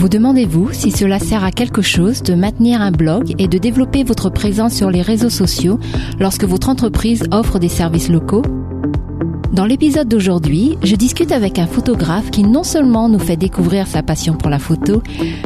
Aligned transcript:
Vous 0.00 0.08
demandez-vous 0.08 0.72
si 0.72 0.92
cela 0.92 1.18
sert 1.18 1.44
à 1.44 1.50
quelque 1.50 1.82
chose 1.82 2.22
de 2.22 2.32
maintenir 2.32 2.80
un 2.80 2.90
blog 2.90 3.34
et 3.38 3.48
de 3.48 3.58
développer 3.58 4.02
votre 4.02 4.30
présence 4.30 4.72
sur 4.72 4.90
les 4.90 5.02
réseaux 5.02 5.28
sociaux 5.28 5.78
lorsque 6.18 6.44
votre 6.44 6.70
entreprise 6.70 7.24
offre 7.32 7.58
des 7.58 7.68
services 7.68 8.08
locaux? 8.08 8.40
Dans 9.52 9.66
l'épisode 9.66 10.08
d'aujourd'hui, 10.08 10.78
je 10.82 10.96
discute 10.96 11.32
avec 11.32 11.58
un 11.58 11.66
photographe 11.66 12.30
qui 12.30 12.44
non 12.44 12.62
seulement 12.62 13.10
nous 13.10 13.18
fait 13.18 13.36
découvrir 13.36 13.86
sa 13.86 14.02
passion 14.02 14.36
pour 14.36 14.48
la 14.48 14.58
photo, 14.58 15.02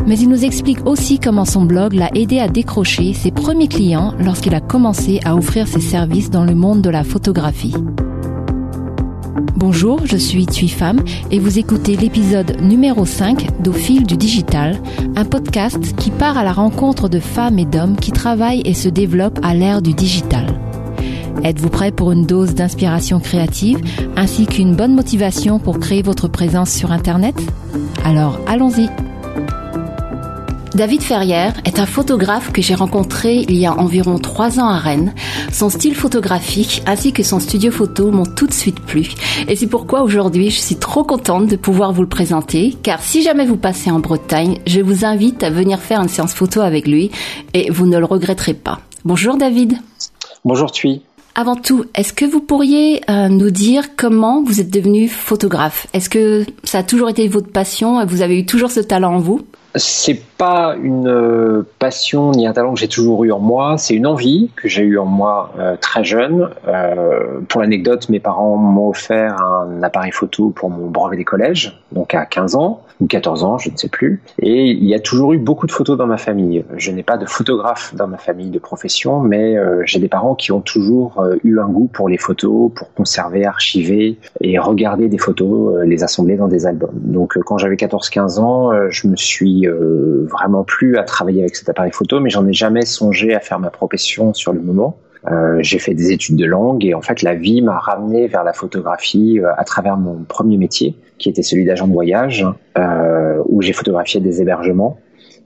mais 0.06 0.16
il 0.20 0.28
nous 0.28 0.44
explique 0.44 0.86
aussi 0.86 1.18
comment 1.18 1.44
son 1.44 1.64
blog 1.64 1.92
l'a 1.92 2.10
aidé 2.14 2.38
à 2.38 2.46
décrocher 2.46 3.12
ses 3.12 3.32
premiers 3.32 3.66
clients 3.66 4.14
lorsqu'il 4.20 4.54
a 4.54 4.60
commencé 4.60 5.18
à 5.24 5.34
offrir 5.34 5.66
ses 5.66 5.80
services 5.80 6.30
dans 6.30 6.44
le 6.44 6.54
monde 6.54 6.80
de 6.80 6.90
la 6.90 7.02
photographie. 7.02 7.74
Bonjour, 9.66 10.04
je 10.04 10.18
suis 10.18 10.44
Thuy 10.44 10.68
Femme 10.68 11.02
et 11.30 11.38
vous 11.38 11.58
écoutez 11.58 11.96
l'épisode 11.96 12.60
numéro 12.60 13.06
5 13.06 13.62
d'Au 13.62 13.72
fil 13.72 14.04
du 14.04 14.18
digital, 14.18 14.78
un 15.16 15.24
podcast 15.24 15.96
qui 15.96 16.10
part 16.10 16.36
à 16.36 16.44
la 16.44 16.52
rencontre 16.52 17.08
de 17.08 17.18
femmes 17.18 17.58
et 17.58 17.64
d'hommes 17.64 17.96
qui 17.96 18.12
travaillent 18.12 18.60
et 18.66 18.74
se 18.74 18.90
développent 18.90 19.40
à 19.42 19.54
l'ère 19.54 19.80
du 19.80 19.94
digital. 19.94 20.48
Êtes-vous 21.44 21.70
prêt 21.70 21.92
pour 21.92 22.12
une 22.12 22.26
dose 22.26 22.54
d'inspiration 22.54 23.20
créative 23.20 23.80
ainsi 24.16 24.44
qu'une 24.44 24.76
bonne 24.76 24.94
motivation 24.94 25.58
pour 25.58 25.80
créer 25.80 26.02
votre 26.02 26.28
présence 26.28 26.70
sur 26.70 26.92
Internet? 26.92 27.34
Alors 28.04 28.38
allons-y 28.46 28.90
David 30.74 31.02
Ferrière 31.02 31.54
est 31.64 31.78
un 31.78 31.86
photographe 31.86 32.50
que 32.50 32.60
j'ai 32.60 32.74
rencontré 32.74 33.44
il 33.48 33.56
y 33.56 33.64
a 33.64 33.78
environ 33.78 34.18
trois 34.18 34.58
ans 34.58 34.68
à 34.68 34.78
Rennes. 34.78 35.14
Son 35.52 35.70
style 35.70 35.94
photographique 35.94 36.82
ainsi 36.84 37.12
que 37.12 37.22
son 37.22 37.38
studio 37.38 37.70
photo 37.70 38.10
m'ont 38.10 38.26
tout 38.26 38.48
de 38.48 38.52
suite 38.52 38.80
plu. 38.80 39.08
Et 39.46 39.54
c'est 39.54 39.68
pourquoi 39.68 40.02
aujourd'hui 40.02 40.50
je 40.50 40.58
suis 40.58 40.74
trop 40.74 41.04
contente 41.04 41.46
de 41.46 41.54
pouvoir 41.54 41.92
vous 41.92 42.02
le 42.02 42.08
présenter, 42.08 42.76
car 42.82 43.00
si 43.00 43.22
jamais 43.22 43.46
vous 43.46 43.56
passez 43.56 43.88
en 43.92 44.00
Bretagne, 44.00 44.58
je 44.66 44.80
vous 44.80 45.04
invite 45.04 45.44
à 45.44 45.50
venir 45.50 45.78
faire 45.78 46.00
une 46.00 46.08
séance 46.08 46.34
photo 46.34 46.60
avec 46.60 46.88
lui 46.88 47.12
et 47.52 47.70
vous 47.70 47.86
ne 47.86 47.96
le 47.96 48.04
regretterez 48.04 48.54
pas. 48.54 48.80
Bonjour 49.04 49.36
David. 49.36 49.78
Bonjour 50.44 50.72
Thuy. 50.72 51.02
Avant 51.36 51.56
tout, 51.56 51.84
est-ce 51.94 52.12
que 52.12 52.24
vous 52.24 52.40
pourriez 52.40 53.00
euh, 53.08 53.28
nous 53.28 53.50
dire 53.50 53.96
comment 53.96 54.42
vous 54.42 54.60
êtes 54.60 54.70
devenu 54.70 55.08
photographe? 55.08 55.86
Est-ce 55.92 56.08
que 56.08 56.44
ça 56.64 56.78
a 56.78 56.82
toujours 56.82 57.10
été 57.10 57.28
votre 57.28 57.50
passion 57.50 58.00
et 58.00 58.06
vous 58.06 58.22
avez 58.22 58.38
eu 58.38 58.46
toujours 58.46 58.72
ce 58.72 58.80
talent 58.80 59.14
en 59.14 59.18
vous? 59.18 59.40
C'est 59.76 60.22
pas 60.36 60.76
une 60.82 61.08
euh, 61.08 61.66
passion 61.78 62.30
ni 62.32 62.46
un 62.46 62.52
talent 62.52 62.74
que 62.74 62.80
j'ai 62.80 62.88
toujours 62.88 63.24
eu 63.24 63.32
en 63.32 63.38
moi, 63.38 63.76
c'est 63.78 63.94
une 63.94 64.06
envie 64.06 64.50
que 64.56 64.68
j'ai 64.68 64.82
eu 64.82 64.98
en 64.98 65.06
moi 65.06 65.52
euh, 65.58 65.76
très 65.80 66.04
jeune. 66.04 66.50
Euh, 66.68 67.40
pour 67.48 67.60
l'anecdote, 67.60 68.08
mes 68.08 68.20
parents 68.20 68.56
m'ont 68.56 68.88
offert 68.88 69.40
un 69.42 69.82
appareil 69.82 70.12
photo 70.12 70.50
pour 70.50 70.70
mon 70.70 70.88
brevet 70.88 71.16
des 71.16 71.24
collèges, 71.24 71.80
donc 71.92 72.14
à 72.14 72.26
15 72.26 72.56
ans 72.56 72.82
ou 73.00 73.06
14 73.06 73.42
ans, 73.42 73.58
je 73.58 73.70
ne 73.70 73.76
sais 73.76 73.88
plus. 73.88 74.22
Et 74.38 74.70
il 74.70 74.84
y 74.84 74.94
a 74.94 75.00
toujours 75.00 75.32
eu 75.32 75.38
beaucoup 75.38 75.66
de 75.66 75.72
photos 75.72 75.98
dans 75.98 76.06
ma 76.06 76.16
famille. 76.16 76.64
Je 76.76 76.92
n'ai 76.92 77.02
pas 77.02 77.16
de 77.16 77.26
photographe 77.26 77.92
dans 77.94 78.06
ma 78.06 78.18
famille 78.18 78.50
de 78.50 78.60
profession, 78.60 79.18
mais 79.18 79.56
j'ai 79.84 79.98
des 79.98 80.06
parents 80.06 80.36
qui 80.36 80.52
ont 80.52 80.60
toujours 80.60 81.24
eu 81.42 81.58
un 81.58 81.66
goût 81.66 81.90
pour 81.92 82.08
les 82.08 82.18
photos, 82.18 82.70
pour 82.72 82.94
conserver, 82.94 83.46
archiver 83.46 84.16
et 84.40 84.60
regarder 84.60 85.08
des 85.08 85.18
photos, 85.18 85.82
les 85.84 86.04
assembler 86.04 86.36
dans 86.36 86.46
des 86.46 86.66
albums. 86.66 86.94
Donc 86.94 87.36
quand 87.40 87.58
j'avais 87.58 87.74
14-15 87.74 88.38
ans, 88.38 88.70
je 88.90 89.08
me 89.08 89.16
suis 89.16 89.66
euh, 89.66 90.26
vraiment 90.34 90.64
plus 90.64 90.98
à 90.98 91.02
travailler 91.02 91.40
avec 91.40 91.56
cet 91.56 91.68
appareil 91.68 91.92
photo, 91.92 92.20
mais 92.20 92.30
j'en 92.30 92.46
ai 92.46 92.52
jamais 92.52 92.84
songé 92.84 93.34
à 93.34 93.40
faire 93.40 93.58
ma 93.58 93.70
profession 93.70 94.34
sur 94.34 94.52
le 94.52 94.60
moment. 94.60 94.98
Euh, 95.30 95.58
j'ai 95.60 95.78
fait 95.78 95.94
des 95.94 96.12
études 96.12 96.36
de 96.36 96.44
langue 96.44 96.84
et 96.84 96.92
en 96.92 97.00
fait 97.00 97.22
la 97.22 97.34
vie 97.34 97.62
m'a 97.62 97.78
ramené 97.78 98.26
vers 98.26 98.44
la 98.44 98.52
photographie 98.52 99.40
euh, 99.40 99.48
à 99.56 99.64
travers 99.64 99.96
mon 99.96 100.22
premier 100.24 100.58
métier 100.58 100.96
qui 101.16 101.30
était 101.30 101.42
celui 101.42 101.64
d'agent 101.64 101.88
de 101.88 101.94
voyage 101.94 102.46
euh, 102.76 103.42
où 103.46 103.62
j'ai 103.62 103.72
photographié 103.72 104.20
des 104.20 104.42
hébergements 104.42 104.98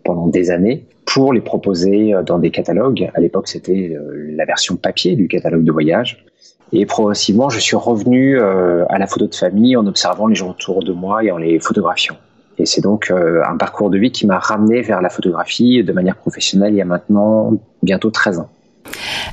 pendant 0.04 0.26
des 0.26 0.50
années 0.50 0.84
pour 1.06 1.32
les 1.32 1.40
proposer 1.40 2.12
dans 2.26 2.40
des 2.40 2.50
catalogues. 2.50 3.08
À 3.14 3.20
l'époque 3.20 3.46
c'était 3.46 3.96
la 4.36 4.44
version 4.44 4.74
papier 4.76 5.14
du 5.14 5.28
catalogue 5.28 5.64
de 5.64 5.72
voyage. 5.72 6.26
Et 6.72 6.84
progressivement 6.84 7.48
je 7.48 7.60
suis 7.60 7.76
revenu 7.76 8.40
à 8.40 8.98
la 8.98 9.06
photo 9.06 9.26
de 9.26 9.34
famille 9.34 9.76
en 9.76 9.86
observant 9.86 10.26
les 10.26 10.34
gens 10.34 10.50
autour 10.50 10.82
de 10.82 10.92
moi 10.92 11.24
et 11.24 11.30
en 11.30 11.38
les 11.38 11.60
photographiant. 11.60 12.16
Et 12.58 12.66
c'est 12.66 12.80
donc 12.80 13.10
euh, 13.10 13.42
un 13.48 13.56
parcours 13.56 13.90
de 13.90 13.98
vie 13.98 14.10
qui 14.10 14.26
m'a 14.26 14.38
ramené 14.38 14.82
vers 14.82 15.00
la 15.00 15.10
photographie 15.10 15.84
de 15.84 15.92
manière 15.92 16.16
professionnelle 16.16 16.72
il 16.72 16.78
y 16.78 16.82
a 16.82 16.84
maintenant 16.84 17.52
bientôt 17.82 18.10
13 18.10 18.40
ans. 18.40 18.48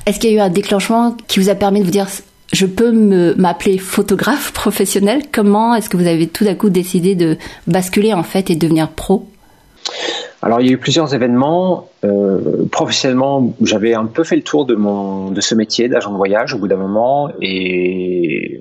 Est-ce 0.06 0.20
qu'il 0.20 0.30
y 0.30 0.34
a 0.34 0.36
eu 0.36 0.40
un 0.40 0.50
déclenchement 0.50 1.16
qui 1.26 1.40
vous 1.40 1.48
a 1.48 1.54
permis 1.54 1.80
de 1.80 1.84
vous 1.84 1.90
dire 1.90 2.06
je 2.52 2.66
peux 2.66 2.92
m'appeler 3.36 3.78
photographe 3.78 4.52
professionnel? 4.52 5.22
Comment 5.32 5.74
est-ce 5.74 5.88
que 5.88 5.96
vous 5.96 6.06
avez 6.06 6.28
tout 6.28 6.44
d'un 6.44 6.54
coup 6.54 6.70
décidé 6.70 7.14
de 7.14 7.36
basculer 7.66 8.14
en 8.14 8.22
fait 8.22 8.50
et 8.50 8.56
devenir 8.56 8.88
pro? 8.90 9.26
Alors 10.42 10.60
il 10.60 10.66
y 10.68 10.70
a 10.70 10.72
eu 10.72 10.78
plusieurs 10.78 11.12
événements. 11.14 11.88
Euh, 12.04 12.66
professionnellement, 12.70 13.52
j'avais 13.62 13.94
un 13.94 14.06
peu 14.06 14.22
fait 14.22 14.36
le 14.36 14.42
tour 14.42 14.64
de 14.64 14.74
mon 14.76 15.30
de 15.30 15.40
ce 15.40 15.54
métier 15.54 15.88
d'agent 15.88 16.12
de 16.12 16.16
voyage 16.16 16.54
au 16.54 16.58
bout 16.58 16.68
d'un 16.68 16.76
moment 16.76 17.30
et 17.42 18.60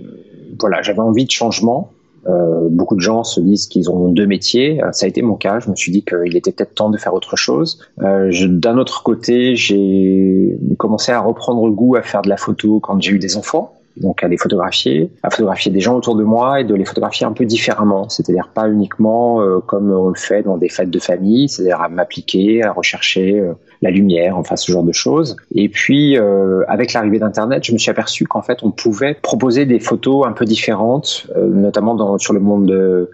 voilà, 0.60 0.82
j'avais 0.82 1.00
envie 1.00 1.26
de 1.26 1.32
changement. 1.32 1.92
Euh, 2.28 2.68
beaucoup 2.70 2.96
de 2.96 3.02
gens 3.02 3.24
se 3.24 3.40
disent 3.40 3.68
qu'ils 3.68 3.90
ont 3.90 4.10
deux 4.10 4.26
métiers. 4.26 4.84
Euh, 4.84 4.92
ça 4.92 5.06
a 5.06 5.10
été 5.10 5.22
mon 5.22 5.36
cas. 5.36 5.60
Je 5.60 5.70
me 5.70 5.76
suis 5.76 5.92
dit 5.92 6.04
qu'il 6.04 6.36
était 6.36 6.52
peut-être 6.52 6.74
temps 6.74 6.90
de 6.90 6.98
faire 6.98 7.14
autre 7.14 7.36
chose. 7.36 7.80
Euh, 8.02 8.32
D'un 8.48 8.78
autre 8.78 9.04
côté, 9.04 9.56
j'ai 9.56 10.58
commencé 10.78 11.12
à 11.12 11.20
reprendre 11.20 11.70
goût 11.70 11.96
à 11.96 12.02
faire 12.02 12.22
de 12.22 12.30
la 12.30 12.38
photo 12.38 12.80
quand 12.80 13.02
j'ai 13.02 13.12
eu 13.12 13.20
des 13.20 13.38
enfants 13.38 13.75
donc 13.98 14.24
à 14.24 14.28
les 14.28 14.38
photographier, 14.38 15.12
à 15.24 15.30
photographier 15.30 15.72
des 15.72 15.80
gens 15.80 15.96
autour 15.96 16.16
de 16.16 16.24
moi 16.24 16.60
et 16.60 16.64
de 16.64 16.76
les 16.76 16.86
photographier 16.86 17.26
un 17.26 17.32
peu 17.32 17.46
différemment, 17.46 18.10
c'est-à-dire 18.10 18.50
pas 18.54 18.68
uniquement 18.68 19.42
euh, 19.42 19.60
comme 19.60 19.92
on 19.92 20.10
le 20.10 20.16
fait 20.20 20.44
dans 20.44 20.58
des 20.58 20.70
fêtes 20.70 20.90
de 20.90 21.00
famille, 21.00 21.48
c'est-à-dire 21.48 21.82
à 21.82 21.88
m'appliquer, 21.88 22.64
à 22.64 22.72
rechercher 22.72 23.40
euh, 23.40 23.54
la 23.82 23.92
lumière, 23.92 24.38
enfin 24.38 24.56
ce 24.56 24.72
genre 24.72 24.84
de 24.84 24.92
choses. 24.92 25.38
Et 25.54 25.70
puis 25.70 26.18
euh, 26.18 26.64
avec 26.68 26.94
l'arrivée 26.94 27.20
d'Internet, 27.20 27.64
je 27.64 27.72
me 27.72 27.78
suis 27.78 27.90
aperçu 27.90 28.26
qu'en 28.26 28.42
fait 28.42 28.64
on 28.64 28.72
pouvait 28.72 29.14
proposer 29.14 29.66
des 29.66 29.80
photos 29.80 30.28
un 30.28 30.34
peu 30.34 30.46
différentes, 30.46 31.28
notamment 31.36 32.18
sur 32.18 32.34
le 32.34 32.40
monde 32.40 33.10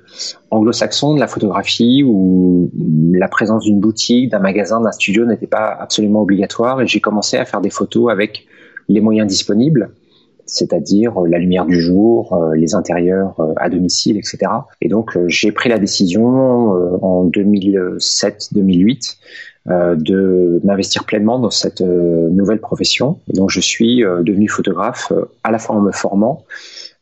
anglo-saxon 0.49 1.15
de 1.15 1.19
la 1.19 1.27
photographie 1.27 2.03
où 2.03 2.71
la 3.13 3.27
présence 3.27 3.63
d'une 3.63 3.79
boutique, 3.79 4.29
d'un 4.29 4.39
magasin, 4.39 4.81
d'un 4.81 4.91
studio 4.91 5.25
n'était 5.25 5.47
pas 5.47 5.75
absolument 5.79 6.21
obligatoire 6.21 6.81
et 6.81 6.87
j'ai 6.87 6.99
commencé 6.99 7.37
à 7.37 7.45
faire 7.45 7.61
des 7.61 7.69
photos 7.69 8.11
avec 8.11 8.45
les 8.87 9.01
moyens 9.01 9.27
disponibles 9.27 9.91
c'est-à-dire 10.45 11.21
euh, 11.21 11.27
la 11.27 11.37
lumière 11.37 11.65
du 11.65 11.79
jour, 11.79 12.33
euh, 12.33 12.55
les 12.55 12.75
intérieurs 12.75 13.39
euh, 13.39 13.53
à 13.57 13.69
domicile, 13.69 14.17
etc. 14.17 14.39
Et 14.81 14.87
donc 14.87 15.17
j'ai 15.27 15.51
pris 15.51 15.69
la 15.69 15.79
décision 15.79 16.21
en 17.01 17.27
2007-2008 17.27 19.17
de 19.67 20.59
m'investir 20.63 21.05
pleinement 21.05 21.37
dans 21.39 21.51
cette 21.51 21.81
nouvelle 21.81 22.59
profession. 22.59 23.19
Et 23.31 23.33
donc 23.33 23.49
je 23.51 23.59
suis 23.59 23.99
devenu 23.99 24.47
photographe 24.47 25.13
à 25.43 25.51
la 25.51 25.59
fois 25.59 25.75
en 25.75 25.81
me 25.81 25.91
formant, 25.91 26.45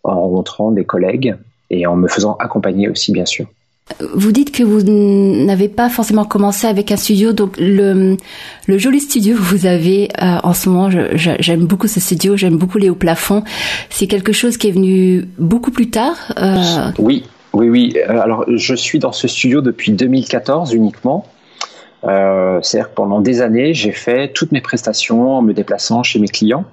en 0.03 0.22
rencontrant 0.22 0.72
des 0.72 0.83
collègues 0.83 1.35
et 1.69 1.88
en 1.88 1.95
me 1.95 2.07
faisant 2.07 2.35
accompagner 2.35 2.89
aussi 2.89 3.13
bien 3.13 3.25
sûr. 3.25 3.47
Vous 4.13 4.31
dites 4.31 4.51
que 4.51 4.63
vous 4.63 4.81
n'avez 4.83 5.67
pas 5.67 5.89
forcément 5.89 6.23
commencé 6.23 6.67
avec 6.67 6.91
un 6.91 6.97
studio, 6.97 7.33
donc 7.33 7.57
le, 7.57 8.17
le 8.67 8.77
joli 8.77 9.00
studio 9.00 9.35
que 9.35 9.41
vous 9.41 9.66
avez 9.66 10.09
euh, 10.22 10.38
en 10.44 10.53
ce 10.53 10.69
moment, 10.69 10.89
j'aime 11.16 11.66
beaucoup 11.66 11.88
ce 11.88 11.99
studio, 11.99 12.38
j'aime 12.38 12.57
beaucoup 12.57 12.78
les 12.78 12.89
hauts 12.89 12.95
plafonds. 12.95 13.44
C'est 13.89 14.07
quelque 14.07 14.31
chose 14.31 14.57
qui 14.57 14.69
est 14.69 14.72
venu 14.72 15.28
beaucoup 15.38 15.72
plus 15.72 15.89
tard. 15.89 16.16
Euh... 16.38 16.91
Oui, 16.97 17.23
oui, 17.53 17.69
oui. 17.69 17.94
Euh, 17.97 18.22
alors 18.22 18.45
je 18.47 18.75
suis 18.75 18.99
dans 18.99 19.11
ce 19.11 19.28
studio 19.28 19.61
depuis 19.61 19.91
2014 19.91 20.73
uniquement. 20.73 21.25
Euh, 22.05 22.59
C'est-à-dire 22.61 22.89
que 22.91 22.95
pendant 22.95 23.22
des 23.22 23.41
années, 23.41 23.73
j'ai 23.73 23.91
fait 23.91 24.31
toutes 24.33 24.51
mes 24.51 24.61
prestations 24.61 25.38
en 25.38 25.41
me 25.41 25.53
déplaçant 25.53 26.03
chez 26.03 26.19
mes 26.19 26.28
clients. 26.28 26.66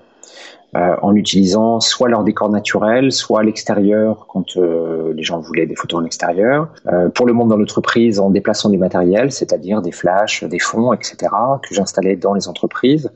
Euh, 0.74 0.96
en 1.00 1.14
utilisant 1.14 1.80
soit 1.80 2.08
leur 2.08 2.24
décor 2.24 2.50
naturel, 2.50 3.12
soit 3.12 3.42
l'extérieur 3.42 4.26
quand 4.28 4.56
euh, 4.56 5.14
les 5.14 5.22
gens 5.22 5.38
voulaient 5.38 5.64
des 5.64 5.76
photos 5.76 6.00
en 6.00 6.04
extérieur. 6.04 6.68
Euh, 6.92 7.08
pour 7.08 7.24
le 7.24 7.32
monde 7.32 7.48
dans 7.48 7.56
l'entreprise, 7.56 8.18
en 8.18 8.30
déplaçant 8.30 8.68
des 8.68 8.76
matériels, 8.76 9.30
c'est-à-dire 9.30 9.80
des 9.80 9.92
flashs, 9.92 10.44
des 10.44 10.58
fonds, 10.58 10.92
etc., 10.92 11.16
que 11.62 11.74
j'installais 11.74 12.16
dans 12.16 12.34
les 12.34 12.48
entreprises. 12.48 13.10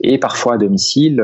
Et 0.00 0.18
parfois 0.18 0.54
à 0.54 0.58
domicile, 0.58 1.22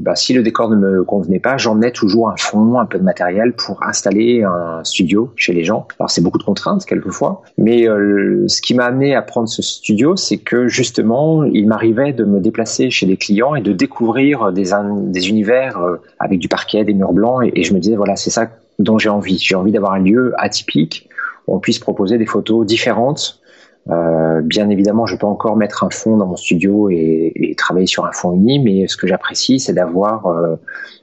bah, 0.00 0.16
si 0.16 0.32
le 0.32 0.42
décor 0.42 0.70
ne 0.70 0.76
me 0.76 1.04
convenait 1.04 1.38
pas, 1.38 1.58
j'emmenais 1.58 1.90
toujours 1.90 2.30
un 2.30 2.36
fond, 2.36 2.78
un 2.78 2.86
peu 2.86 2.98
de 2.98 3.04
matériel 3.04 3.52
pour 3.52 3.82
installer 3.82 4.42
un 4.42 4.82
studio 4.84 5.30
chez 5.36 5.52
les 5.52 5.64
gens. 5.64 5.86
Alors 5.98 6.10
c'est 6.10 6.22
beaucoup 6.22 6.38
de 6.38 6.44
contraintes 6.44 6.86
quelquefois, 6.86 7.42
mais 7.58 7.84
ce 7.84 8.62
qui 8.62 8.72
m'a 8.72 8.86
amené 8.86 9.14
à 9.14 9.20
prendre 9.20 9.48
ce 9.48 9.60
studio, 9.60 10.16
c'est 10.16 10.38
que 10.38 10.66
justement, 10.66 11.44
il 11.44 11.66
m'arrivait 11.66 12.14
de 12.14 12.24
me 12.24 12.40
déplacer 12.40 12.88
chez 12.88 13.04
des 13.04 13.18
clients 13.18 13.54
et 13.54 13.60
de 13.60 13.72
découvrir 13.72 14.50
des 14.50 14.72
des 14.82 15.28
univers 15.28 15.78
euh, 15.78 15.96
avec 16.18 16.38
du 16.38 16.48
parquet, 16.48 16.84
des 16.84 16.94
murs 16.94 17.12
blancs, 17.12 17.42
et, 17.54 17.62
je 17.62 17.74
me 17.74 17.78
disais 17.78 17.96
voilà, 17.96 18.16
c'est 18.16 18.30
ça 18.30 18.48
dont 18.78 18.98
j'ai 18.98 19.08
envie. 19.08 19.38
J'ai 19.38 19.54
envie 19.54 19.72
d'avoir 19.72 19.92
un 19.92 20.00
lieu 20.00 20.34
atypique 20.38 21.08
où 21.46 21.54
on 21.54 21.60
puisse 21.60 21.78
proposer 21.78 22.18
des 22.18 22.26
photos 22.26 22.66
différentes. 22.66 23.40
Euh, 23.90 24.40
bien 24.40 24.70
évidemment, 24.70 25.06
je 25.06 25.16
peux 25.16 25.26
encore 25.26 25.56
mettre 25.56 25.84
un 25.84 25.90
fond 25.90 26.16
dans 26.16 26.26
mon 26.26 26.36
studio 26.36 26.88
et, 26.90 27.54
travailler 27.56 27.86
sur 27.86 28.06
un 28.06 28.12
fond 28.12 28.32
uni, 28.32 28.58
mais 28.58 28.88
ce 28.88 28.96
que 28.96 29.06
j'apprécie, 29.06 29.60
c'est 29.60 29.74
d'avoir 29.74 30.26
euh, 30.26 30.56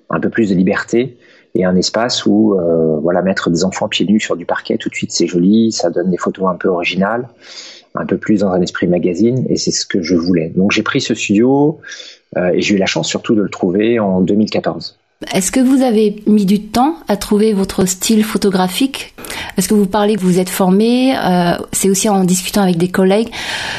un 0.09 0.19
peu 0.19 0.29
plus 0.29 0.50
de 0.50 0.56
liberté 0.56 1.18
et 1.53 1.65
un 1.65 1.75
espace 1.75 2.25
où 2.25 2.57
voilà 3.01 3.21
mettre 3.21 3.50
des 3.50 3.65
enfants 3.65 3.89
pieds 3.89 4.06
nus 4.06 4.21
sur 4.21 4.38
du 4.38 4.45
parquet 4.45 4.77
tout 4.77 4.88
de 4.88 4.95
suite 4.95 5.12
c'est 5.12 5.27
joli, 5.27 5.73
ça 5.73 5.89
donne 5.89 6.09
des 6.09 6.15
photos 6.15 6.47
un 6.50 6.56
peu 6.56 6.69
originales, 6.69 7.27
un 7.95 8.05
peu 8.05 8.17
plus 8.17 8.39
dans 8.39 8.51
un 8.51 8.61
esprit 8.61 8.88
magazine 8.88 9.45
et 9.49 9.57
c'est 9.57 9.71
ce 9.71 9.85
que 9.85 10.01
je 10.01 10.15
voulais. 10.15 10.51
Donc 10.55 10.71
j'ai 10.71 10.83
pris 10.83 11.01
ce 11.01 11.13
studio 11.13 11.79
et 12.38 12.61
j'ai 12.61 12.75
eu 12.75 12.77
la 12.77 12.85
chance 12.85 13.09
surtout 13.09 13.35
de 13.35 13.41
le 13.41 13.49
trouver 13.49 13.99
en 13.99 14.21
2014. 14.21 14.97
Est-ce 15.33 15.51
que 15.51 15.59
vous 15.59 15.83
avez 15.83 16.15
mis 16.25 16.45
du 16.45 16.61
temps 16.61 16.95
à 17.07 17.15
trouver 17.15 17.53
votre 17.53 17.85
style 17.85 18.23
photographique? 18.23 19.13
Est-ce 19.55 19.67
que 19.67 19.75
vous 19.75 19.85
parlez 19.85 20.15
que 20.15 20.21
vous 20.21 20.39
êtes 20.39 20.49
formé 20.49 21.15
euh, 21.15 21.53
C'est 21.71 21.89
aussi 21.89 22.09
en 22.09 22.23
discutant 22.23 22.63
avec 22.63 22.77
des 22.77 22.89
collègues? 22.89 23.29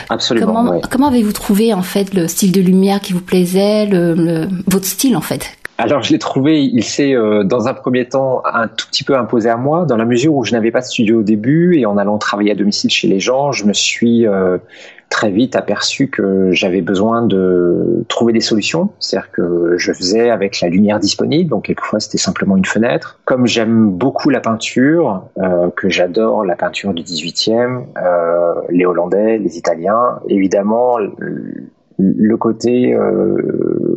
Absolument. 0.08 0.46
Comment, 0.46 0.80
comment 0.88 1.06
avez-vous 1.08 1.32
trouvé 1.32 1.74
en 1.74 1.82
fait 1.82 2.14
le 2.14 2.28
style 2.28 2.52
de 2.52 2.60
lumière 2.60 3.00
qui 3.00 3.12
vous 3.12 3.20
plaisait, 3.20 3.86
le, 3.86 4.46
votre 4.68 4.86
style 4.86 5.16
en 5.16 5.20
fait? 5.20 5.58
Alors 5.82 6.02
je 6.02 6.12
l'ai 6.12 6.18
trouvé, 6.20 6.62
il 6.62 6.84
s'est 6.84 7.14
euh, 7.14 7.42
dans 7.42 7.66
un 7.66 7.74
premier 7.74 8.08
temps 8.08 8.42
un 8.44 8.68
tout 8.68 8.86
petit 8.86 9.02
peu 9.02 9.16
imposé 9.16 9.50
à 9.50 9.56
moi, 9.56 9.84
dans 9.84 9.96
la 9.96 10.04
mesure 10.04 10.32
où 10.34 10.44
je 10.44 10.52
n'avais 10.52 10.70
pas 10.70 10.80
de 10.80 10.84
studio 10.84 11.20
au 11.20 11.22
début 11.22 11.76
et 11.76 11.86
en 11.86 11.96
allant 11.98 12.18
travailler 12.18 12.52
à 12.52 12.54
domicile 12.54 12.90
chez 12.90 13.08
les 13.08 13.18
gens, 13.18 13.50
je 13.50 13.64
me 13.64 13.72
suis 13.72 14.24
euh, 14.26 14.58
très 15.10 15.30
vite 15.30 15.56
aperçu 15.56 16.06
que 16.08 16.52
j'avais 16.52 16.82
besoin 16.82 17.22
de 17.22 18.04
trouver 18.08 18.32
des 18.32 18.40
solutions. 18.40 18.90
C'est-à-dire 19.00 19.32
que 19.32 19.74
je 19.76 19.92
faisais 19.92 20.30
avec 20.30 20.60
la 20.60 20.68
lumière 20.68 21.00
disponible, 21.00 21.50
donc 21.50 21.64
quelquefois 21.64 21.98
c'était 21.98 22.16
simplement 22.16 22.56
une 22.56 22.64
fenêtre. 22.64 23.18
Comme 23.24 23.46
j'aime 23.46 23.90
beaucoup 23.90 24.30
la 24.30 24.40
peinture, 24.40 25.24
euh, 25.38 25.68
que 25.74 25.88
j'adore 25.88 26.44
la 26.44 26.54
peinture 26.54 26.94
du 26.94 27.02
18e, 27.02 27.86
euh, 27.96 28.54
les 28.70 28.86
Hollandais, 28.86 29.38
les 29.38 29.58
Italiens, 29.58 30.20
évidemment 30.28 30.98
le 31.98 32.36
côté, 32.36 32.94
euh, 32.94 33.91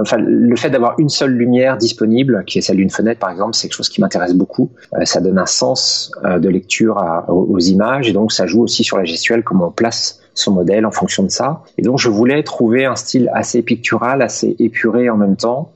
enfin 0.00 0.16
le 0.18 0.56
fait 0.56 0.70
d'avoir 0.70 0.98
une 0.98 1.08
seule 1.08 1.32
lumière 1.32 1.76
disponible, 1.76 2.44
qui 2.46 2.58
est 2.58 2.60
celle 2.60 2.76
d'une 2.76 2.90
fenêtre 2.90 3.20
par 3.20 3.30
exemple, 3.30 3.54
c'est 3.54 3.68
quelque 3.68 3.76
chose 3.76 3.88
qui 3.88 4.00
m'intéresse 4.00 4.34
beaucoup. 4.34 4.70
Euh, 4.94 5.04
ça 5.04 5.20
donne 5.20 5.38
un 5.38 5.46
sens 5.46 6.12
euh, 6.24 6.38
de 6.38 6.48
lecture 6.48 7.02
aux, 7.28 7.58
images 7.58 8.08
et 8.08 8.12
donc 8.12 8.32
ça 8.32 8.46
joue 8.46 8.62
aussi 8.62 8.84
sur 8.84 8.96
la 8.96 9.04
gestuelle, 9.04 9.42
comment 9.42 9.68
on 9.68 9.70
place 9.70 10.20
son 10.34 10.52
modèle 10.52 10.86
en 10.86 10.90
fonction 10.90 11.22
de 11.22 11.30
ça. 11.30 11.62
Et 11.76 11.82
donc 11.82 11.98
je 11.98 12.08
voulais 12.08 12.42
trouver 12.42 12.86
un 12.86 12.96
style 12.96 13.30
assez 13.34 13.62
pictural, 13.62 14.22
assez 14.22 14.56
épuré 14.58 15.10
en 15.10 15.16
même 15.16 15.36
temps, 15.36 15.72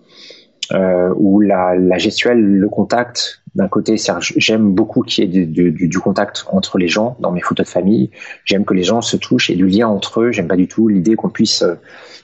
euh, 0.72 1.12
où 1.16 1.40
la 1.40 1.98
gestuelle, 1.98 2.40
le 2.40 2.68
contact 2.68 3.43
d'un 3.54 3.68
côté, 3.68 3.96
j'aime 4.18 4.72
beaucoup 4.72 5.02
qu'il 5.02 5.24
y 5.24 5.26
ait 5.26 5.46
du, 5.46 5.70
du, 5.70 5.88
du, 5.88 5.98
contact 6.00 6.44
entre 6.50 6.76
les 6.76 6.88
gens 6.88 7.16
dans 7.20 7.30
mes 7.30 7.40
photos 7.40 7.66
de 7.66 7.70
famille. 7.70 8.10
J'aime 8.44 8.64
que 8.64 8.74
les 8.74 8.82
gens 8.82 9.00
se 9.00 9.16
touchent 9.16 9.48
et 9.48 9.54
du 9.54 9.68
lien 9.68 9.86
entre 9.86 10.22
eux. 10.22 10.32
J'aime 10.32 10.48
pas 10.48 10.56
du 10.56 10.66
tout 10.66 10.88
l'idée 10.88 11.14
qu'on 11.14 11.28
puisse 11.28 11.62
euh, 11.62 11.74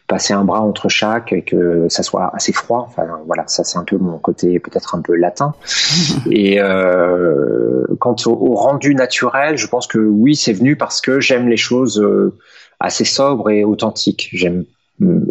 passer 0.09 0.33
un 0.35 0.45
bras 0.45 0.61
entre 0.61 0.89
chaque 0.89 1.33
et 1.33 1.43
que 1.43 1.89
ça 1.89 2.03
soit 2.03 2.33
assez 2.35 2.53
froid. 2.53 2.85
Enfin 2.89 3.07
voilà, 3.27 3.45
ça 3.47 3.63
c'est 3.63 3.79
un 3.79 3.85
peu 3.85 3.97
mon 3.97 4.19
côté 4.19 4.59
peut-être 4.59 4.97
un 4.97 5.03
peu 5.03 5.15
latin. 5.15 5.55
et 6.31 6.61
euh, 6.61 7.85
quant 8.01 8.17
au, 8.27 8.31
au, 8.31 8.55
rendu 8.57 8.97
naturel, 8.97 9.57
je 9.57 9.69
pense 9.69 9.87
que 9.87 9.99
oui, 9.99 10.35
c'est 10.35 10.53
venu 10.53 10.75
parce 10.75 11.01
que 11.01 11.21
j'aime 11.21 11.49
les 11.49 11.57
choses 11.57 12.01
euh, 12.01 12.37
assez 12.81 13.05
sobres 13.05 13.51
et 13.51 13.63
authentiques. 13.63 14.31
J'aime 14.33 14.65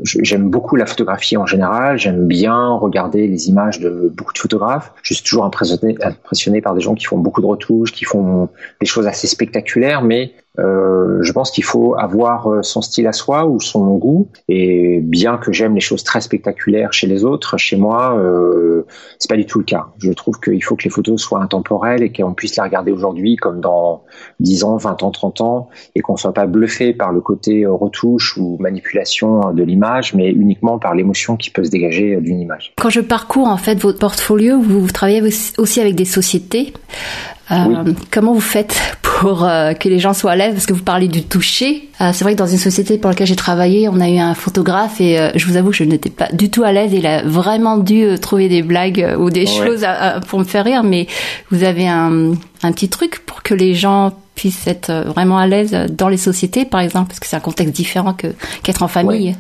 J'aime 0.04 0.50
beaucoup 0.50 0.76
la 0.76 0.86
photographie 0.86 1.38
en 1.38 1.46
général. 1.46 2.00
J'aime 2.00 2.28
bien 2.28 2.74
regarder 2.74 3.28
les 3.28 3.50
images 3.50 3.80
de 3.80 4.12
beaucoup 4.16 4.34
de 4.34 4.40
photographes. 4.40 4.94
Je 5.04 5.14
suis 5.14 5.24
toujours 5.24 5.46
impressionné, 5.46 6.62
par 6.62 6.74
des 6.74 6.82
gens 6.82 6.96
qui 6.96 7.06
font 7.06 7.18
beaucoup 7.18 7.42
de 7.42 7.46
retouches, 7.46 7.92
qui 7.92 8.06
font 8.06 8.50
des 8.80 8.88
choses 8.88 9.06
assez 9.06 9.28
spectaculaires, 9.28 10.02
mais 10.02 10.34
euh, 10.58 11.20
je 11.22 11.32
pense 11.32 11.52
qu'il 11.52 11.64
faut 11.64 11.96
avoir 11.98 12.48
euh, 12.48 12.64
son 12.64 12.82
style 12.82 13.08
à 13.08 13.14
soi 13.14 13.46
ou 13.46 13.60
son 13.60 13.96
goût. 13.98 14.30
Et 14.48 15.00
bien 15.02 15.38
que 15.38 15.52
j'aime 15.52 15.76
les 15.76 15.82
choses 15.82 16.04
très 16.04 16.22
spectaculaires 16.22 16.92
chez 16.92 17.08
les 17.08 17.24
autres, 17.24 17.58
chez 17.58 17.78
moi, 17.78 18.18
euh, 18.18 18.86
c'est 19.20 19.30
pas 19.30 19.38
du 19.38 19.46
tout 19.46 19.60
le 19.60 19.66
cas. 19.66 19.88
Je 20.00 20.12
trouve 20.12 20.40
qu'il 20.40 20.64
faut 20.64 20.76
que 20.76 20.84
les 20.84 20.90
photos 20.90 21.22
soient 21.22 21.42
intemporelles 21.42 22.02
et 22.02 22.12
qu'on 22.12 22.34
puisse 22.34 22.56
les 22.56 22.64
regarder 22.64 22.92
aujourd'hui 22.92 23.36
comme 23.36 23.62
dans 23.62 24.04
10 24.40 24.64
ans, 24.64 24.78
20 24.78 25.04
ans, 25.04 25.12
30 25.12 25.42
ans, 25.42 25.70
et 25.96 26.02
qu'on 26.02 26.18
soit 26.18 26.34
pas 26.34 26.48
bluffé 26.48 26.94
par 26.94 27.12
le 27.12 27.22
côté 27.22 27.64
euh, 27.64 27.72
retouche 27.72 28.36
ou 28.38 28.58
manipulation 28.60 29.54
de 29.54 29.64
l'image, 29.64 30.14
mais 30.14 30.30
uniquement 30.30 30.80
par 30.80 30.96
l'émotion 30.96 31.38
qui 31.38 31.52
peut 31.52 31.64
se 31.64 31.70
dégager 31.70 32.18
d'une 32.18 32.40
image. 32.40 32.74
Quand 32.78 32.90
je 32.90 33.02
parcours 33.02 33.48
en 33.48 33.58
fait 33.58 33.76
votre 33.76 34.00
portfolio, 34.00 34.60
vous 34.60 34.88
travaillez 34.88 35.22
aussi 35.58 35.80
avec 35.80 35.96
des 35.96 36.06
sociétés. 36.06 36.74
Euh, 37.52 37.94
comment 38.12 38.34
vous 38.34 38.40
faites 38.40 38.98
pour 39.02 39.09
euh, 39.26 39.74
que 39.74 39.90
les 39.90 40.00
gens 40.00 40.14
soient 40.14 40.32
à 40.32 40.36
l'aise 40.36 40.54
Parce 40.54 40.66
que 40.66 40.74
vous 40.74 40.84
parlez 40.84 41.08
du 41.08 41.24
toucher. 41.24 41.90
Euh, 42.02 42.12
c'est 42.14 42.24
vrai 42.24 42.34
que 42.34 42.38
dans 42.38 42.48
une 42.48 42.58
société 42.58 42.98
pour 42.98 43.10
laquelle 43.10 43.28
j'ai 43.28 43.36
travaillé, 43.36 43.90
on 43.90 44.00
a 44.00 44.10
eu 44.10 44.18
un 44.18 44.34
photographe 44.34 45.02
et 45.02 45.32
je 45.36 45.46
vous 45.46 45.58
avoue 45.58 45.72
que 45.72 45.76
je 45.76 45.84
n'étais 45.84 46.10
pas 46.10 46.28
du 46.32 46.50
tout 46.50 46.64
à 46.64 46.72
l'aise. 46.72 46.92
Il 46.94 47.06
a 47.06 47.24
vraiment 47.24 47.78
dû 47.78 48.18
trouver 48.20 48.50
des 48.50 48.62
blagues 48.62 49.16
ou 49.20 49.30
des 49.30 49.46
choses 49.46 49.86
pour 50.28 50.40
me 50.40 50.46
faire 50.46 50.66
rire. 50.66 50.84
Mais 50.84 51.08
vous 51.52 51.64
avez 51.64 51.88
un, 51.88 52.34
un 52.64 52.72
petit 52.72 52.90
truc 52.90 53.22
pour 53.26 53.44
que 53.44 53.54
les 53.54 53.74
gens 53.74 54.14
puissent 54.36 54.68
être 54.68 55.04
vraiment 55.08 55.38
à 55.38 55.48
l'aise 55.48 55.76
dans 55.90 56.08
les 56.08 56.18
sociétés, 56.18 56.66
par 56.66 56.80
exemple, 56.80 57.08
parce 57.10 57.20
que 57.20 57.28
c'est 57.28 57.36
un 57.36 57.42
contexte 57.42 57.76
différent 57.76 58.14
que 58.14 58.28
qu'être 58.64 58.84
en 58.84 58.88
famille. 58.88 59.36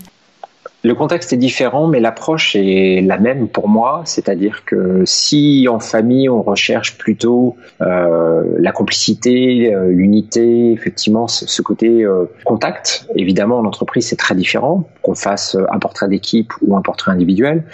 Le 0.81 0.95
contexte 0.95 1.33
est 1.33 1.37
différent, 1.37 1.87
mais 1.87 1.99
l'approche 1.99 2.55
est 2.55 3.01
la 3.05 3.17
même 3.17 3.49
pour 3.49 3.67
moi. 3.67 4.01
C'est-à-dire 4.05 4.63
que 4.63 5.03
si 5.05 5.67
en 5.69 5.79
famille 5.79 6.29
on 6.29 6.41
recherche 6.41 6.97
plutôt 6.97 7.57
euh, 7.81 8.43
la 8.57 8.71
complicité, 8.71 9.73
euh, 9.73 9.89
l'unité, 9.89 10.71
effectivement, 10.71 11.27
ce, 11.27 11.61
côté 11.61 12.03
euh, 12.05 12.25
contact, 12.45 13.07
évidemment 13.15 13.57
en 13.57 13.65
entreprise 13.65 14.07
c'est 14.07 14.15
très 14.15 14.35
différent. 14.35 14.85
Qu'on 15.01 15.15
fasse 15.15 15.57
un 15.69 15.79
portrait 15.79 16.07
d'équipe 16.07 16.53
ou 16.61 16.77
un 16.77 16.81
portrait 16.81 17.11
individuel, 17.11 17.65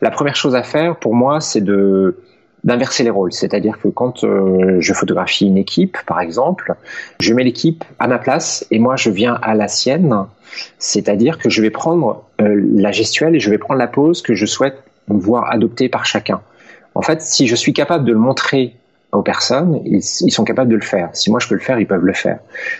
la 0.00 0.10
première 0.10 0.36
chose 0.36 0.54
à 0.54 0.62
faire 0.62 0.96
pour 0.96 1.14
moi 1.14 1.40
c'est 1.40 1.60
de 1.60 2.16
d'inverser 2.64 3.04
les 3.04 3.10
rôles. 3.10 3.32
C'est-à-dire 3.32 3.78
que 3.78 3.88
quand 3.88 4.24
euh, 4.24 4.76
je 4.80 4.92
photographie 4.92 5.46
une 5.46 5.58
équipe, 5.58 5.98
par 6.06 6.20
exemple, 6.20 6.74
je 7.20 7.32
mets 7.34 7.44
l'équipe 7.44 7.84
à 7.98 8.08
ma 8.08 8.18
place 8.18 8.66
et 8.70 8.78
moi 8.78 8.96
je 8.96 9.10
viens 9.10 9.38
à 9.42 9.54
la 9.54 9.68
sienne. 9.68 10.24
C'est-à-dire 10.78 11.38
que 11.38 11.50
je 11.50 11.60
vais 11.62 11.70
prendre 11.70 12.24
euh, 12.40 12.60
la 12.74 12.90
gestuelle 12.90 13.36
et 13.36 13.40
je 13.40 13.50
vais 13.50 13.58
prendre 13.58 13.78
la 13.78 13.88
pose 13.88 14.22
que 14.22 14.34
je 14.34 14.46
souhaite 14.46 14.82
voir 15.08 15.50
adoptée 15.50 15.88
par 15.88 16.06
chacun. 16.06 16.40
En 16.94 17.02
fait, 17.02 17.20
si 17.22 17.46
je 17.46 17.54
suis 17.54 17.72
capable 17.72 18.04
de 18.04 18.12
le 18.12 18.18
montrer 18.18 18.76
aux 19.16 19.22
personnes, 19.22 19.80
ils, 19.84 20.02
sont 20.02 20.44
capables 20.44 20.70
de 20.70 20.76
le 20.76 20.82
faire. 20.82 21.10
Si 21.12 21.30
moi 21.30 21.40
je 21.40 21.48
peux 21.48 21.54
le 21.54 21.60
faire, 21.60 21.78
ils 21.78 21.86
peuvent 21.86 22.04
le 22.04 22.12
faire. 22.12 22.38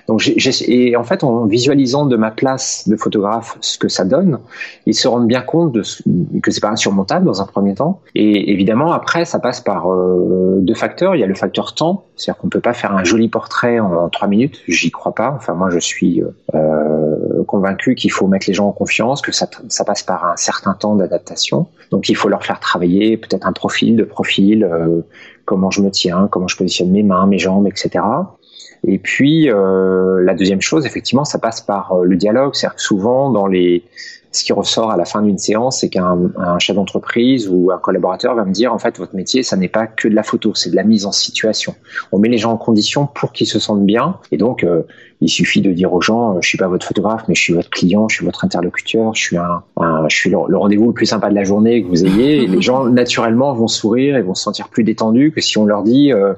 Donc 0.09 0.27
et 0.29 0.97
en 0.97 1.05
fait, 1.05 1.25
en 1.25 1.47
visualisant 1.47 2.07
de 2.07 2.17
ma 2.17 2.31
place 2.31 2.89
de 2.89 2.97
photographe 2.97 3.57
ce 3.61 3.79
que 3.79 3.89
ça 3.89 4.05
donne, 4.05 4.39
ils 4.87 4.95
se 4.95 5.09
rendent 5.09 5.27
bien 5.27 5.43
compte 5.43 5.73
de 5.73 5.83
ce, 5.83 6.03
que 6.43 6.51
c'est 6.51 6.61
pas 6.61 6.71
insurmontable 6.71 7.27
dans 7.27 7.41
un 7.41 7.47
premier 7.47 7.75
temps. 7.75 8.01
Et 8.15 8.53
évidemment, 8.53 8.93
après, 8.93 9.25
ça 9.25 9.39
passe 9.39 9.61
par 9.61 9.91
euh, 9.91 10.59
deux 10.61 10.75
facteurs. 10.75 11.15
Il 11.15 11.21
y 11.21 11.25
a 11.25 11.27
le 11.27 11.35
facteur 11.35 11.75
temps, 11.75 12.05
c'est-à-dire 12.17 12.41
qu'on 12.41 12.49
peut 12.49 12.61
pas 12.61 12.75
faire 12.75 12.95
un 12.95 13.05
joli 13.05 13.29
portrait 13.29 13.81
en, 13.81 14.09
trois 14.09 14.29
minutes. 14.29 14.61
J'y 14.69 14.91
crois 14.91 15.15
pas. 15.15 15.33
Enfin, 15.37 15.55
moi, 15.55 15.71
je 15.71 15.79
suis 15.79 16.23
euh, 16.55 17.43
convaincu 17.45 17.95
qu'il 17.95 18.13
faut 18.13 18.27
mettre 18.27 18.47
les 18.49 18.55
gens 18.55 18.69
en 18.69 18.73
confiance, 18.73 19.21
que 19.21 19.33
ça, 19.33 19.49
ça 19.69 19.85
passe 19.85 20.03
par 20.03 20.25
un 20.25 20.37
certain 20.37 20.75
temps 20.75 20.95
d'adaptation. 20.95 21.67
Donc, 21.91 22.09
il 22.09 22.17
faut 22.17 22.29
leur 22.29 22.45
faire 22.45 22.61
travailler 22.61 23.17
peut-être 23.17 23.47
un 23.47 23.53
profil 23.53 23.97
de 23.97 24.05
profil. 24.05 24.65
Euh, 24.65 25.01
comment 25.45 25.71
je 25.71 25.83
me 25.83 25.91
tiens, 25.91 26.29
comment 26.31 26.49
je 26.49 26.57
positionne 26.57 26.91
mes 26.91 27.03
mains, 27.03 27.27
mes 27.27 27.39
jambes, 27.39 27.67
etc. 27.67 28.05
Et 28.87 28.99
puis 28.99 29.51
euh, 29.51 30.23
la 30.23 30.35
deuxième 30.35 30.61
chose, 30.61 30.87
effectivement, 30.87 31.25
ça 31.25 31.39
passe 31.39 31.61
par 31.61 31.93
euh, 31.93 32.05
le 32.05 32.17
dialogue. 32.17 32.55
C'est-à-dire 32.55 32.77
que 32.77 32.83
souvent 32.83 33.31
dans 33.31 33.47
les 33.47 33.85
ce 34.35 34.43
qui 34.43 34.53
ressort 34.53 34.91
à 34.91 34.97
la 34.97 35.05
fin 35.05 35.23
d'une 35.23 35.39
séance, 35.39 35.81
c'est 35.81 35.89
qu'un 35.89 36.19
chef 36.59 36.75
d'entreprise 36.75 37.49
ou 37.49 37.71
un 37.71 37.79
collaborateur 37.79 38.35
va 38.35 38.45
me 38.45 38.51
dire 38.51 38.75
en 38.75 38.79
fait 38.79 38.99
votre 38.99 39.15
métier, 39.15 39.45
ça 39.45 39.57
n'est 39.57 39.69
pas 39.69 39.87
que 39.87 40.09
de 40.09 40.15
la 40.15 40.25
photo, 40.25 40.55
c'est 40.55 40.71
de 40.71 40.77
la 40.77 40.83
mise 40.83 41.07
en 41.07 41.13
situation. 41.13 41.77
On 42.11 42.19
met 42.19 42.29
les 42.29 42.39
gens 42.39 42.51
en 42.51 42.57
condition 42.57 43.07
pour 43.07 43.31
qu'ils 43.31 43.47
se 43.47 43.61
sentent 43.61 43.87
bien, 43.87 44.17
et 44.33 44.37
donc 44.37 44.65
euh, 44.65 44.83
il 45.21 45.29
suffit 45.29 45.63
de 45.63 45.73
dire 45.73 45.93
aux 45.93 46.01
gens, 46.01 46.41
je 46.41 46.49
suis 46.49 46.59
pas 46.59 46.67
votre 46.67 46.85
photographe, 46.85 47.25
mais 47.29 47.35
je 47.37 47.43
suis 47.43 47.55
votre 47.55 47.71
client, 47.71 48.09
je 48.09 48.17
suis 48.17 48.25
votre 48.25 48.45
interlocuteur, 48.45 49.15
je 49.15 49.23
suis 49.23 49.37
un, 49.37 49.63
je 50.09 50.17
suis 50.17 50.31
le, 50.31 50.37
rendez-vous 50.37 50.89
le 50.89 50.93
plus 50.93 51.07
sympa 51.07 51.31
de 51.31 51.35
la 51.35 51.45
journée 51.45 51.83
que 51.83 51.89
vous 51.89 52.05
ayez. 52.05 52.43
Et 52.43 52.47
les 52.47 52.61
gens 52.63 52.85
naturellement 52.85 53.55
vont 53.55 53.69
sourire 53.69 54.17
et 54.17 54.23
vont 54.23 54.35
se 54.35 54.43
sentir 54.43 54.69
plus 54.69 54.83
détendus 54.85 55.31
que 55.31 55.41
si 55.41 55.59
on 55.59 55.65
leur 55.65 55.85
dit 55.85 56.13
euh, 56.13 56.35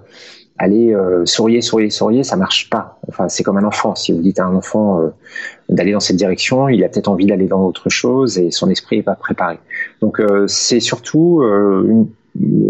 allez 0.58 0.94
euh, 0.94 1.24
souriez, 1.26 1.60
souriez, 1.60 1.90
souriez, 1.90 2.24
ça 2.24 2.36
marche 2.36 2.70
pas. 2.70 2.98
Enfin, 3.08 3.28
c'est 3.28 3.42
comme 3.42 3.56
un 3.58 3.64
enfant. 3.64 3.94
Si 3.94 4.12
vous 4.12 4.20
dites 4.20 4.38
à 4.38 4.46
un 4.46 4.54
enfant 4.54 5.00
euh, 5.00 5.08
d'aller 5.68 5.92
dans 5.92 6.00
cette 6.00 6.16
direction, 6.16 6.68
il 6.68 6.82
a 6.84 6.88
peut-être 6.88 7.08
envie 7.08 7.26
d'aller 7.26 7.46
dans 7.46 7.64
autre 7.64 7.88
chose 7.88 8.38
et 8.38 8.50
son 8.50 8.70
esprit 8.70 8.98
est 8.98 9.02
pas 9.02 9.14
préparé. 9.14 9.58
Donc 10.00 10.20
euh, 10.20 10.46
c'est 10.46 10.80
surtout 10.80 11.42
une, 11.42 12.08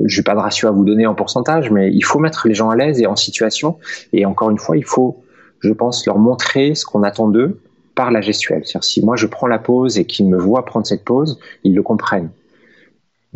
je 0.04 0.20
n'ai 0.20 0.24
pas 0.24 0.34
de 0.34 0.40
ratio 0.40 0.68
à 0.68 0.72
vous 0.72 0.84
donner 0.84 1.06
en 1.06 1.14
pourcentage, 1.14 1.70
mais 1.70 1.90
il 1.92 2.02
faut 2.02 2.18
mettre 2.18 2.48
les 2.48 2.54
gens 2.54 2.70
à 2.70 2.76
l'aise 2.76 3.00
et 3.00 3.06
en 3.06 3.16
situation. 3.16 3.78
Et 4.12 4.26
encore 4.26 4.50
une 4.50 4.58
fois, 4.58 4.76
il 4.76 4.84
faut, 4.84 5.22
je 5.60 5.72
pense, 5.72 6.06
leur 6.06 6.18
montrer 6.18 6.74
ce 6.74 6.84
qu'on 6.84 7.02
attend 7.02 7.28
d'eux 7.28 7.60
par 7.94 8.10
la 8.10 8.20
gestuelle. 8.20 8.62
C'est-à-dire 8.64 8.84
si 8.84 9.04
moi 9.04 9.16
je 9.16 9.26
prends 9.26 9.46
la 9.46 9.58
pause 9.58 9.98
et 9.98 10.04
qu'ils 10.04 10.28
me 10.28 10.38
voient 10.38 10.64
prendre 10.64 10.86
cette 10.86 11.04
pause, 11.04 11.38
ils 11.64 11.74
le 11.74 11.82
comprennent 11.82 12.30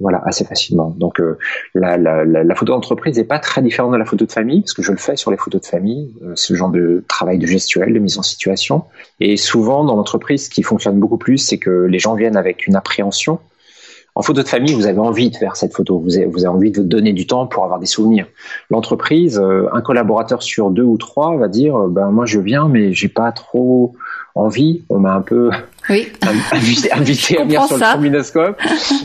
voilà, 0.00 0.21
assez 0.25 0.45
facilement. 0.45 0.95
Donc 0.99 1.21
euh, 1.21 1.38
la, 1.75 1.97
la, 1.97 2.25
la, 2.25 2.54
photo 2.54 2.73
d'entreprise 2.73 3.16
n'est 3.19 3.25
pas 3.25 3.38
très 3.38 3.62
différente 3.62 3.92
de 3.92 3.99
la 3.99 4.04
photo 4.04 4.25
de 4.25 4.33
famille, 4.33 4.62
parce 4.62 4.73
que 4.73 4.83
je 4.83 4.90
le 4.92 4.99
fais 4.99 5.16
sur 5.16 5.30
les 5.30 5.37
photos 5.37 5.61
de 5.61 5.66
famille, 5.66 6.14
euh, 6.23 6.33
ce 6.35 6.54
genre 6.54 6.71
de 6.71 7.04
travail 7.07 7.38
de 7.38 7.47
gestuel, 7.47 7.92
de 7.92 7.99
mise 7.99 8.19
en 8.19 8.23
situation. 8.23 8.85
Et 9.21 9.37
souvent 9.37 9.85
dans 9.85 9.97
l'entreprise, 9.97 10.47
ce 10.47 10.50
qui 10.50 10.62
fonctionne 10.62 10.99
beaucoup 10.99 11.19
plus, 11.19 11.38
c'est 11.38 11.59
que 11.59 11.71
les 11.71 11.99
gens 11.99 12.14
viennent 12.14 12.37
avec 12.37 12.66
une 12.66 12.76
appréhension 12.76 13.38
En 14.14 14.23
photo 14.23 14.42
de 14.42 14.49
famille, 14.49 14.75
vous 14.75 14.87
avez 14.87 14.99
envie 14.99 15.30
de 15.30 15.37
faire 15.37 15.54
cette 15.54 15.75
photo, 15.75 15.99
vous 15.99 16.16
avez, 16.16 16.26
vous 16.26 16.45
avez 16.45 16.57
envie 16.57 16.73
de 16.73 16.83
donner 16.83 17.12
du 17.12 17.26
temps 17.26 17.47
pour 17.47 17.64
avoir 17.64 17.78
des 17.78 17.87
souvenirs. 17.87 18.26
L'entreprise, 18.71 19.38
euh, 19.38 19.69
un 19.73 19.83
collaborateur 19.83 20.42
sur 20.42 20.71
deux 20.71 20.83
ou 20.83 20.97
trois 20.97 21.37
va 21.37 21.49
dire, 21.49 21.76
euh, 21.76 21.88
ben 21.88 22.11
moi 22.11 22.26
je 22.26 22.40
viens, 22.40 22.69
mais 22.69 22.92
j'ai 22.92 23.09
pas 23.09 23.33
trop 23.33 23.95
envie. 24.34 24.84
On 24.88 24.99
m'a 24.99 25.14
un 25.14 25.20
peu 25.22 25.50
oui. 25.88 26.08
invité, 26.52 26.92
invité 26.92 27.38
à 27.38 27.44
venir 27.44 27.64
sur 27.64 27.76
le 27.76 27.82
trombinoscope. 27.82 28.60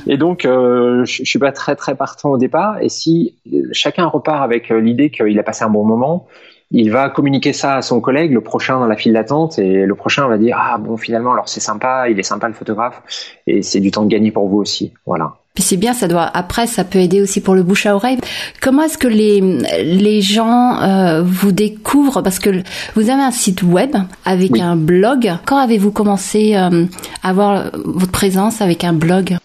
Et 0.07 0.17
donc, 0.17 0.45
euh, 0.45 1.03
je, 1.05 1.23
je 1.23 1.29
suis 1.29 1.39
pas 1.39 1.51
très 1.51 1.75
très 1.75 1.95
partant 1.95 2.31
au 2.31 2.37
départ. 2.37 2.81
Et 2.81 2.89
si 2.89 3.35
chacun 3.71 4.05
repart 4.05 4.43
avec 4.43 4.69
l'idée 4.69 5.09
qu'il 5.09 5.37
a 5.39 5.43
passé 5.43 5.63
un 5.63 5.69
bon 5.69 5.85
moment, 5.85 6.27
il 6.71 6.91
va 6.91 7.09
communiquer 7.09 7.53
ça 7.53 7.75
à 7.75 7.81
son 7.81 8.01
collègue, 8.01 8.31
le 8.31 8.41
prochain 8.41 8.79
dans 8.79 8.87
la 8.87 8.95
file 8.95 9.13
d'attente, 9.13 9.59
et 9.59 9.85
le 9.85 9.95
prochain 9.95 10.27
va 10.27 10.37
dire 10.37 10.57
ah 10.59 10.77
bon 10.77 10.97
finalement 10.97 11.33
alors 11.33 11.47
c'est 11.47 11.59
sympa, 11.59 12.09
il 12.09 12.19
est 12.19 12.23
sympa 12.23 12.47
le 12.47 12.53
photographe, 12.53 13.01
et 13.47 13.61
c'est 13.61 13.79
du 13.79 13.91
temps 13.91 14.03
de 14.03 14.09
gagner 14.09 14.31
pour 14.31 14.47
vous 14.47 14.57
aussi, 14.57 14.93
voilà. 15.05 15.35
Puis 15.55 15.63
c'est 15.63 15.77
bien, 15.77 15.93
ça 15.93 16.09
doit. 16.09 16.29
Après, 16.33 16.67
ça 16.67 16.83
peut 16.83 16.99
aider 16.99 17.21
aussi 17.21 17.39
pour 17.39 17.55
le 17.55 17.63
bouche 17.63 17.85
à 17.85 17.95
oreille. 17.95 18.17
Comment 18.61 18.83
est-ce 18.83 18.97
que 18.97 19.07
les 19.07 19.39
les 19.39 20.21
gens 20.21 20.81
euh, 20.81 21.23
vous 21.23 21.53
découvrent? 21.53 22.21
Parce 22.21 22.39
que 22.39 22.61
vous 22.95 23.09
avez 23.09 23.21
un 23.21 23.31
site 23.31 23.63
web 23.63 23.95
avec 24.25 24.59
un 24.59 24.75
blog. 24.75 25.31
Quand 25.45 25.57
avez-vous 25.57 25.91
commencé 25.91 26.57
euh, 26.57 26.85
à 27.23 27.29
avoir 27.29 27.71
votre 27.85 28.11
présence 28.11 28.61
avec 28.61 28.83
un 28.83 28.91
blog? 28.91 29.37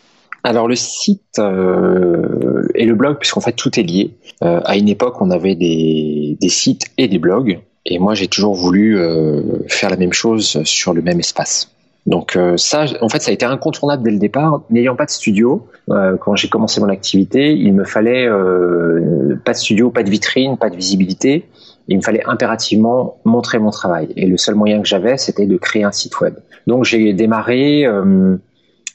Alors 0.45 0.69
le 0.69 0.77
site 0.77 1.39
euh, 1.39 2.67
et 2.75 2.87
le 2.87 2.95
blog, 2.95 3.19
puisqu'en 3.19 3.41
fait 3.41 3.53
tout 3.53 3.79
est 3.79 3.83
lié. 3.83 4.15
Euh, 4.43 4.61
à 4.65 4.77
une 4.77 4.89
époque, 4.89 5.21
on 5.21 5.31
avait 5.31 5.55
des, 5.55 6.37
des, 6.41 6.49
sites 6.49 6.87
et 6.97 7.09
des 7.09 7.19
blogs, 7.19 7.61
et 7.85 7.99
moi 7.99 8.15
j'ai 8.15 8.29
toujours 8.29 8.55
voulu 8.55 8.99
euh, 8.99 9.43
faire 9.69 9.91
la 9.91 9.97
même 9.97 10.13
chose 10.13 10.63
sur 10.65 10.95
le 10.95 11.03
même 11.03 11.21
espace. 11.21 11.71
Donc 12.07 12.37
euh, 12.37 12.57
ça, 12.57 12.87
en 13.03 13.09
fait, 13.11 13.21
ça 13.21 13.31
a 13.31 13.35
été 13.35 13.45
incontournable 13.45 14.03
dès 14.03 14.11
le 14.11 14.19
départ. 14.19 14.63
N'ayant 14.71 14.97
pas 14.97 15.05
de 15.05 15.11
studio, 15.11 15.67
euh, 15.91 16.17
quand 16.17 16.35
j'ai 16.35 16.49
commencé 16.49 16.81
mon 16.81 16.89
activité, 16.89 17.53
il 17.53 17.75
me 17.75 17.85
fallait 17.85 18.27
pas 19.45 19.53
de 19.53 19.59
studio, 19.59 19.91
pas 19.91 20.03
de 20.03 20.11
vitrine, 20.11 20.57
pas 20.57 20.71
de 20.71 20.77
visibilité. 20.77 21.49
Il 21.89 21.99
me 21.99 22.03
fallait 22.03 22.25
impérativement 22.25 23.17
montrer 23.25 23.59
mon 23.59 23.71
travail. 23.71 24.09
Et 24.17 24.27
le 24.27 24.37
seul 24.37 24.55
moyen 24.55 24.81
que 24.81 24.89
j'avais, 24.89 25.19
c'était 25.19 25.47
de 25.47 25.57
créer 25.57 25.85
un 25.85 25.93
site 25.93 26.21
web. 26.21 26.35
Donc 26.67 26.85
j'ai 26.85 27.13
démarré 27.13 27.85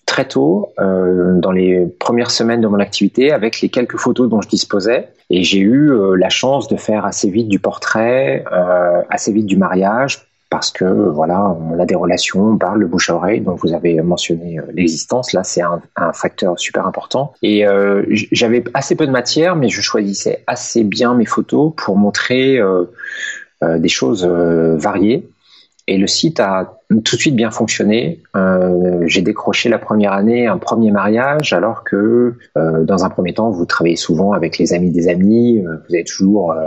très 0.05 0.27
tôt, 0.27 0.71
euh, 0.79 1.39
dans 1.39 1.51
les 1.51 1.85
premières 1.99 2.31
semaines 2.31 2.61
de 2.61 2.67
mon 2.67 2.79
activité, 2.79 3.31
avec 3.31 3.61
les 3.61 3.69
quelques 3.69 3.97
photos 3.97 4.29
dont 4.29 4.41
je 4.41 4.47
disposais. 4.47 5.09
Et 5.29 5.43
j'ai 5.43 5.59
eu 5.59 5.91
euh, 5.91 6.15
la 6.15 6.29
chance 6.29 6.67
de 6.67 6.77
faire 6.77 7.05
assez 7.05 7.29
vite 7.29 7.47
du 7.47 7.59
portrait, 7.59 8.45
euh, 8.51 9.01
assez 9.09 9.31
vite 9.31 9.47
du 9.47 9.57
mariage, 9.57 10.27
parce 10.51 10.71
que 10.71 10.85
voilà, 10.85 11.57
on 11.59 11.79
a 11.79 11.85
des 11.85 11.95
relations, 11.95 12.51
on 12.51 12.57
parle 12.57 12.79
le 12.79 12.87
bouche 12.87 13.09
à 13.09 13.15
oreille, 13.15 13.41
donc 13.41 13.59
vous 13.61 13.73
avez 13.73 13.99
mentionné 14.01 14.59
l'existence. 14.73 15.33
Là, 15.33 15.43
c'est 15.43 15.61
un, 15.61 15.81
un, 15.95 16.13
facteur 16.13 16.57
super 16.59 16.85
important. 16.85 17.33
Et 17.41 17.65
j'avais 18.31 18.63
assez 18.73 18.95
peu 18.95 19.07
de 19.07 19.11
matière, 19.11 19.55
mais 19.55 19.69
je 19.69 19.81
choisissais 19.81 20.43
assez 20.45 20.83
bien 20.83 21.15
mes 21.15 21.25
photos 21.25 21.73
pour 21.75 21.97
montrer 21.97 22.59
des 23.61 23.89
choses 23.89 24.23
variées. 24.23 25.27
Et 25.87 25.97
le 25.97 26.07
site 26.07 26.39
a 26.39 26.79
tout 26.89 27.15
de 27.15 27.21
suite 27.21 27.35
bien 27.35 27.51
fonctionné. 27.51 28.23
Euh, 28.35 29.03
j'ai 29.05 29.21
décroché 29.21 29.69
la 29.69 29.77
première 29.77 30.13
année 30.13 30.47
un 30.47 30.57
premier 30.57 30.89
mariage, 30.91 31.53
alors 31.53 31.83
que 31.83 32.33
euh, 32.57 32.83
dans 32.83 33.05
un 33.05 33.09
premier 33.09 33.33
temps, 33.33 33.51
vous 33.51 33.65
travaillez 33.65 33.95
souvent 33.95 34.31
avec 34.31 34.57
les 34.57 34.73
amis 34.73 34.89
des 34.89 35.07
amis. 35.07 35.59
Euh, 35.59 35.77
vous 35.87 35.95
avez 35.95 36.03
toujours 36.03 36.53
euh, 36.53 36.65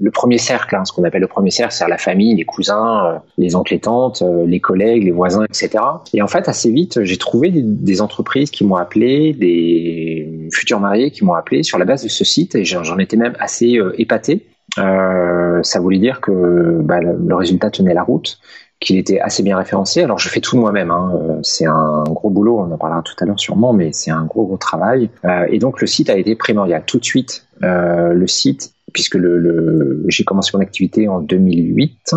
le 0.00 0.10
premier 0.10 0.38
cercle, 0.38 0.76
hein, 0.76 0.84
ce 0.84 0.92
qu'on 0.92 1.02
appelle 1.02 1.20
le 1.20 1.26
premier 1.26 1.50
cercle, 1.50 1.74
c'est 1.74 1.88
la 1.88 1.98
famille, 1.98 2.36
les 2.36 2.44
cousins, 2.44 3.06
euh, 3.06 3.18
les 3.38 3.56
oncles 3.56 3.74
et 3.74 3.80
tantes, 3.80 4.22
les 4.46 4.60
collègues, 4.60 5.04
les 5.04 5.10
voisins, 5.10 5.44
etc. 5.44 5.82
Et 6.14 6.22
en 6.22 6.28
fait, 6.28 6.48
assez 6.48 6.70
vite, 6.70 7.02
j'ai 7.02 7.16
trouvé 7.16 7.50
des, 7.50 7.62
des, 7.62 8.00
entreprises 8.02 8.50
qui 8.50 8.64
m'ont 8.64 8.76
appelé, 8.76 9.32
des 9.32 10.48
futurs 10.52 10.80
mariés 10.80 11.10
qui 11.10 11.24
m'ont 11.24 11.34
appelé 11.34 11.62
sur 11.62 11.78
la 11.78 11.84
base 11.84 12.04
de 12.04 12.08
ce 12.08 12.24
site, 12.24 12.54
et 12.54 12.64
j'en 12.64 12.98
étais 12.98 13.16
même 13.16 13.34
assez 13.40 13.78
épaté 13.98 14.46
ça 14.76 15.80
voulait 15.80 15.98
dire 15.98 16.20
que 16.20 16.80
bah, 16.82 17.00
le 17.00 17.34
résultat 17.34 17.70
tenait 17.70 17.94
la 17.94 18.02
route, 18.02 18.38
qu'il 18.82 18.98
était 18.98 19.20
assez 19.20 19.42
bien 19.42 19.56
référencé. 19.56 20.02
Alors 20.02 20.18
je 20.18 20.28
fais 20.28 20.40
tout 20.40 20.58
moi-même, 20.58 20.90
hein. 20.90 21.12
Euh, 21.14 21.38
c'est 21.42 21.66
un 21.66 22.02
gros 22.04 22.30
boulot, 22.30 22.58
on 22.58 22.70
en 22.70 22.76
parlera 22.76 23.02
tout 23.02 23.14
à 23.20 23.24
l'heure 23.24 23.40
sûrement, 23.40 23.72
mais 23.72 23.92
c'est 23.92 24.10
un 24.10 24.24
gros 24.24 24.44
gros 24.44 24.56
travail. 24.56 25.08
Euh, 25.24 25.46
et 25.48 25.58
donc 25.58 25.80
le 25.80 25.86
site 25.86 26.10
a 26.10 26.16
été 26.16 26.34
primordial. 26.34 26.82
Tout 26.86 26.98
de 26.98 27.04
suite, 27.04 27.46
euh, 27.62 28.12
le 28.12 28.26
site, 28.26 28.74
puisque 28.92 29.14
le, 29.14 29.38
le 29.38 30.04
j'ai 30.08 30.24
commencé 30.24 30.50
mon 30.54 30.60
activité 30.60 31.08
en 31.08 31.20
2008, 31.20 32.14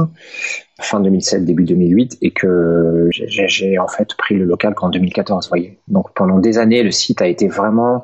fin 0.81 0.99
2007, 0.99 1.45
début 1.45 1.63
2008, 1.63 2.17
et 2.21 2.31
que 2.31 3.09
j'ai 3.11 3.79
en 3.79 3.87
fait 3.87 4.13
pris 4.15 4.35
le 4.35 4.45
local 4.45 4.73
qu'en 4.73 4.89
2014, 4.89 5.47
voyez. 5.49 5.79
Donc 5.87 6.13
pendant 6.13 6.39
des 6.39 6.57
années, 6.57 6.83
le 6.83 6.91
site 6.91 7.21
a 7.21 7.27
été 7.27 7.47
vraiment 7.47 8.03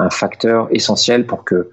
un 0.00 0.10
facteur 0.10 0.68
essentiel 0.70 1.26
pour 1.26 1.44
que 1.44 1.70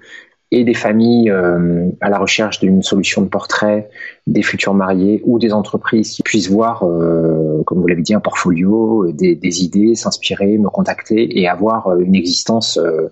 et 0.52 0.64
des 0.64 0.74
familles 0.74 1.30
euh, 1.30 1.90
à 2.02 2.10
la 2.10 2.20
recherche 2.20 2.60
d'une 2.60 2.84
solution 2.84 3.22
de 3.22 3.28
portrait, 3.28 3.90
des 4.28 4.44
futurs 4.44 4.74
mariés 4.74 5.22
ou 5.26 5.40
des 5.40 5.54
entreprises 5.54 6.12
qui 6.12 6.24
puissent 6.24 6.50
voir, 6.50 6.84
euh, 6.84 7.64
comme 7.66 7.80
vous 7.80 7.88
l'avez 7.88 8.04
dit, 8.04 8.14
un 8.14 8.20
portfolio, 8.20 9.12
des, 9.12 9.36
des 9.36 9.64
idées, 9.64 9.96
s'inspirer, 9.96 10.58
me 10.58 10.70
contacter 10.70 11.40
et 11.40 11.48
avoir 11.48 11.88
euh, 11.88 12.00
une 12.00 12.16
existence, 12.16 12.78
euh, 12.78 13.12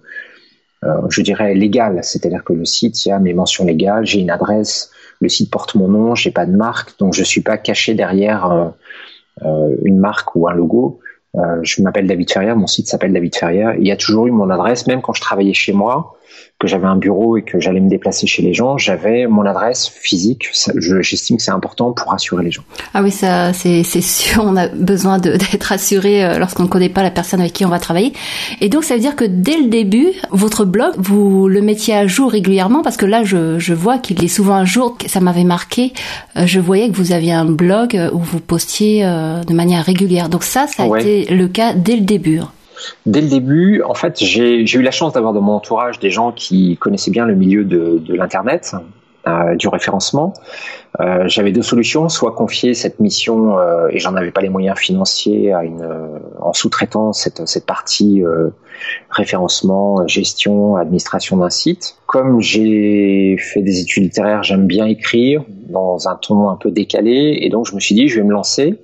euh, 0.83 1.01
je 1.09 1.21
dirais, 1.21 1.55
légale. 1.55 1.99
C'est-à-dire 2.03 2.43
que 2.43 2.53
le 2.53 2.65
site, 2.65 3.03
il 3.05 3.09
y 3.09 3.11
a 3.11 3.19
mes 3.19 3.33
mentions 3.33 3.65
légales, 3.65 4.05
j'ai 4.05 4.19
une 4.19 4.31
adresse, 4.31 4.91
le 5.19 5.29
site 5.29 5.49
porte 5.49 5.73
mon 5.75 5.87
nom, 5.87 6.15
j'ai 6.15 6.31
pas 6.31 6.45
de 6.45 6.55
marque, 6.55 6.97
donc 6.99 7.13
je 7.13 7.23
suis 7.23 7.41
pas 7.41 7.57
caché 7.57 7.93
derrière 7.93 8.73
une 9.41 9.97
marque 9.97 10.35
ou 10.35 10.49
un 10.49 10.53
logo. 10.53 10.99
je 11.61 11.81
m'appelle 11.81 12.07
David 12.07 12.29
Ferrière, 12.29 12.57
mon 12.57 12.67
site 12.67 12.87
s'appelle 12.87 13.13
David 13.13 13.33
Ferrière. 13.33 13.73
Il 13.75 13.87
y 13.87 13.91
a 13.91 13.95
toujours 13.95 14.27
eu 14.27 14.31
mon 14.31 14.49
adresse, 14.49 14.85
même 14.85 15.01
quand 15.01 15.13
je 15.13 15.21
travaillais 15.21 15.53
chez 15.53 15.71
moi 15.71 16.17
que 16.63 16.69
j'avais 16.69 16.87
un 16.87 16.95
bureau 16.95 17.35
et 17.35 17.41
que 17.41 17.59
j'allais 17.59 17.81
me 17.81 17.89
déplacer 17.89 18.25
chez 18.25 18.41
les 18.41 18.53
gens, 18.53 18.77
j'avais 18.77 19.27
mon 19.27 19.45
adresse 19.45 19.89
physique. 19.89 20.49
J'estime 21.01 21.35
que 21.35 21.43
c'est 21.43 21.51
important 21.51 21.91
pour 21.91 22.11
rassurer 22.11 22.41
les 22.41 22.51
gens. 22.51 22.63
Ah 22.93 23.03
oui, 23.03 23.11
ça, 23.11 23.51
c'est 23.51 23.83
sûr. 23.83 24.43
On 24.45 24.55
a 24.55 24.69
besoin 24.69 25.19
d'être 25.19 25.63
rassuré 25.63 26.23
euh, 26.23 26.39
lorsqu'on 26.39 26.63
ne 26.63 26.69
connaît 26.69 26.87
pas 26.87 27.03
la 27.03 27.11
personne 27.11 27.41
avec 27.41 27.51
qui 27.51 27.65
on 27.65 27.69
va 27.69 27.79
travailler. 27.79 28.13
Et 28.61 28.69
donc, 28.69 28.85
ça 28.85 28.93
veut 28.93 29.01
dire 29.01 29.17
que 29.17 29.25
dès 29.25 29.57
le 29.57 29.67
début, 29.67 30.07
votre 30.31 30.63
blog, 30.63 30.93
vous 30.97 31.49
le 31.49 31.61
mettiez 31.61 31.95
à 31.95 32.07
jour 32.07 32.31
régulièrement 32.31 32.81
parce 32.81 32.95
que 32.95 33.05
là, 33.05 33.25
je, 33.25 33.59
je 33.59 33.73
vois 33.73 33.97
qu'il 33.97 34.23
est 34.23 34.29
souvent 34.29 34.55
à 34.55 34.63
jour. 34.63 34.97
Ça 35.05 35.19
m'avait 35.19 35.43
marqué. 35.43 35.91
Euh, 36.37 36.45
je 36.45 36.61
voyais 36.61 36.89
que 36.89 36.95
vous 36.95 37.11
aviez 37.11 37.33
un 37.33 37.45
blog 37.45 37.99
où 38.13 38.19
vous 38.19 38.39
postiez 38.39 39.03
euh, 39.03 39.43
de 39.43 39.53
manière 39.53 39.83
régulière. 39.83 40.29
Donc 40.29 40.43
ça, 40.43 40.67
ça 40.67 40.83
a 40.83 40.99
été 40.99 41.25
le 41.25 41.49
cas 41.49 41.73
dès 41.73 41.97
le 41.97 42.03
début. 42.03 42.39
Dès 43.05 43.21
le 43.21 43.27
début, 43.27 43.81
en 43.83 43.93
fait, 43.93 44.17
j'ai 44.19 44.63
eu 44.63 44.81
la 44.81 44.91
chance 44.91 45.13
d'avoir 45.13 45.33
dans 45.33 45.41
mon 45.41 45.53
entourage 45.53 45.99
des 45.99 46.09
gens 46.09 46.31
qui 46.31 46.77
connaissaient 46.77 47.11
bien 47.11 47.25
le 47.25 47.35
milieu 47.35 47.63
de, 47.63 48.01
l'Internet, 48.13 48.75
euh, 49.27 49.55
du 49.55 49.67
référencement. 49.67 50.33
Euh, 50.99 51.23
J'avais 51.27 51.51
deux 51.51 51.61
solutions, 51.61 52.09
soit 52.09 52.33
confier 52.33 52.73
cette 52.73 52.99
mission, 52.99 53.57
euh, 53.57 53.87
et 53.89 53.99
j'en 53.99 54.15
avais 54.15 54.31
pas 54.31 54.41
les 54.41 54.49
moyens 54.49 54.77
financiers, 54.77 55.53
en 56.41 56.53
sous-traitant 56.53 57.13
cette, 57.13 57.47
cette 57.47 57.65
partie 57.65 58.23
référencement, 59.09 60.05
gestion, 60.07 60.75
administration 60.75 61.37
d'un 61.37 61.49
site. 61.49 61.97
Comme 62.05 62.41
j'ai 62.41 63.37
fait 63.37 63.61
des 63.61 63.79
études 63.79 64.03
littéraires, 64.03 64.43
j'aime 64.43 64.67
bien 64.67 64.85
écrire 64.85 65.43
dans 65.69 66.07
un 66.07 66.15
ton 66.15 66.49
un 66.49 66.57
peu 66.57 66.71
décalé, 66.71 67.37
et 67.41 67.49
donc 67.49 67.65
je 67.67 67.75
me 67.75 67.79
suis 67.79 67.95
dit, 67.95 68.07
je 68.07 68.17
vais 68.17 68.25
me 68.25 68.33
lancer 68.33 68.79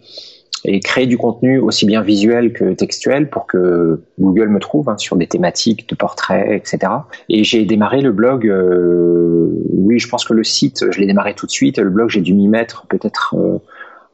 et 0.65 0.79
créer 0.79 1.07
du 1.07 1.17
contenu 1.17 1.59
aussi 1.59 1.85
bien 1.85 2.01
visuel 2.01 2.53
que 2.53 2.73
textuel 2.73 3.29
pour 3.29 3.47
que 3.47 4.01
Google 4.19 4.49
me 4.49 4.59
trouve 4.59 4.89
hein, 4.89 4.97
sur 4.97 5.15
des 5.15 5.27
thématiques 5.27 5.87
de 5.89 5.95
portraits, 5.95 6.49
etc. 6.51 6.91
Et 7.29 7.43
j'ai 7.43 7.65
démarré 7.65 8.01
le 8.01 8.11
blog. 8.11 8.47
Euh, 8.47 9.49
oui, 9.73 9.99
je 9.99 10.07
pense 10.09 10.25
que 10.25 10.33
le 10.33 10.43
site, 10.43 10.91
je 10.91 10.99
l'ai 10.99 11.07
démarré 11.07 11.33
tout 11.33 11.45
de 11.45 11.51
suite. 11.51 11.79
Le 11.79 11.89
blog, 11.89 12.09
j'ai 12.09 12.21
dû 12.21 12.33
m'y 12.33 12.47
mettre 12.47 12.85
peut-être 12.87 13.35
euh, 13.37 13.59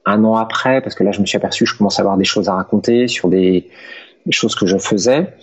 un 0.05 0.23
an 0.23 0.35
après 0.35 0.81
parce 0.81 0.95
que 0.95 1.03
là, 1.03 1.11
je 1.11 1.21
me 1.21 1.25
suis 1.25 1.37
aperçu, 1.37 1.65
je 1.65 1.75
commence 1.77 1.99
à 1.99 2.03
avoir 2.03 2.17
des 2.17 2.25
choses 2.25 2.47
à 2.47 2.53
raconter 2.53 3.07
sur 3.07 3.27
des, 3.27 3.67
des 4.25 4.31
choses 4.31 4.55
que 4.55 4.65
je 4.65 4.77
faisais. 4.77 5.33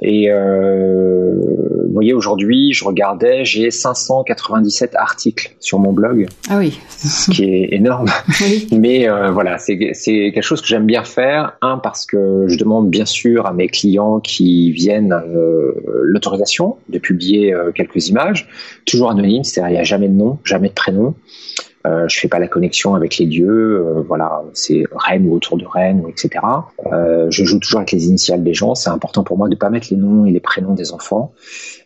Et 0.00 0.30
euh, 0.30 1.61
vous 1.92 1.96
voyez, 1.96 2.14
aujourd'hui, 2.14 2.72
je 2.72 2.86
regardais, 2.86 3.44
j'ai 3.44 3.70
597 3.70 4.94
articles 4.94 5.54
sur 5.60 5.78
mon 5.78 5.92
blog. 5.92 6.26
Ah 6.48 6.56
oui. 6.56 6.80
Ce 6.88 7.30
qui 7.30 7.44
est 7.44 7.74
énorme. 7.74 8.08
Oui. 8.40 8.66
Mais 8.72 9.08
euh, 9.08 9.30
voilà, 9.30 9.58
c'est 9.58 9.76
quelque 9.76 10.40
chose 10.40 10.62
que 10.62 10.66
j'aime 10.66 10.86
bien 10.86 11.04
faire. 11.04 11.58
Un, 11.60 11.76
parce 11.76 12.06
que 12.06 12.46
je 12.48 12.56
demande 12.56 12.88
bien 12.88 13.04
sûr 13.04 13.44
à 13.44 13.52
mes 13.52 13.68
clients 13.68 14.20
qui 14.20 14.72
viennent 14.72 15.12
euh, 15.12 15.72
l'autorisation 16.02 16.78
de 16.88 16.98
publier 16.98 17.52
euh, 17.52 17.72
quelques 17.72 18.08
images, 18.08 18.48
toujours 18.86 19.10
anonyme, 19.10 19.44
c'est-à-dire 19.44 19.68
il 19.68 19.74
n'y 19.74 19.80
a 19.80 19.84
jamais 19.84 20.08
de 20.08 20.14
nom, 20.14 20.38
jamais 20.44 20.70
de 20.70 20.74
prénom. 20.74 21.14
Euh, 21.84 22.06
je 22.08 22.18
fais 22.18 22.28
pas 22.28 22.38
la 22.38 22.46
connexion 22.46 22.94
avec 22.94 23.18
les 23.18 23.26
dieux, 23.26 23.48
euh, 23.84 24.02
voilà, 24.06 24.42
c'est 24.52 24.84
Rennes 24.92 25.26
ou 25.26 25.34
autour 25.34 25.58
de 25.58 25.64
Rennes, 25.64 26.04
etc. 26.08 26.44
Euh, 26.92 27.26
je 27.30 27.44
joue 27.44 27.58
toujours 27.58 27.80
avec 27.80 27.90
les 27.92 28.06
initiales 28.06 28.44
des 28.44 28.54
gens. 28.54 28.74
C'est 28.74 28.90
important 28.90 29.24
pour 29.24 29.36
moi 29.36 29.48
de 29.48 29.56
pas 29.56 29.68
mettre 29.68 29.88
les 29.90 29.96
noms 29.96 30.24
et 30.24 30.30
les 30.30 30.40
prénoms 30.40 30.74
des 30.74 30.92
enfants. 30.92 31.32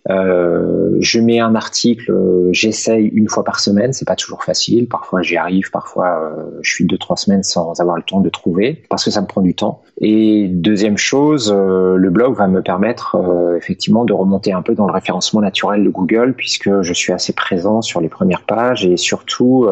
Euh, 0.09 0.97
je 1.01 1.21
mets 1.21 1.41
un 1.41 1.55
article, 1.55 2.13
euh, 2.13 2.49
j'essaye 2.53 3.07
une 3.07 3.29
fois 3.29 3.45
par 3.45 3.61
semaine, 3.61 3.93
c'est 3.93 4.07
pas 4.07 4.17
toujours 4.17 4.45
facile. 4.45 4.89
Parfois 4.89 5.23
j'y 5.23 5.37
arrive, 5.37 5.71
parfois 5.71 6.33
je 6.61 6.71
suis 6.71 6.87
deux 6.87 6.99
trois 6.99 7.17
semaines 7.17 7.43
sans 7.43 7.81
avoir 7.81 7.97
le 7.97 8.03
temps 8.03 8.21
de 8.21 8.29
trouver 8.29 8.83
parce 8.89 9.05
que 9.05 9.11
ça 9.11 9.21
me 9.21 9.27
prend 9.27 9.41
du 9.41 9.55
temps. 9.55 9.83
Et 10.01 10.49
deuxième 10.49 10.97
chose, 10.97 11.53
le 11.53 12.11
blog 12.11 12.35
va 12.35 12.47
me 12.47 12.63
permettre 12.63 13.17
effectivement 13.57 14.05
de 14.05 14.13
remonter 14.13 14.53
un 14.53 14.63
peu 14.63 14.75
dans 14.75 14.87
le 14.87 14.93
référencement 14.93 15.41
naturel 15.41 15.83
de 15.85 15.91
Google 15.91 16.35
puisque 16.37 16.83
je 16.83 16.93
suis 16.93 17.13
assez 17.13 17.33
présent 17.33 17.83
sur 17.83 18.01
les 18.01 18.09
premières 18.09 18.43
pages 18.43 18.87
et 18.87 18.97
surtout 18.97 19.67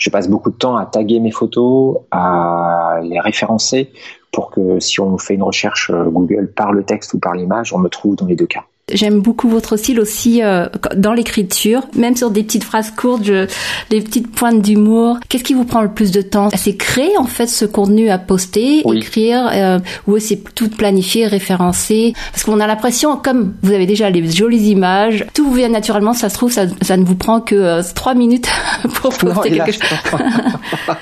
je 0.00 0.10
passe 0.10 0.28
beaucoup 0.28 0.50
de 0.50 0.56
temps 0.56 0.76
à 0.76 0.86
taguer 0.86 1.20
mes 1.20 1.30
photos, 1.30 1.98
à 2.10 3.00
les 3.02 3.20
référencer 3.20 3.92
pour 4.32 4.50
que 4.50 4.80
si 4.80 5.00
on 5.00 5.18
fait 5.18 5.34
une 5.34 5.42
recherche 5.42 5.90
euh, 5.90 6.04
Google 6.04 6.52
par 6.52 6.72
le 6.72 6.84
texte 6.84 7.14
ou 7.14 7.18
par 7.18 7.34
l'image, 7.34 7.72
on 7.72 7.78
me 7.78 7.88
trouve 7.88 8.16
dans 8.16 8.26
les 8.26 8.36
deux 8.36 8.46
cas. 8.46 8.64
J'aime 8.92 9.20
beaucoup 9.20 9.48
votre 9.48 9.76
style 9.76 10.00
aussi 10.00 10.42
euh, 10.42 10.66
dans 10.96 11.12
l'écriture, 11.12 11.82
même 11.96 12.16
sur 12.16 12.30
des 12.30 12.42
petites 12.42 12.64
phrases 12.64 12.90
courtes, 12.90 13.24
je, 13.24 13.46
des 13.90 14.00
petites 14.00 14.30
pointes 14.34 14.62
d'humour. 14.62 15.18
Qu'est-ce 15.28 15.44
qui 15.44 15.54
vous 15.54 15.64
prend 15.64 15.82
le 15.82 15.90
plus 15.90 16.10
de 16.10 16.22
temps? 16.22 16.48
C'est 16.56 16.76
créer 16.76 17.16
en 17.18 17.24
fait 17.24 17.46
ce 17.46 17.64
contenu 17.64 18.10
à 18.10 18.18
poster, 18.18 18.82
écrire, 18.86 19.48
euh, 19.52 19.78
ou 20.06 20.18
c'est 20.18 20.42
tout 20.54 20.68
planifié, 20.68 21.26
référencé 21.26 22.14
Parce 22.32 22.44
qu'on 22.44 22.60
a 22.60 22.66
l'impression, 22.66 23.16
comme 23.16 23.54
vous 23.62 23.72
avez 23.72 23.86
déjà 23.86 24.10
les 24.10 24.28
jolies 24.28 24.70
images, 24.70 25.26
tout 25.34 25.44
vous 25.46 25.54
vient 25.54 25.68
naturellement. 25.68 26.12
Ça 26.12 26.28
se 26.28 26.34
trouve, 26.34 26.52
ça, 26.52 26.62
ça 26.82 26.96
ne 26.96 27.04
vous 27.04 27.16
prend 27.16 27.40
que 27.40 27.54
euh, 27.54 27.82
trois 27.94 28.14
minutes 28.14 28.48
pour 28.94 29.16
poster 29.16 29.50
quelque 29.50 29.72
chose. 29.72 29.80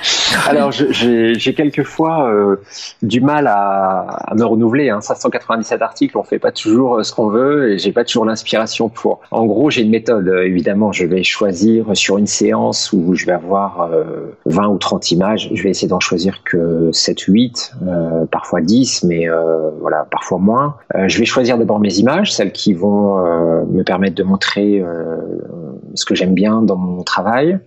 Alors 0.47 0.73
j'ai 0.73 1.55
quelquefois 1.55 2.31
euh, 2.31 2.57
du 3.03 3.21
mal 3.21 3.47
à, 3.47 4.07
à 4.27 4.35
me 4.35 4.45
renouveler. 4.45 4.91
Hein. 4.91 5.01
597 5.01 5.83
articles, 5.83 6.17
on 6.17 6.23
fait 6.23 6.39
pas 6.39 6.53
toujours 6.53 7.05
ce 7.05 7.13
qu'on 7.13 7.29
veut. 7.29 7.73
Et 7.73 7.78
j'ai 7.79 7.93
pas 7.93 8.05
toujours 8.05 8.25
l'inspiration 8.25 8.89
pour. 8.89 9.21
En 9.31 9.47
gros, 9.47 9.71
j'ai 9.71 9.83
une 9.83 9.91
méthode. 9.91 10.29
Euh, 10.29 10.47
évidemment, 10.47 10.93
je 10.93 11.07
vais 11.07 11.23
choisir 11.23 11.97
sur 11.97 12.19
une 12.19 12.27
séance 12.27 12.93
où 12.93 13.15
je 13.15 13.27
vais 13.27 13.33
avoir 13.33 13.91
20 14.47 14.65
euh, 14.65 14.69
ou 14.69 14.79
30 14.79 15.11
images. 15.13 15.51
Je 15.53 15.63
vais 15.63 15.71
essayer 15.71 15.89
d'en 15.89 16.01
choisir 16.01 16.43
que 16.45 16.91
7 16.93 17.21
8, 17.21 17.73
euh, 17.87 18.27
parfois 18.27 18.61
10, 18.61 19.05
mais 19.05 19.27
voilà, 19.81 20.07
parfois 20.11 20.39
moins. 20.39 20.77
je 21.07 21.19
vais 21.19 21.25
choisir 21.25 21.59
d'abord 21.59 21.81
mes 21.81 21.99
images, 21.99 22.33
celles 22.33 22.53
qui 22.53 22.73
vont 22.73 23.17
me 23.67 23.83
permettre 23.83 24.15
de 24.17 24.23
montrer 24.23 24.83
ce 25.99 26.05
que 26.05 26.15
j'aime 26.15 26.35
bien 26.35 26.63
dans 26.63 26.77
mon 26.77 27.03
travail. 27.03 27.59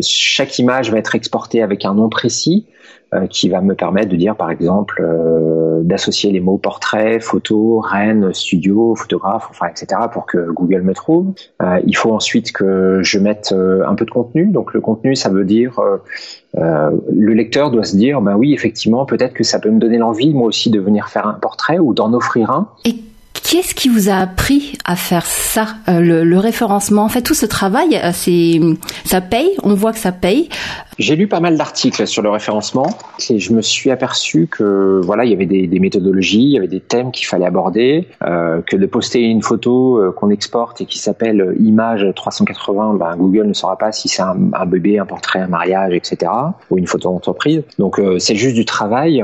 Chaque 0.00 0.58
image 0.58 0.90
va 0.90 0.98
être 0.98 1.14
exportée 1.14 1.62
avec 1.62 1.84
un 1.84 1.94
nom 1.94 2.08
précis. 2.08 2.66
Euh, 3.14 3.28
qui 3.28 3.48
va 3.48 3.60
me 3.60 3.76
permettre 3.76 4.08
de 4.08 4.16
dire 4.16 4.34
par 4.34 4.50
exemple 4.50 5.00
euh, 5.00 5.80
d'associer 5.84 6.32
les 6.32 6.40
mots 6.40 6.58
portrait, 6.58 7.20
photo, 7.20 7.78
reine, 7.78 8.34
studio, 8.34 8.96
photographe, 8.96 9.46
enfin 9.48 9.68
etc. 9.68 9.86
pour 10.12 10.26
que 10.26 10.50
Google 10.50 10.82
me 10.82 10.92
trouve. 10.92 11.32
Euh, 11.62 11.78
il 11.86 11.96
faut 11.96 12.12
ensuite 12.12 12.50
que 12.50 13.02
je 13.04 13.20
mette 13.20 13.52
un 13.52 13.94
peu 13.94 14.04
de 14.04 14.10
contenu. 14.10 14.46
Donc 14.46 14.74
le 14.74 14.80
contenu, 14.80 15.14
ça 15.14 15.28
veut 15.28 15.44
dire 15.44 15.80
le 16.54 17.32
lecteur 17.32 17.70
doit 17.70 17.84
se 17.84 17.96
dire, 17.96 18.20
bah 18.22 18.34
oui, 18.36 18.54
effectivement, 18.54 19.04
peut-être 19.04 19.34
que 19.34 19.44
ça 19.44 19.60
peut 19.60 19.70
me 19.70 19.78
donner 19.78 19.98
l'envie, 19.98 20.32
moi 20.32 20.48
aussi, 20.48 20.70
de 20.70 20.80
venir 20.80 21.08
faire 21.08 21.26
un 21.26 21.34
portrait 21.34 21.78
ou 21.78 21.94
d'en 21.94 22.12
offrir 22.12 22.50
un. 22.50 22.70
Qu'est-ce 23.48 23.76
qui 23.76 23.88
vous 23.88 24.08
a 24.08 24.14
appris 24.14 24.76
à 24.84 24.96
faire 24.96 25.24
ça, 25.24 25.68
le, 25.86 26.24
le, 26.24 26.38
référencement? 26.38 27.02
En 27.02 27.08
fait, 27.08 27.22
tout 27.22 27.34
ce 27.34 27.46
travail, 27.46 28.00
c'est 28.12 28.60
ça 29.04 29.20
paye. 29.20 29.50
On 29.62 29.74
voit 29.74 29.92
que 29.92 29.98
ça 29.98 30.10
paye. 30.10 30.48
J'ai 30.98 31.14
lu 31.14 31.28
pas 31.28 31.40
mal 31.40 31.58
d'articles 31.58 32.06
sur 32.06 32.22
le 32.22 32.30
référencement 32.30 32.86
et 33.28 33.38
je 33.38 33.52
me 33.52 33.60
suis 33.60 33.90
aperçu 33.90 34.46
que 34.46 35.00
voilà, 35.04 35.24
il 35.26 35.30
y 35.30 35.34
avait 35.34 35.46
des, 35.46 35.66
des 35.66 35.78
méthodologies, 35.78 36.42
il 36.42 36.52
y 36.52 36.56
avait 36.56 36.68
des 36.68 36.80
thèmes 36.80 37.12
qu'il 37.12 37.26
fallait 37.26 37.44
aborder, 37.44 38.08
euh, 38.22 38.62
que 38.62 38.76
de 38.76 38.86
poster 38.86 39.20
une 39.20 39.42
photo 39.42 39.98
euh, 39.98 40.10
qu'on 40.10 40.30
exporte 40.30 40.80
et 40.80 40.86
qui 40.86 40.98
s'appelle 40.98 41.54
image 41.60 42.06
380, 42.16 42.94
ben, 42.94 43.14
Google 43.16 43.46
ne 43.46 43.52
saura 43.52 43.76
pas 43.76 43.92
si 43.92 44.08
c'est 44.08 44.22
un, 44.22 44.36
un, 44.54 44.66
bébé, 44.66 44.98
un 44.98 45.04
portrait, 45.04 45.40
un 45.40 45.48
mariage, 45.48 45.92
etc. 45.92 46.32
ou 46.70 46.78
une 46.78 46.86
photo 46.86 47.10
d'entreprise. 47.10 47.62
Donc 47.78 47.98
euh, 47.98 48.18
c'est 48.18 48.36
juste 48.36 48.54
du 48.54 48.64
travail 48.64 49.22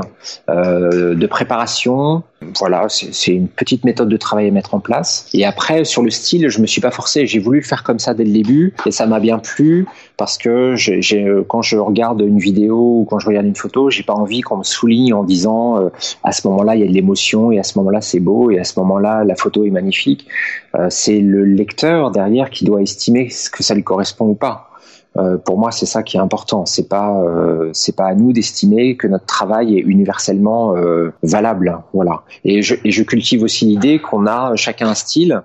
euh, 0.50 1.14
de 1.14 1.26
préparation. 1.26 2.22
Voilà, 2.58 2.86
c'est 2.88 3.32
une 3.32 3.48
petite 3.48 3.84
méthode 3.84 4.08
de 4.08 4.16
travail 4.16 4.48
à 4.48 4.50
mettre 4.50 4.74
en 4.74 4.80
place. 4.80 5.28
Et 5.34 5.44
après 5.44 5.84
sur 5.84 6.02
le 6.02 6.10
style, 6.10 6.48
je 6.48 6.60
me 6.60 6.66
suis 6.66 6.80
pas 6.80 6.90
forcé, 6.90 7.26
j'ai 7.26 7.38
voulu 7.38 7.60
le 7.60 7.64
faire 7.64 7.82
comme 7.82 7.98
ça 7.98 8.14
dès 8.14 8.24
le 8.24 8.32
début 8.32 8.74
et 8.86 8.90
ça 8.90 9.06
m'a 9.06 9.20
bien 9.20 9.38
plu 9.38 9.86
parce 10.16 10.38
que 10.38 10.74
j'ai 10.76 11.00
quand 11.48 11.62
je 11.62 11.76
regarde 11.76 12.20
une 12.20 12.38
vidéo 12.38 13.00
ou 13.00 13.06
quand 13.08 13.18
je 13.18 13.26
regarde 13.26 13.46
une 13.46 13.56
photo, 13.56 13.90
j'ai 13.90 14.02
pas 14.02 14.14
envie 14.14 14.40
qu'on 14.40 14.58
me 14.58 14.64
souligne 14.64 15.14
en 15.14 15.24
disant 15.24 15.78
euh, 15.78 15.88
à 16.22 16.32
ce 16.32 16.46
moment-là 16.48 16.76
il 16.76 16.82
y 16.82 16.84
a 16.84 16.88
de 16.88 16.92
l'émotion 16.92 17.52
et 17.52 17.58
à 17.58 17.62
ce 17.62 17.78
moment-là 17.78 18.00
c'est 18.00 18.20
beau 18.20 18.50
et 18.50 18.58
à 18.58 18.64
ce 18.64 18.78
moment-là 18.80 19.24
la 19.24 19.36
photo 19.36 19.64
est 19.64 19.70
magnifique. 19.70 20.26
Euh, 20.74 20.88
c'est 20.90 21.20
le 21.20 21.44
lecteur 21.44 22.10
derrière 22.10 22.50
qui 22.50 22.64
doit 22.64 22.82
estimer 22.82 23.30
ce 23.30 23.50
que 23.50 23.62
ça 23.62 23.74
lui 23.74 23.84
correspond 23.84 24.26
ou 24.26 24.34
pas. 24.34 24.71
Euh, 25.16 25.36
pour 25.36 25.58
moi, 25.58 25.70
c'est 25.70 25.86
ça 25.86 26.02
qui 26.02 26.16
est 26.16 26.20
important. 26.20 26.64
C'est 26.66 26.88
pas, 26.88 27.20
euh, 27.22 27.70
c'est 27.72 27.94
pas 27.94 28.06
à 28.06 28.14
nous 28.14 28.32
d'estimer 28.32 28.96
que 28.96 29.06
notre 29.06 29.26
travail 29.26 29.76
est 29.76 29.82
universellement 29.82 30.76
euh, 30.76 31.12
valable. 31.22 31.78
Voilà. 31.92 32.22
Et 32.44 32.62
je, 32.62 32.74
et 32.84 32.90
je 32.90 33.02
cultive 33.02 33.42
aussi 33.42 33.66
l'idée 33.66 33.98
qu'on 33.98 34.26
a 34.26 34.56
chacun 34.56 34.88
un 34.88 34.94
style 34.94 35.42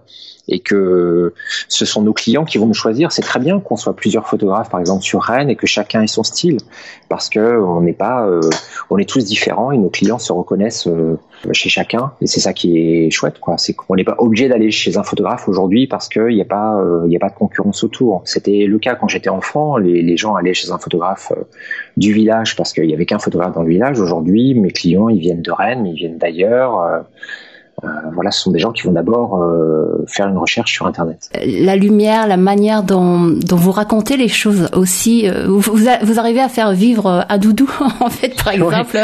et 0.48 0.60
que 0.60 1.34
ce 1.68 1.86
sont 1.86 2.02
nos 2.02 2.14
clients 2.14 2.46
qui 2.46 2.58
vont 2.58 2.68
nous 2.68 2.74
choisir. 2.74 3.12
C'est 3.12 3.22
très 3.22 3.40
bien 3.40 3.60
qu'on 3.60 3.76
soit 3.76 3.96
plusieurs 3.96 4.28
photographes, 4.28 4.70
par 4.70 4.80
exemple, 4.80 5.04
sur 5.04 5.22
Rennes 5.22 5.50
et 5.50 5.56
que 5.56 5.68
chacun 5.68 6.02
ait 6.02 6.08
son 6.08 6.24
style, 6.24 6.58
parce 7.10 7.30
que 7.30 7.60
on 7.62 7.82
n'est 7.82 7.94
pas, 7.94 8.26
euh, 8.26 8.40
on 8.90 8.98
est 8.98 9.08
tous 9.08 9.26
différents 9.26 9.72
et 9.72 9.78
nos 9.78 9.90
clients 9.90 10.20
se 10.20 10.32
reconnaissent 10.32 10.88
euh, 10.88 11.18
chez 11.52 11.70
chacun. 11.70 12.14
Et 12.22 12.28
c'est 12.28 12.40
ça 12.40 12.54
qui 12.54 12.78
est 12.78 13.12
chouette, 13.12 13.40
quoi. 13.40 13.58
C'est 13.58 13.74
qu'on 13.74 13.96
n'est 13.96 14.04
pas 14.04 14.16
obligé 14.20 14.48
d'aller 14.48 14.72
chez 14.72 14.98
un 14.98 15.04
photographe 15.04 15.48
aujourd'hui 15.50 15.88
parce 15.88 16.08
qu'il 16.08 16.28
n'y 16.28 16.42
a 16.42 16.46
pas, 16.46 16.80
euh, 16.80 17.04
il 17.06 17.12
y 17.12 17.18
a 17.18 17.20
pas 17.20 17.30
de 17.30 17.36
concurrence 17.36 17.84
autour. 17.84 18.22
C'était 18.26 18.66
le 18.66 18.80
cas 18.80 18.96
quand 18.96 19.08
j'étais 19.08 19.30
enfant. 19.30 19.78
Les, 19.78 20.02
les, 20.02 20.18
gens 20.18 20.36
allaient 20.36 20.54
chez 20.54 20.72
un 20.72 20.80
photographe 20.80 21.32
du 21.96 22.12
village 22.12 22.56
parce 22.56 22.74
qu'il 22.74 22.86
y 22.86 22.94
avait 22.94 23.06
qu'un 23.06 23.20
photographe 23.20 23.54
dans 23.54 23.64
le 23.64 23.70
village. 23.70 24.00
Aujourd'hui, 24.00 24.56
mes 24.56 24.72
clients, 24.72 25.10
ils 25.10 25.20
viennent 25.20 25.44
de 25.44 25.52
Rennes, 25.52 25.86
ils 25.86 25.96
viennent 25.96 26.18
d'ailleurs. 26.18 27.06
Euh, 27.84 27.88
voilà, 28.12 28.32
ce 28.32 28.42
sont 28.42 28.52
des 28.52 28.58
gens 28.58 28.72
qui 28.72 28.84
vont 28.84 28.92
d'abord 28.92 29.40
euh, 29.40 30.04
faire 30.08 30.28
une 30.28 30.38
recherche 30.40 30.74
sur 30.74 30.88
Internet. 30.88 31.30
La 31.46 31.76
lumière, 31.76 32.26
la 32.26 32.38
manière 32.38 32.82
dont, 32.82 33.28
dont 33.28 33.56
vous 33.56 33.72
racontez 33.72 34.18
les 34.18 34.30
choses 34.30 34.68
aussi, 34.74 35.30
euh, 35.30 35.46
vous, 35.48 35.60
vous, 35.60 36.20
arrivez 36.20 36.42
à 36.42 36.50
faire 36.50 36.72
vivre 36.72 37.26
un 37.30 37.38
doudou, 37.38 37.70
en 38.00 38.10
fait, 38.10 38.36
par 38.44 38.54
exemple. 38.54 38.98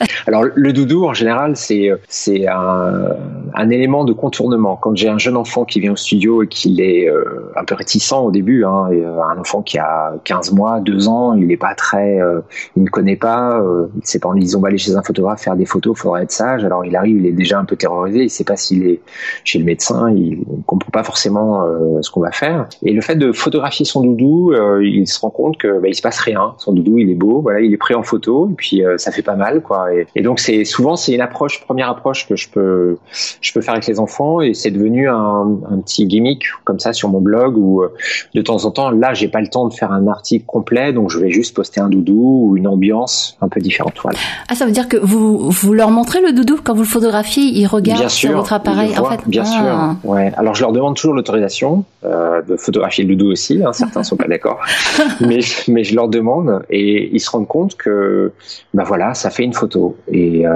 Alors 0.26 0.44
le 0.54 0.72
doudou 0.72 1.04
en 1.04 1.14
général 1.14 1.54
c'est 1.56 2.46
un, 2.48 3.70
élément 3.70 4.04
de 4.04 4.12
contournement. 4.12 4.76
Quand 4.76 4.94
j'ai 4.96 5.08
un 5.08 5.18
jeune 5.18 5.36
enfant 5.36 5.64
qui 5.64 5.80
vient 5.80 5.92
au 5.92 5.96
studio 5.96 6.42
et 6.42 6.48
qu'il 6.48 6.80
est 6.80 7.08
euh, 7.08 7.50
un 7.56 7.64
peu 7.64 7.74
réticent 7.74 8.12
au 8.12 8.30
début, 8.30 8.64
hein, 8.64 8.88
euh, 8.92 9.20
un 9.20 9.38
enfant 9.38 9.62
qui 9.62 9.78
a 9.78 10.14
15 10.24 10.52
mois, 10.52 10.80
2 10.80 11.08
ans, 11.08 11.34
il 11.34 11.46
n'est 11.46 11.56
pas 11.56 11.74
très, 11.74 12.20
euh, 12.20 12.40
il 12.76 12.84
ne 12.84 12.88
connaît 12.88 13.16
pas, 13.16 13.62
il 13.96 14.06
sait 14.06 14.18
pas, 14.18 14.30
ils 14.36 14.56
ont 14.56 14.64
aller 14.64 14.78
chez 14.78 14.96
un 14.96 15.02
photographe 15.02 15.42
faire 15.42 15.56
des 15.56 15.66
photos, 15.66 15.98
faudra 15.98 16.22
être 16.22 16.32
sage. 16.32 16.64
Alors 16.64 16.84
il 16.84 16.96
arrive, 16.96 17.18
il 17.18 17.26
est 17.26 17.32
déjà 17.32 17.58
un 17.58 17.64
peu 17.64 17.76
terrorisé, 17.76 18.22
il 18.22 18.30
sait 18.30 18.44
pas 18.44 18.56
s'il 18.56 18.86
est 18.86 19.00
chez 19.44 19.58
le 19.58 19.64
médecin, 19.64 20.10
il 20.10 20.38
ne 20.38 20.62
comprend 20.66 20.90
pas 20.90 21.02
forcément 21.02 21.66
ce 22.00 22.10
qu'on 22.10 22.20
va 22.20 22.32
faire. 22.32 22.66
Et 22.82 22.92
le 22.92 23.00
fait 23.00 23.16
de 23.16 23.32
photographier 23.32 23.84
son 23.84 24.02
doudou, 24.02 24.52
il 24.80 25.06
se 25.06 25.20
rend 25.20 25.30
compte 25.30 25.58
que 25.58 25.80
bah, 25.80 25.88
il 25.88 25.94
se 25.94 26.02
passe 26.02 26.20
rien. 26.20 26.54
Son 26.58 26.72
doudou 26.72 26.98
il 26.98 27.10
est 27.10 27.14
beau, 27.14 27.40
voilà, 27.40 27.60
il 27.60 27.72
est 27.72 27.78
pris 27.78 27.94
en 27.94 28.02
photo, 28.02 28.48
et 28.50 28.54
puis 28.54 28.82
ça 28.96 29.10
fait 29.10 29.22
pas 29.22 29.36
mal 29.36 29.62
quoi. 29.62 29.83
Et, 29.92 30.06
et 30.16 30.22
donc 30.22 30.40
c'est 30.40 30.64
souvent 30.64 30.96
c'est 30.96 31.12
une 31.12 31.20
approche, 31.20 31.60
première 31.64 31.88
approche 31.88 32.26
que 32.28 32.36
je 32.36 32.48
peux 32.48 32.98
je 33.40 33.52
peux 33.52 33.60
faire 33.60 33.74
avec 33.74 33.86
les 33.86 34.00
enfants 34.00 34.40
et 34.40 34.54
c'est 34.54 34.70
devenu 34.70 35.08
un, 35.08 35.58
un, 35.70 35.78
petit 35.78 36.06
gimmick 36.06 36.44
comme 36.64 36.78
ça 36.78 36.92
sur 36.92 37.08
mon 37.08 37.20
blog 37.20 37.56
où 37.56 37.82
euh, 37.82 37.92
de 38.34 38.42
temps 38.42 38.64
en 38.64 38.70
temps 38.70 38.90
là 38.90 39.14
j'ai 39.14 39.28
pas 39.28 39.40
le 39.40 39.48
temps 39.48 39.68
de 39.68 39.74
faire 39.74 39.92
un 39.92 40.06
article 40.08 40.44
complet 40.46 40.92
donc 40.92 41.10
je 41.10 41.18
vais 41.18 41.30
juste 41.30 41.54
poster 41.54 41.80
un 41.80 41.88
doudou 41.88 42.48
ou 42.48 42.56
une 42.56 42.68
ambiance 42.68 43.36
un 43.40 43.48
peu 43.48 43.60
différente. 43.60 43.94
Voilà. 44.02 44.18
Ah 44.48 44.54
ça 44.54 44.66
veut 44.66 44.72
dire 44.72 44.88
que 44.88 44.96
vous 44.96 45.50
vous 45.50 45.72
leur 45.72 45.90
montrez 45.90 46.20
le 46.20 46.32
doudou 46.32 46.58
quand 46.62 46.74
vous 46.74 46.82
le 46.82 46.88
photographiez, 46.88 47.42
ils 47.42 47.66
regardent 47.66 48.08
sur 48.08 48.32
votre 48.32 48.52
appareil 48.52 48.96
en 48.98 49.04
fait? 49.04 49.20
Bien 49.26 49.44
ah. 49.46 49.96
sûr. 50.02 50.10
Ouais. 50.10 50.32
Alors 50.36 50.54
je 50.54 50.62
leur 50.62 50.72
demande 50.72 50.96
toujours 50.96 51.14
l'autorisation 51.14 51.84
euh, 52.04 52.42
de 52.42 52.56
photographier 52.56 53.04
le 53.04 53.14
doudou 53.14 53.30
aussi. 53.30 53.62
Hein. 53.64 53.72
Certains 53.72 54.02
sont 54.02 54.16
pas 54.16 54.28
d'accord, 54.28 54.60
mais 55.20 55.40
mais 55.68 55.84
je 55.84 55.94
leur 55.94 56.08
demande 56.08 56.62
et 56.70 57.10
ils 57.12 57.20
se 57.20 57.30
rendent 57.30 57.48
compte 57.48 57.76
que 57.76 58.32
bah 58.72 58.84
voilà 58.86 59.14
ça 59.14 59.30
fait 59.30 59.44
une 59.44 59.52
photo 59.52 59.73
et 60.08 60.46
euh, 60.46 60.52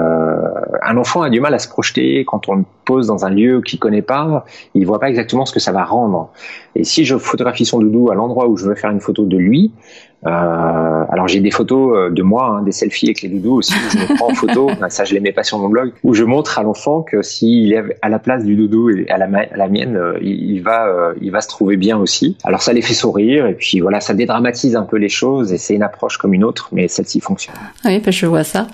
un 0.81 0.97
enfant 0.97 1.21
a 1.21 1.29
du 1.29 1.39
mal 1.39 1.53
à 1.53 1.59
se 1.59 1.67
projeter 1.67 2.23
quand 2.25 2.49
on 2.49 2.65
pose 2.89 3.05
dans 3.05 3.23
un 3.23 3.29
lieu 3.29 3.61
qu'il 3.61 3.77
connaît 3.77 4.01
pas. 4.01 4.45
Il 4.73 4.87
voit 4.87 4.99
pas 4.99 5.09
exactement 5.09 5.45
ce 5.45 5.53
que 5.53 5.59
ça 5.59 5.71
va 5.71 5.83
rendre. 5.83 6.31
Et 6.75 6.83
si 6.83 7.05
je 7.05 7.17
photographie 7.17 7.65
son 7.65 7.77
doudou 7.77 8.09
à 8.09 8.15
l'endroit 8.15 8.47
où 8.47 8.57
je 8.57 8.65
veux 8.65 8.73
faire 8.73 8.89
une 8.89 8.99
photo 8.99 9.25
de 9.25 9.37
lui, 9.37 9.71
euh, 10.25 11.05
alors 11.09 11.29
j'ai 11.29 11.39
des 11.39 11.51
photos 11.51 11.95
euh, 11.95 12.09
de 12.09 12.21
moi, 12.21 12.45
hein, 12.47 12.63
des 12.63 12.73
selfies 12.73 13.07
avec 13.07 13.21
les 13.21 13.29
doudous 13.29 13.55
aussi, 13.55 13.73
où 13.73 13.89
je 13.89 13.97
me 13.99 14.15
prends 14.17 14.31
en 14.31 14.35
photo, 14.35 14.69
ça 14.89 15.05
je 15.05 15.13
les 15.13 15.21
mets 15.21 15.31
pas 15.31 15.43
sur 15.43 15.59
mon 15.59 15.69
blog, 15.69 15.93
où 16.03 16.13
je 16.13 16.25
montre 16.25 16.59
à 16.59 16.63
l'enfant 16.63 17.01
que 17.03 17.21
s'il 17.21 17.71
est 17.73 17.83
à 18.01 18.09
la 18.09 18.19
place 18.19 18.43
du 18.43 18.55
doudou 18.55 18.89
et 18.89 19.09
à 19.09 19.17
la, 19.17 19.25
à 19.25 19.55
la 19.55 19.67
mienne, 19.69 19.95
euh, 19.95 20.19
il, 20.21 20.61
va, 20.61 21.13
il 21.21 21.31
va 21.31 21.41
se 21.41 21.47
trouver 21.47 21.77
bien 21.77 21.97
aussi. 21.97 22.35
Alors 22.43 22.61
ça 22.61 22.73
les 22.73 22.81
fait 22.81 22.93
sourire 22.93 23.45
et 23.45 23.53
puis 23.53 23.79
voilà, 23.79 24.01
ça 24.01 24.13
dédramatise 24.13 24.75
un 24.75 24.83
peu 24.83 24.97
les 24.97 25.09
choses 25.09 25.53
et 25.53 25.57
c'est 25.57 25.75
une 25.75 25.83
approche 25.83 26.17
comme 26.17 26.33
une 26.33 26.43
autre, 26.43 26.69
mais 26.73 26.87
celle-ci 26.87 27.21
fonctionne. 27.21 27.55
Oui, 27.85 27.99
ben 27.99 28.11
je 28.11 28.25
vois 28.25 28.43
ça. 28.43 28.67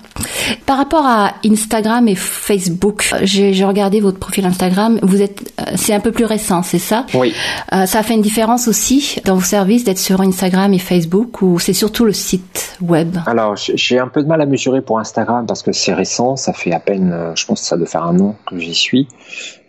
Par 0.66 0.78
rapport 0.78 1.06
à 1.06 1.34
Instagram 1.44 2.08
et 2.08 2.16
Facebook, 2.16 3.14
j'ai 3.22 3.64
regardé 3.64 4.00
votre 4.06 4.18
profil 4.18 4.46
Instagram, 4.46 4.98
vous 5.02 5.20
êtes, 5.20 5.52
euh, 5.60 5.64
c'est 5.74 5.92
un 5.92 6.00
peu 6.00 6.12
plus 6.12 6.24
récent, 6.24 6.62
c'est 6.62 6.78
ça? 6.78 7.06
Oui. 7.14 7.34
Euh, 7.72 7.86
ça 7.86 8.02
fait 8.02 8.14
une 8.14 8.22
différence 8.22 8.68
aussi 8.68 9.16
dans 9.24 9.34
vos 9.34 9.40
services 9.40 9.84
d'être 9.84 9.98
sur 9.98 10.20
Instagram 10.20 10.72
et 10.72 10.78
Facebook 10.78 11.42
ou 11.42 11.58
c'est 11.58 11.72
surtout 11.72 12.04
le 12.04 12.12
site 12.12 12.76
web? 12.80 13.16
Alors, 13.26 13.56
j'ai 13.56 13.98
un 13.98 14.08
peu 14.08 14.22
de 14.22 14.28
mal 14.28 14.40
à 14.40 14.46
mesurer 14.46 14.80
pour 14.80 14.98
Instagram 14.98 15.44
parce 15.46 15.62
que 15.62 15.72
c'est 15.72 15.92
récent, 15.92 16.36
ça 16.36 16.52
fait 16.52 16.72
à 16.72 16.80
peine, 16.80 17.12
euh, 17.12 17.32
je 17.34 17.44
pense 17.46 17.60
que 17.62 17.66
ça 17.66 17.76
doit 17.76 17.86
faire 17.86 18.04
un 18.04 18.18
an 18.20 18.36
que 18.46 18.58
j'y 18.58 18.74
suis. 18.74 19.08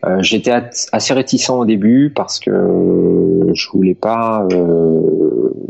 Euh, 0.06 0.22
J'étais 0.22 0.52
assez 0.92 1.14
réticent 1.14 1.50
au 1.50 1.66
début 1.66 2.12
parce 2.16 2.40
que 2.40 2.52
je 3.54 3.70
voulais 3.70 3.96
pas, 3.96 4.48
euh, 4.52 5.02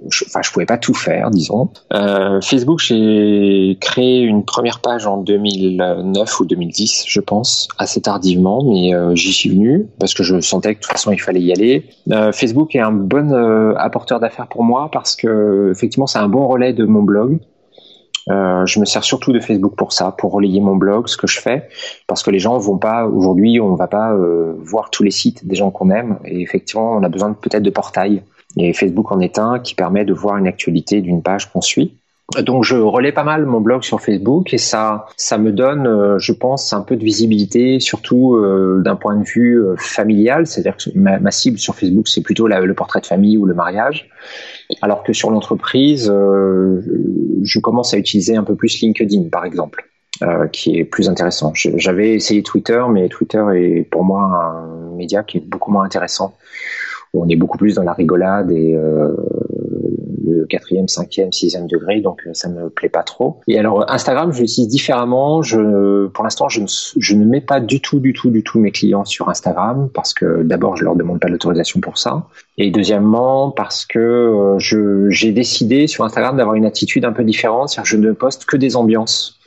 je, 0.10 0.26
enfin 0.26 0.42
je 0.44 0.52
pouvais 0.52 0.66
pas 0.66 0.78
tout 0.78 0.94
faire, 0.94 1.32
disons. 1.32 1.70
Euh, 1.94 2.42
Facebook, 2.42 2.80
j'ai 2.80 3.78
créé 3.80 4.22
une 4.22 4.44
première 4.44 4.80
page 4.80 5.08
en 5.08 5.18
2009 5.18 6.40
ou 6.40 6.46
2010, 6.46 7.06
je 7.08 7.20
pense, 7.20 7.68
assez 7.78 8.02
tardivement, 8.02 8.64
mais 8.64 8.94
euh, 8.94 9.16
j'y 9.16 9.34
suis 9.34 9.50
venu 9.50 9.88
parce 10.00 10.14
que 10.14 10.24
je 10.24 10.40
sentais 10.42 10.76
que 10.76 10.80
de 10.80 10.84
toute 10.84 10.92
façon 10.92 11.12
il 11.12 11.22
fallait 11.22 11.42
y 11.42 11.52
aller. 11.52 11.86
Euh, 12.12 12.32
Facebook 12.32 12.76
est 12.76 12.80
un 12.80 12.92
bon 12.92 13.32
euh, 13.32 13.74
apporteur 13.78 14.20
d'affaires 14.20 14.48
pour 14.48 14.64
moi 14.64 14.90
parce 14.92 15.16
que 15.16 15.72
effectivement 15.72 16.08
c'est 16.08 16.20
un 16.20 16.30
bon 16.30 16.48
relais 16.48 16.74
de 16.74 16.86
mon 16.86 17.04
blog. 17.04 17.40
Euh, 18.30 18.66
je 18.66 18.80
me 18.80 18.86
sers 18.86 19.04
surtout 19.04 19.32
de 19.32 19.40
Facebook 19.40 19.76
pour 19.76 19.94
ça, 19.94 20.12
pour 20.12 20.32
relayer 20.32 20.60
mon 20.60 20.76
blog, 20.76 21.08
ce 21.08 21.18
que 21.18 21.28
je 21.28 21.40
fais, 21.40 21.70
parce 22.08 22.24
que 22.24 22.32
les 22.32 22.40
gens 22.40 22.58
vont 22.58 22.78
pas 22.78 23.06
aujourd'hui, 23.06 23.60
on 23.60 23.76
va 23.76 23.88
pas 23.88 24.14
euh, 24.14 24.54
voir 24.60 24.90
tous 24.90 25.04
les 25.04 25.12
sites 25.12 25.48
des 25.48 25.56
gens 25.56 25.72
qu'on 25.72 25.90
aime, 25.90 26.20
et 26.26 26.42
effectivement, 26.42 26.94
on 26.94 27.04
a 27.04 27.10
besoin 27.10 27.34
peut-être 27.34 27.64
de 27.64 27.70
portail. 27.70 28.24
Et 28.58 28.74
Facebook 28.74 29.12
en 29.12 29.20
est 29.20 29.40
un 29.40 29.60
qui 29.60 29.76
permet 29.76 30.04
de 30.04 30.14
voir 30.14 30.38
une 30.38 30.48
actualité 30.48 31.02
d'une 31.02 31.22
page 31.22 31.52
qu'on 31.52 31.62
suit. 31.62 31.96
Donc 32.44 32.66
je 32.66 32.76
relais 32.76 33.14
pas 33.14 33.24
mal 33.24 33.46
mon 33.46 33.62
blog 33.62 33.84
sur 33.84 34.02
Facebook 34.02 34.54
et 34.54 34.58
ça, 34.58 35.06
ça 35.16 35.38
me 35.38 35.54
donne, 35.54 35.88
euh, 35.88 36.20
je 36.20 36.34
pense, 36.34 36.74
un 36.74 36.82
peu 36.82 36.98
de 36.98 37.04
visibilité, 37.04 37.80
surtout 37.80 38.36
euh, 38.36 38.82
d'un 38.84 38.98
point 38.98 39.16
de 39.16 39.24
vue 39.24 39.62
euh, 39.62 39.76
familial. 39.78 40.46
C'est-à-dire 40.46 40.76
que 40.76 40.90
ma, 40.98 41.32
cible 41.32 41.58
sur 41.58 41.74
Facebook, 41.74 42.10
c'est 42.10 42.22
plutôt 42.22 42.48
le 42.48 42.74
portrait 42.74 43.00
de 43.00 43.06
famille 43.06 43.38
ou 43.38 43.46
le 43.46 43.54
mariage, 43.54 44.10
alors 44.82 45.04
que 45.04 45.14
sur 45.14 45.32
l'entreprise, 45.32 46.08
je 46.08 47.60
commence 47.60 47.94
à 47.94 47.98
utiliser 47.98 48.36
un 48.36 48.44
peu 48.44 48.56
plus 48.56 48.82
LinkedIn, 48.82 49.30
par 49.30 49.46
exemple. 49.46 49.88
Euh, 50.24 50.48
qui 50.48 50.80
est 50.80 50.84
plus 50.84 51.10
intéressant. 51.10 51.52
J'avais 51.54 52.16
essayé 52.16 52.42
Twitter, 52.42 52.82
mais 52.90 53.08
Twitter 53.08 53.44
est 53.54 53.84
pour 53.84 54.04
moi 54.04 54.24
un 54.24 54.96
média 54.96 55.22
qui 55.22 55.38
est 55.38 55.42
beaucoup 55.42 55.72
moins 55.72 55.84
intéressant. 55.84 56.36
On 57.14 57.30
est 57.30 57.36
beaucoup 57.36 57.60
plus 57.60 57.76
dans 57.76 57.84
la 57.84 57.94
rigolade 57.94 58.50
et 58.50 58.74
euh, 58.74 59.16
le 60.30 60.46
quatrième, 60.46 60.88
cinquième, 60.88 61.32
sixième 61.32 61.68
degré, 61.68 62.02
donc 62.02 62.22
euh, 62.28 62.32
ça 62.34 62.50
me 62.50 62.70
plaît 62.70 62.90
pas 62.90 63.04
trop. 63.04 63.40
Et 63.48 63.58
alors 63.58 63.90
Instagram, 63.90 64.32
je 64.32 64.42
l'utilise 64.42 64.68
différemment. 64.68 65.42
Je, 65.42 66.08
pour 66.08 66.24
l'instant, 66.24 66.50
je 66.50 66.62
ne, 66.62 66.68
je 66.68 67.16
ne 67.16 67.26
mets 67.26 67.42
pas 67.42 67.60
du 67.60 67.82
tout, 67.82 68.00
du 68.00 68.14
tout, 68.14 68.30
du 68.30 68.44
tout 68.44 68.60
mes 68.60 68.72
clients 68.72 69.06
sur 69.06 69.30
Instagram 69.30 69.90
parce 69.94 70.14
que 70.14 70.44
d'abord, 70.44 70.76
je 70.76 70.84
leur 70.84 70.96
demande 70.96 71.20
pas 71.20 71.28
l'autorisation 71.28 71.80
pour 71.80 71.98
ça, 71.98 72.28
et 72.58 72.72
deuxièmement 72.72 73.52
parce 73.52 73.86
que 73.86 74.00
euh, 74.00 74.60
je, 74.60 75.10
j'ai 75.10 75.32
décidé 75.32 75.88
sur 75.88 76.04
Instagram 76.04 76.38
d'avoir 76.38 76.56
une 76.56 76.66
attitude 76.66 77.06
un 77.06 77.14
peu 77.14 77.24
différente, 77.24 77.70
c'est-à-dire 77.70 77.90
je 77.90 77.98
ne 77.98 78.12
poste 78.12 78.46
que 78.46 78.58
des 78.58 78.76
ambiances 78.76 79.40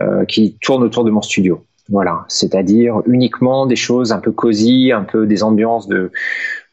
euh, 0.00 0.24
qui 0.24 0.56
tournent 0.60 0.82
autour 0.82 1.04
de 1.04 1.10
mon 1.10 1.22
studio. 1.22 1.64
Voilà, 1.88 2.24
c'est-à-dire 2.28 3.02
uniquement 3.06 3.66
des 3.66 3.76
choses 3.76 4.12
un 4.12 4.20
peu 4.20 4.30
cosy, 4.30 4.92
un 4.92 5.02
peu 5.02 5.26
des 5.26 5.42
ambiances 5.42 5.88
de, 5.88 6.12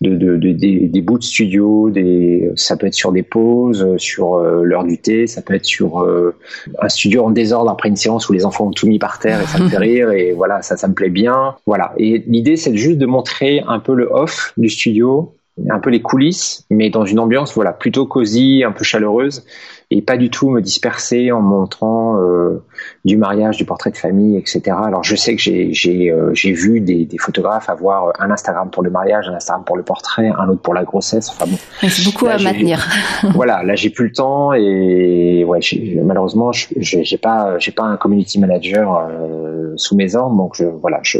de, 0.01 0.15
de, 0.15 0.37
de 0.37 0.51
des, 0.53 0.87
des, 0.87 1.01
bouts 1.01 1.17
de 1.17 1.23
studio, 1.23 1.89
des, 1.89 2.51
ça 2.55 2.77
peut 2.77 2.87
être 2.87 2.93
sur 2.93 3.11
des 3.11 3.23
pauses, 3.23 3.97
sur 3.97 4.35
euh, 4.35 4.63
l'heure 4.63 4.85
du 4.85 4.97
thé, 4.97 5.27
ça 5.27 5.41
peut 5.41 5.53
être 5.53 5.65
sur 5.65 6.01
euh, 6.01 6.35
un 6.81 6.89
studio 6.89 7.25
en 7.25 7.31
désordre 7.31 7.69
après 7.69 7.89
une 7.89 7.97
séance 7.97 8.29
où 8.29 8.33
les 8.33 8.45
enfants 8.45 8.67
ont 8.67 8.71
tout 8.71 8.87
mis 8.87 8.99
par 8.99 9.19
terre 9.19 9.41
et 9.41 9.45
ça 9.45 9.59
me 9.59 9.67
fait 9.67 9.77
rire 9.89 10.11
et 10.11 10.31
voilà, 10.31 10.61
ça, 10.61 10.77
ça 10.77 10.87
me 10.87 10.93
plaît 10.93 11.09
bien. 11.09 11.55
Voilà, 11.65 11.93
et 11.97 12.23
l'idée 12.27 12.55
c'est 12.55 12.75
juste 12.75 12.97
de 12.97 13.05
montrer 13.05 13.61
un 13.67 13.79
peu 13.79 13.93
le 13.93 14.07
off 14.09 14.53
du 14.55 14.69
studio, 14.69 15.33
un 15.69 15.79
peu 15.79 15.89
les 15.89 16.01
coulisses, 16.01 16.65
mais 16.69 16.89
dans 16.89 17.05
une 17.05 17.19
ambiance 17.19 17.53
voilà 17.53 17.73
plutôt 17.73 18.05
cosy, 18.05 18.63
un 18.65 18.71
peu 18.71 18.85
chaleureuse 18.85 19.43
et 19.91 20.03
pas 20.03 20.17
du 20.17 20.29
tout 20.29 20.49
me 20.49 20.61
disperser 20.61 21.31
en 21.31 21.41
montrant 21.41 22.21
euh, 22.21 22.63
du 23.05 23.17
mariage, 23.17 23.57
du 23.57 23.65
portrait 23.65 23.89
de 23.89 23.97
famille, 23.97 24.37
etc. 24.37 24.61
Alors 24.83 25.03
je 25.03 25.15
sais 25.15 25.35
que 25.35 25.41
j'ai 25.41 25.73
j'ai 25.73 26.11
euh, 26.11 26.31
j'ai 26.33 26.51
vu 26.51 26.79
des, 26.79 27.05
des, 27.05 27.17
photographes 27.17 27.69
avoir 27.69 28.13
un 28.19 28.29
Instagram 28.29 28.69
pour 28.69 28.83
le 28.83 28.91
mariage, 28.91 29.27
un 29.27 29.33
Instagram 29.33 29.63
pour 29.65 29.77
le 29.77 29.83
portrait, 29.83 30.31
un 30.37 30.47
autre 30.49 30.61
pour 30.61 30.75
la 30.75 30.83
grossesse. 30.83 31.29
Enfin 31.29 31.45
bon, 31.49 31.57
c'est 31.89 32.05
beaucoup 32.05 32.25
là, 32.25 32.35
à 32.35 32.37
maintenir. 32.37 32.87
voilà, 33.33 33.63
là 33.63 33.75
j'ai 33.75 33.89
plus 33.89 34.05
le 34.05 34.13
temps 34.13 34.53
et 34.53 35.43
ouais, 35.43 35.59
malheureusement 36.03 36.51
j'ai 36.51 37.17
pas 37.17 37.57
j'ai 37.57 37.71
pas 37.71 37.83
un 37.83 37.97
community 37.97 38.39
manager 38.39 39.07
euh, 39.09 39.73
sous 39.75 39.95
mes 39.95 40.15
ordres, 40.15 40.35
donc 40.35 40.55
je, 40.55 40.65
voilà, 40.65 40.99
je 41.01 41.19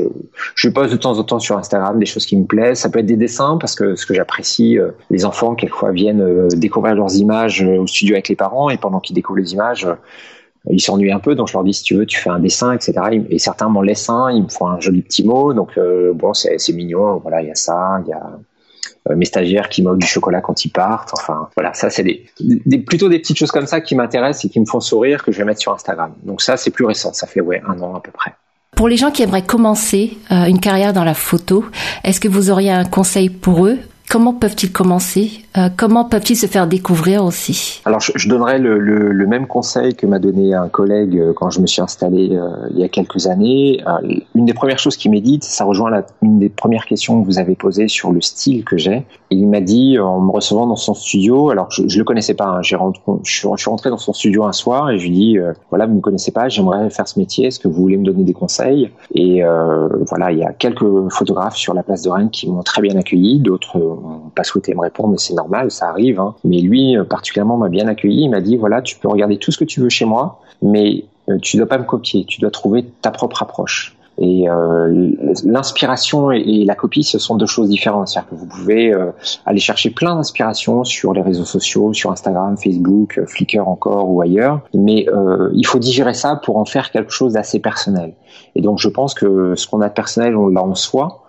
je 0.56 0.70
poste 0.70 0.92
de 0.92 0.98
temps 0.98 1.18
en 1.18 1.24
temps 1.24 1.40
sur 1.40 1.58
Instagram 1.58 2.00
des 2.00 2.06
choses 2.06 2.26
qui 2.26 2.38
me 2.38 2.46
plaisent. 2.46 2.80
Ça 2.80 2.90
peut 2.90 3.00
être 3.00 3.06
des 3.06 3.16
dessins 3.16 3.58
parce 3.60 3.76
que 3.76 3.96
ce 3.96 4.06
que 4.06 4.14
j'apprécie, 4.14 4.78
euh, 4.78 4.92
les 5.10 5.26
enfants 5.26 5.56
quelquefois 5.56 5.92
viennent 5.92 6.22
euh, 6.22 6.48
découvrir 6.56 6.96
leurs 6.96 7.16
images 7.16 7.64
au 7.64 7.88
studio 7.88 8.16
avec 8.16 8.30
les 8.30 8.36
parents 8.36 8.59
et 8.70 8.78
pendant 8.78 9.00
qu'ils 9.00 9.16
découvrent 9.16 9.40
les 9.40 9.54
images, 9.54 9.86
euh, 9.86 9.96
ils 10.70 10.82
s'ennuient 10.82 11.12
un 11.12 11.20
peu, 11.20 11.36
donc 11.36 11.48
je 11.48 11.54
leur 11.54 11.64
dis 11.64 11.74
si 11.74 11.84
tu 11.84 11.96
veux, 11.96 12.06
tu 12.06 12.20
fais 12.20 12.30
un 12.30 12.40
dessin, 12.40 12.74
etc. 12.74 12.94
Et 13.30 13.40
certains 13.40 13.70
m'en 13.70 13.82
laissent 13.82 14.10
un, 14.10 14.32
ils 14.32 14.44
me 14.44 14.50
font 14.50 14.68
un 14.68 14.80
joli 14.80 15.02
petit 15.02 15.24
mot, 15.24 15.54
donc 15.54 15.78
euh, 15.78 16.12
bon, 16.14 16.34
c'est 16.34 16.74
mignon. 16.74 17.18
Voilà, 17.18 17.42
il 17.42 17.48
y 17.48 17.52
a 17.52 17.56
ça, 17.56 18.02
il 18.06 18.10
y 18.10 18.14
a 18.14 18.40
euh, 19.10 19.16
mes 19.16 19.26
stagiaires 19.26 19.70
qui 19.70 19.82
m'offrent 19.82 19.98
du 19.98 20.08
chocolat 20.08 20.42
quand 20.42 20.66
ils 20.66 20.72
partent. 20.72 21.12
Enfin, 21.14 21.48
voilà, 21.56 21.74
ça 21.74 21.90
c'est 21.90 22.04
plutôt 22.86 23.10
des 23.10 23.20
petites 23.20 23.38
choses 23.38 23.52
comme 23.52 23.68
ça 23.68 23.80
qui 23.80 23.96
m'intéressent 23.96 24.46
et 24.46 24.50
qui 24.50 24.60
me 24.60 24.66
font 24.66 24.82
sourire 24.82 25.24
que 25.24 25.32
je 25.32 25.38
vais 25.38 25.46
mettre 25.46 25.62
sur 25.62 25.74
Instagram. 25.74 26.14
Donc 26.24 26.42
ça, 26.42 26.58
c'est 26.58 26.72
plus 26.72 26.86
récent, 26.86 27.14
ça 27.14 27.26
fait 27.26 27.42
ouais 27.42 27.62
un 27.68 27.80
an 27.82 27.96
à 27.96 28.02
peu 28.02 28.12
près. 28.12 28.34
Pour 28.76 28.88
les 28.88 28.98
gens 28.98 29.12
qui 29.12 29.24
aimeraient 29.24 29.46
commencer 29.46 30.18
une 30.30 30.60
carrière 30.60 30.94
dans 30.94 31.04
la 31.04 31.16
photo, 31.16 31.66
est-ce 32.04 32.20
que 32.20 32.28
vous 32.30 32.50
auriez 32.50 32.72
un 32.72 32.86
conseil 32.86 33.30
pour 33.30 33.66
eux 33.66 33.80
Comment 34.10 34.34
peuvent-ils 34.34 34.72
commencer 34.72 35.44
euh, 35.56 35.70
Comment 35.78 36.04
peuvent-ils 36.04 36.36
se 36.36 36.48
faire 36.48 36.66
découvrir 36.66 37.24
aussi? 37.24 37.80
Alors, 37.86 38.00
je, 38.00 38.12
je 38.16 38.28
donnerais 38.28 38.58
le, 38.58 38.80
le, 38.80 39.12
le, 39.12 39.28
même 39.28 39.46
conseil 39.46 39.94
que 39.94 40.08
m'a 40.08 40.18
donné 40.18 40.56
un 40.56 40.68
collègue 40.68 41.16
euh, 41.16 41.32
quand 41.32 41.52
je 41.52 41.62
me 41.62 41.68
suis 41.68 41.80
installé 41.80 42.30
euh, 42.32 42.50
il 42.72 42.80
y 42.80 42.84
a 42.84 42.90
quelques 42.90 43.28
années. 43.28 43.84
Euh, 43.86 44.20
une 44.34 44.46
des 44.46 44.56
premières 44.56 44.80
choses 44.80 44.98
qu'il 44.98 45.12
m'a 45.12 45.20
dit, 45.20 45.38
ça 45.44 45.64
rejoint 45.64 45.92
la, 45.92 46.08
une 46.24 46.40
des 46.40 46.50
premières 46.50 46.86
questions 46.86 47.22
que 47.22 47.26
vous 47.28 47.38
avez 47.38 47.54
posées 47.54 47.88
sur 47.88 48.12
le 48.12 48.20
style 48.20 48.66
que 48.66 48.78
j'ai. 48.78 49.06
Il 49.30 49.48
m'a 49.48 49.62
dit, 49.62 50.00
en 50.00 50.22
me 50.22 50.32
recevant 50.32 50.66
dans 50.66 50.76
son 50.76 50.96
studio, 50.96 51.52
alors 51.52 51.70
je, 51.70 51.84
je 51.88 52.00
le 52.00 52.04
connaissais 52.04 52.34
pas, 52.34 52.48
hein, 52.48 52.62
rentré, 52.78 53.04
je, 53.24 53.32
suis 53.32 53.70
rentré 53.70 53.92
dans 53.92 54.00
son 54.00 54.14
studio 54.14 54.44
un 54.44 54.54
soir 54.54 54.90
et 54.90 54.98
je 54.98 55.04
lui 55.04 55.12
dis, 55.12 55.38
voilà, 55.70 55.86
vous 55.86 55.94
me 55.94 56.02
connaissez 56.02 56.32
pas, 56.32 56.50
j'aimerais 56.50 56.90
faire 56.90 57.08
ce 57.08 57.20
métier, 57.20 57.46
est-ce 57.46 57.60
que 57.60 57.68
vous 57.68 57.80
voulez 57.80 57.98
me 57.98 58.06
donner 58.06 58.24
des 58.24 58.34
conseils? 58.34 58.90
Et 59.14 59.44
voilà, 60.08 60.32
il 60.32 60.40
y 60.40 60.44
a 60.44 60.52
quelques 60.52 61.10
photographes 61.12 61.58
sur 61.58 61.76
la 61.76 61.84
place 61.84 62.02
de 62.02 62.10
Rennes 62.10 62.32
qui 62.32 62.50
m'ont 62.50 62.64
très 62.64 62.82
bien 62.82 62.96
accueilli, 62.96 63.40
d'autres 63.40 63.99
pas 64.36 64.44
souhaité 64.44 64.74
me 64.74 64.82
répondre, 64.82 65.10
mais 65.10 65.18
c'est 65.18 65.34
normal, 65.34 65.72
ça 65.72 65.90
arrive. 65.90 66.20
Hein. 66.20 66.36
Mais 66.44 66.60
lui, 66.60 66.98
euh, 66.98 67.04
particulièrement, 67.04 67.58
m'a 67.58 67.70
bien 67.70 67.88
accueilli. 67.88 68.24
Il 68.24 68.30
m'a 68.30 68.42
dit 68.42 68.58
voilà, 68.58 68.82
tu 68.82 68.98
peux 68.98 69.08
regarder 69.08 69.38
tout 69.38 69.52
ce 69.52 69.58
que 69.58 69.66
tu 69.66 69.82
veux 69.82 69.90
chez 69.90 70.06
moi, 70.06 70.40
mais 70.62 71.06
euh, 71.30 71.38
tu 71.42 71.58
dois 71.58 71.68
pas 71.68 71.78
me 71.78 71.84
copier. 71.84 72.26
Tu 72.26 72.42
dois 72.42 72.52
trouver 72.52 72.86
ta 73.02 73.12
propre 73.12 73.44
approche. 73.44 73.96
Et 74.22 74.50
euh, 74.50 75.12
l'inspiration 75.46 76.32
et, 76.32 76.66
la 76.66 76.76
copie, 76.76 77.04
ce 77.04 77.18
sont 77.18 77.38
deux 77.38 77.46
choses 77.46 77.70
différentes. 77.70 78.10
C'est-à-dire 78.10 78.30
que 78.30 78.36
vous 78.36 78.48
pouvez 78.48 78.94
euh, 78.94 79.12
aller 79.46 79.60
chercher 79.60 79.92
plein 79.92 80.16
d'inspiration 80.16 80.84
sur 80.84 81.14
les 81.14 81.22
réseaux 81.22 81.46
sociaux, 81.46 81.94
sur 81.94 82.12
Instagram, 82.12 82.58
Facebook, 82.58 83.18
euh, 83.18 83.26
Flickr 83.26 83.66
encore 83.66 84.12
ou 84.12 84.22
ailleurs, 84.22 84.60
mais 84.74 85.08
euh, 85.10 85.50
il 85.54 85.66
faut 85.66 85.80
digérer 85.80 86.14
ça 86.14 86.36
pour 86.36 86.58
en 86.58 86.66
faire 86.66 86.92
quelque 86.92 87.12
chose 87.12 87.34
d'assez 87.34 87.60
personnel. 87.60 88.14
Et 88.56 88.62
donc, 88.62 88.78
je 88.80 88.90
pense 88.90 89.14
que 89.14 89.56
ce 89.56 89.68
qu'on 89.68 89.80
a 89.80 89.88
de 89.88 89.94
personnel, 89.94 90.36
on 90.36 90.48
l'a 90.48 90.64
en 90.64 90.76
soi. 90.76 91.24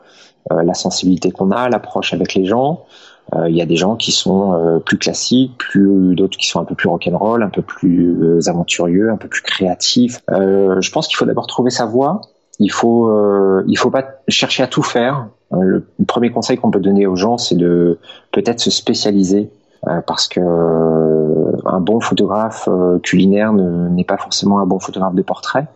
Euh, 0.53 0.63
la 0.63 0.75
sensibilité 0.75 1.31
qu'on 1.31 1.51
a, 1.51 1.69
l'approche 1.69 2.15
avec 2.15 2.35
les 2.35 2.47
gens. 2.47 2.85
Euh, 3.35 3.49
il 3.49 3.57
y 3.57 3.63
a 3.63 3.67
des 3.67 3.77
gens 3.77 3.95
qui 3.95 4.11
sont 4.11 4.55
euh, 4.55 4.79
plus 4.79 4.99
classiques, 4.99 5.53
plus 5.59 6.17
d'autres 6.17 6.39
qui 6.39 6.49
sont 6.49 6.61
un 6.61 6.65
peu 6.65 6.75
plus 6.75 6.89
rock'n'roll, 6.89 7.43
un 7.43 7.51
peu 7.51 7.63
plus 7.63 8.49
aventurieux, 8.49 9.11
un 9.11 9.17
peu 9.17 9.29
plus 9.29 9.43
créatifs. 9.43 10.21
je 10.29 10.91
pense 10.91 11.07
qu'il 11.07 11.17
faut 11.17 11.27
d'abord 11.27 11.47
trouver 11.47 11.71
sa 11.71 11.87
voie. 11.87 12.23
Il 12.59 12.71
faut, 12.71 13.11
il 13.67 13.77
faut 13.77 13.91
pas 13.91 14.05
chercher 14.29 14.63
à 14.63 14.67
tout 14.67 14.83
faire. 14.83 15.29
Le 15.53 15.85
premier 16.07 16.31
conseil 16.31 16.59
qu'on 16.59 16.71
peut 16.71 16.81
donner 16.81 17.07
aux 17.07 17.17
gens, 17.17 17.39
c'est 17.39 17.55
de 17.55 17.99
peut-être 18.33 18.61
se 18.61 18.71
spécialiser 18.71 19.51
parce 20.07 20.29
que 20.29 20.41
un 20.41 21.81
bon 21.81 22.01
photographe 22.01 22.69
culinaire 23.03 23.53
n'est 23.53 24.05
pas 24.05 24.19
forcément 24.19 24.59
un 24.59 24.67
bon 24.67 24.79
photographe 24.79 25.15
de 25.15 25.23
portrait. 25.23 25.69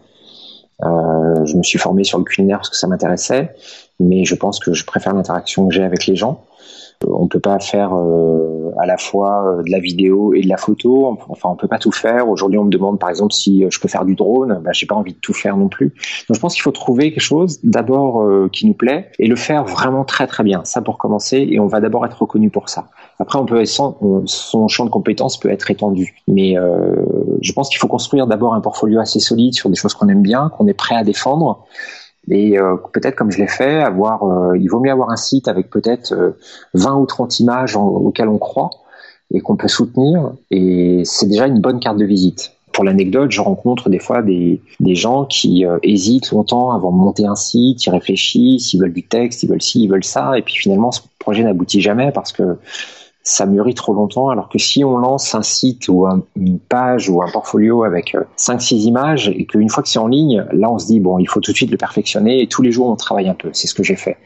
Euh, 0.83 1.45
je 1.45 1.57
me 1.57 1.63
suis 1.63 1.79
formé 1.79 2.05
sur 2.05 2.19
le 2.19 2.25
culinaire 2.25 2.59
parce 2.59 2.71
que 2.71 2.77
ça 2.77 2.87
m'intéressait, 2.87 3.55
mais 4.01 4.25
je 4.25 4.35
pense 4.35 4.59
que 4.59 4.73
je 4.73 4.85
préfère 4.85 5.15
l'interaction 5.15 5.69
que 5.69 5.75
j'ai 5.75 5.85
avec 5.85 6.07
les 6.07 6.17
gens. 6.17 6.45
On 7.07 7.27
peut 7.29 7.41
pas 7.41 7.59
faire 7.59 7.95
euh, 7.95 8.71
à 8.79 8.87
la 8.87 8.97
fois 8.97 9.47
euh, 9.47 9.63
de 9.63 9.71
la 9.71 9.79
vidéo 9.79 10.33
et 10.35 10.43
de 10.43 10.49
la 10.49 10.57
photo. 10.57 11.19
Enfin, 11.29 11.51
on 11.51 11.57
peut 11.57 11.69
pas 11.69 11.79
tout 11.79 11.93
faire. 11.93 12.29
Aujourd'hui, 12.29 12.59
on 12.59 12.65
me 12.65 12.71
demande, 12.71 12.99
par 12.99 13.11
exemple, 13.11 13.33
si 13.33 13.65
je 13.69 13.81
peux 13.81 13.89
faire 13.89 14.05
du 14.05 14.15
drone. 14.15 14.61
Ben, 14.65 14.73
j'ai 14.73 14.87
pas 14.87 14.95
envie 14.95 15.13
de 15.13 15.19
tout 15.19 15.35
faire 15.35 15.57
non 15.57 15.69
plus. 15.69 15.89
Donc, 16.29 16.37
je 16.37 16.41
pense 16.41 16.55
qu'il 16.55 16.63
faut 16.63 16.71
trouver 16.71 17.13
quelque 17.13 17.21
chose 17.21 17.59
d'abord 17.63 18.23
euh, 18.23 18.49
qui 18.51 18.67
nous 18.67 18.75
plaît 18.75 19.11
et 19.19 19.27
le 19.27 19.37
faire 19.37 19.65
vraiment 19.65 20.05
très 20.05 20.27
très 20.27 20.45
bien. 20.45 20.65
Ça 20.65 20.81
pour 20.81 20.99
commencer, 20.99 21.47
et 21.51 21.61
on 21.61 21.67
va 21.67 21.81
d'abord 21.81 22.07
être 22.07 22.21
reconnu 22.23 22.51
pour 22.51 22.69
ça. 22.69 22.89
Après, 23.19 23.39
on 23.39 23.45
peut 23.45 23.65
son, 23.65 24.69
champ 24.69 24.85
de 24.85 24.91
compétences 24.91 25.39
peut 25.39 25.51
être 25.51 25.71
étendu, 25.71 26.17
mais 26.27 26.57
je 27.41 27.53
pense 27.53 27.69
qu'il 27.69 27.79
faut 27.79 27.87
construire 27.87 28.27
d'abord 28.27 28.55
un 28.55 28.61
portfolio 28.61 29.01
assez 29.01 29.21
solide 29.21 29.55
sur 29.55 29.71
des 29.71 29.77
choses 29.77 29.95
qu'on 29.95 30.09
aime 30.09 30.23
bien, 30.23 30.51
qu'on 30.57 30.67
est 30.67 30.75
prêt 30.75 30.97
à 30.97 31.05
défendre 31.05 31.65
Et 32.31 32.59
euh, 32.59 32.77
peut-être 32.93 33.17
comme 33.17 33.31
je 33.31 33.39
l'ai 33.39 33.47
fait, 33.47 33.83
avoir, 33.83 34.25
euh, 34.25 34.59
il 34.59 34.69
vaut 34.69 34.81
mieux 34.81 34.91
avoir 34.91 35.11
un 35.11 35.17
site 35.17 35.49
avec 35.49 35.71
peut-être 35.71 36.15
20 36.75 36.97
ou 36.97 37.07
30 37.07 37.41
images 37.41 37.77
auxquelles 37.77 38.29
on 38.29 38.39
croit 38.39 38.71
et 39.33 39.41
qu'on 39.41 39.57
peut 39.57 39.69
soutenir. 39.69 40.33
Et 40.51 41.03
c'est 41.05 41.27
déjà 41.27 41.47
une 41.47 41.61
bonne 41.61 41.81
carte 41.81 41.99
de 41.99 42.05
visite. 42.05 42.53
Pour 42.73 42.85
l'anecdote, 42.85 43.31
je 43.31 43.41
rencontre 43.41 43.89
des 43.89 44.01
fois 44.01 44.23
des, 44.23 44.61
des 44.81 44.97
gens 44.97 45.27
qui 45.27 45.65
hésitent 45.85 46.33
longtemps 46.33 46.73
avant 46.73 46.91
de 46.91 46.97
monter 46.97 47.25
un 47.25 47.37
site, 47.37 47.87
ils 47.87 47.91
réfléchissent, 47.91 48.73
ils 48.73 48.81
veulent 48.81 48.93
du 48.93 49.05
texte, 49.05 49.45
ils 49.45 49.49
veulent 49.49 49.63
ci, 49.63 49.85
ils 49.85 49.89
veulent 49.89 50.03
ça, 50.03 50.37
et 50.37 50.43
puis 50.43 50.55
finalement 50.55 50.91
ce 50.91 51.01
projet 51.21 51.45
n'aboutit 51.45 51.81
jamais 51.81 52.11
parce 52.11 52.33
que 52.33 52.57
ça 53.27 53.47
mûrit 53.47 53.75
trop 53.75 53.95
longtemps, 53.95 54.29
alors 54.29 54.51
que 54.51 54.59
si 54.59 54.85
on 54.85 54.99
lance 54.99 55.35
un 55.35 55.43
site 55.43 55.89
ou 55.89 56.07
une 56.37 56.59
page 56.59 57.09
ou 57.09 57.23
un 57.23 57.31
portfolio 57.31 57.83
avec 57.83 58.15
5-6 58.37 58.75
euh, 58.75 58.89
images 58.89 59.29
et 59.29 59.47
qu'une 59.47 59.71
fois 59.71 59.83
que 59.83 59.89
c'est 59.89 59.99
en 59.99 60.09
ligne, 60.09 60.45
là 60.53 60.71
on 60.71 60.79
se 60.79 60.87
dit 60.87 61.01
bon, 61.01 61.19
il 61.19 61.27
faut 61.27 61.41
tout 61.41 61.53
de 61.53 61.57
suite 61.57 61.71
le 61.71 61.79
perfectionner 61.79 62.43
et 62.43 62.49
tous 62.49 62.61
les 62.61 62.71
jours 62.71 62.91
on 62.91 62.97
travaille 62.97 63.29
un 63.31 63.35
peu. 63.35 63.49
C'est 63.55 63.67
ce 63.67 63.73
que 63.73 63.83
j'ai 63.83 63.97
fait. 63.97 64.19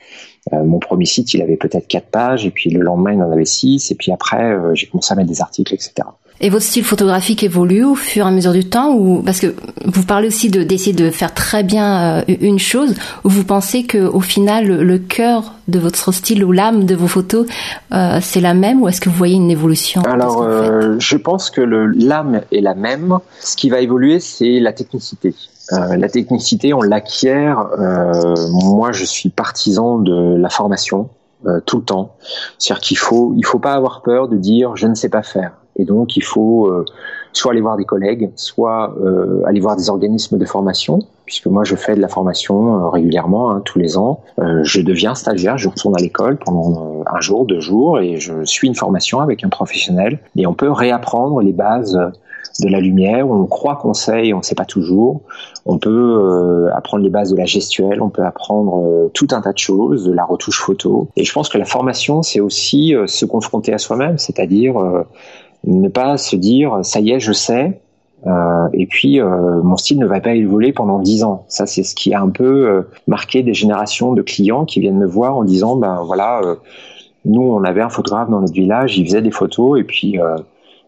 Euh, 0.52 0.64
mon 0.64 0.80
premier 0.80 1.04
site, 1.04 1.32
il 1.32 1.42
avait 1.42 1.56
peut-être 1.56 1.87
4 1.87 2.08
pages 2.11 2.44
et 2.44 2.50
puis 2.50 2.70
le 2.70 2.80
lendemain 2.80 3.12
il 3.12 3.22
en 3.22 3.30
avait 3.30 3.44
6 3.44 3.92
et 3.92 3.94
puis 3.94 4.11
après 4.11 4.42
euh, 4.42 4.74
j'ai 4.74 4.88
commencé 4.88 5.12
à 5.12 5.16
mettre 5.16 5.28
des 5.28 5.40
articles, 5.40 5.72
etc. 5.72 5.92
Et 6.40 6.51
votre 6.51 6.64
style 6.64 6.85
photographique 6.85 7.42
évolue 7.42 7.85
au 7.85 7.94
fur 7.94 8.27
et 8.27 8.29
à 8.29 8.31
mesure 8.31 8.53
du 8.53 8.64
temps 8.64 8.94
ou 8.94 9.22
parce 9.22 9.40
que 9.40 9.55
vous 9.85 10.05
parlez 10.05 10.29
aussi 10.29 10.51
de 10.51 10.62
d'essayer 10.62 10.92
de 10.92 11.11
faire 11.11 11.35
très 11.35 11.62
bien 11.62 12.20
euh, 12.20 12.22
une 12.40 12.59
chose 12.59 12.94
ou 13.24 13.29
vous 13.29 13.44
pensez 13.44 13.85
que 13.85 13.98
au 13.98 14.20
final 14.20 14.66
le, 14.66 14.98
cœur 14.98 15.55
de 15.66 15.79
votre 15.79 16.12
style 16.12 16.44
ou 16.44 16.53
l'âme 16.53 16.85
de 16.85 16.94
vos 16.94 17.09
photos 17.09 17.46
euh, 17.92 18.18
c'est 18.22 18.40
la 18.40 18.55
même 18.55 18.83
ou 18.83 18.88
est-ce 18.88 19.01
que 19.01 19.09
vous 19.09 19.16
voyez 19.16 19.37
une 19.37 19.51
évolution 19.51 20.03
Alors 20.03 20.42
euh, 20.42 20.96
je 20.98 21.16
pense 21.16 21.51
que 21.51 21.61
l'âme 21.61 22.42
est 22.53 22.61
la 22.61 22.74
même. 22.74 23.18
Ce 23.40 23.57
qui 23.57 23.68
va 23.68 23.81
évoluer 23.81 24.20
c'est 24.20 24.61
la 24.61 24.72
technicité. 24.72 25.35
Euh, 25.72 25.96
la 25.96 26.09
technicité, 26.09 26.72
on 26.72 26.83
l'acquiert. 26.83 27.68
Euh, 27.79 28.35
moi, 28.64 28.92
je 28.92 29.05
suis 29.05 29.29
partisan 29.29 29.98
de 29.98 30.37
la 30.37 30.48
formation 30.48 31.11
euh, 31.46 31.61
tout 31.64 31.79
le 31.79 31.85
temps. 31.85 32.14
C'est-à-dire 32.59 32.81
qu'il 32.81 32.98
faut, 32.98 33.35
il 33.37 33.44
faut 33.44 33.59
pas 33.59 33.74
avoir 33.74 34.03
peur 34.03 34.29
de 34.29 34.37
dire 34.37 34.77
je 34.77 34.87
ne 34.87 34.94
sais 34.94 35.09
pas 35.09 35.22
faire. 35.22 35.53
Et 35.78 35.84
donc, 35.84 36.16
il 36.16 36.24
faut 36.24 36.66
euh, 36.66 36.84
soit 37.32 37.52
aller 37.52 37.60
voir 37.60 37.76
des 37.76 37.84
collègues, 37.84 38.30
soit 38.34 38.94
euh, 39.00 39.42
aller 39.46 39.60
voir 39.60 39.76
des 39.76 39.88
organismes 39.88 40.36
de 40.36 40.44
formation, 40.44 40.98
puisque 41.24 41.46
moi, 41.46 41.62
je 41.62 41.76
fais 41.76 41.94
de 41.94 42.00
la 42.00 42.08
formation 42.08 42.74
euh, 42.74 42.88
régulièrement, 42.88 43.52
hein, 43.52 43.62
tous 43.64 43.78
les 43.78 43.96
ans. 43.96 44.20
je 44.38 44.80
deviens 44.80 45.14
stagiaire, 45.14 45.56
je 45.56 45.68
retourne 45.68 45.94
à 45.96 46.02
l'école 46.02 46.36
pendant 46.36 47.04
un 47.06 47.20
jour, 47.20 47.46
deux 47.46 47.60
jours, 47.60 48.00
et 48.00 48.18
je 48.18 48.44
suis 48.44 48.66
une 48.66 48.74
formation 48.74 49.20
avec 49.20 49.44
un 49.44 49.48
professionnel. 49.48 50.18
Et 50.36 50.46
on 50.46 50.54
peut 50.54 50.70
réapprendre 50.70 51.40
les 51.40 51.52
bases 51.52 51.98
de 52.60 52.68
la 52.68 52.80
lumière, 52.80 53.30
on 53.30 53.46
croit 53.46 53.76
qu'on 53.76 53.94
sait 53.94 54.32
on 54.32 54.38
ne 54.38 54.42
sait 54.42 54.56
pas 54.56 54.64
toujours. 54.64 55.20
On 55.64 55.78
peut 55.78 56.70
apprendre 56.74 57.04
les 57.04 57.10
bases 57.10 57.30
de 57.30 57.36
la 57.36 57.44
gestuelle, 57.44 58.00
on 58.02 58.08
peut 58.08 58.24
apprendre 58.24 59.10
tout 59.14 59.28
un 59.30 59.40
tas 59.40 59.52
de 59.52 59.58
choses, 59.58 60.06
de 60.06 60.12
la 60.12 60.24
retouche 60.24 60.60
photo. 60.60 61.08
Et 61.16 61.24
je 61.24 61.32
pense 61.32 61.48
que 61.48 61.58
la 61.58 61.66
formation, 61.66 62.22
c'est 62.22 62.40
aussi 62.40 62.94
se 63.06 63.24
confronter 63.26 63.72
à 63.72 63.78
soi-même, 63.78 64.18
c'est-à-dire 64.18 64.74
ne 65.64 65.88
pas 65.88 66.16
se 66.16 66.36
dire 66.36 66.80
ça 66.82 67.00
y 67.00 67.10
est, 67.10 67.20
je 67.20 67.32
sais. 67.32 67.80
Euh, 68.26 68.68
et 68.72 68.86
puis 68.86 69.20
euh, 69.20 69.62
mon 69.62 69.76
style 69.76 69.98
ne 69.98 70.06
va 70.06 70.20
pas 70.20 70.34
évoluer 70.34 70.72
pendant 70.72 70.98
dix 70.98 71.22
ans. 71.22 71.44
Ça, 71.48 71.66
c'est 71.66 71.84
ce 71.84 71.94
qui 71.94 72.14
a 72.14 72.20
un 72.20 72.30
peu 72.30 72.68
euh, 72.68 72.82
marqué 73.06 73.42
des 73.42 73.54
générations 73.54 74.12
de 74.12 74.22
clients 74.22 74.64
qui 74.64 74.80
viennent 74.80 74.98
me 74.98 75.06
voir 75.06 75.36
en 75.36 75.44
disant 75.44 75.76
ben 75.76 76.02
voilà, 76.04 76.40
nous 77.24 77.42
on 77.42 77.62
avait 77.62 77.80
un 77.80 77.90
photographe 77.90 78.28
dans 78.28 78.40
notre 78.40 78.54
village, 78.54 78.98
il 78.98 79.06
faisait 79.06 79.22
des 79.22 79.30
photos 79.30 79.78
et 79.78 79.84
puis 79.84 80.18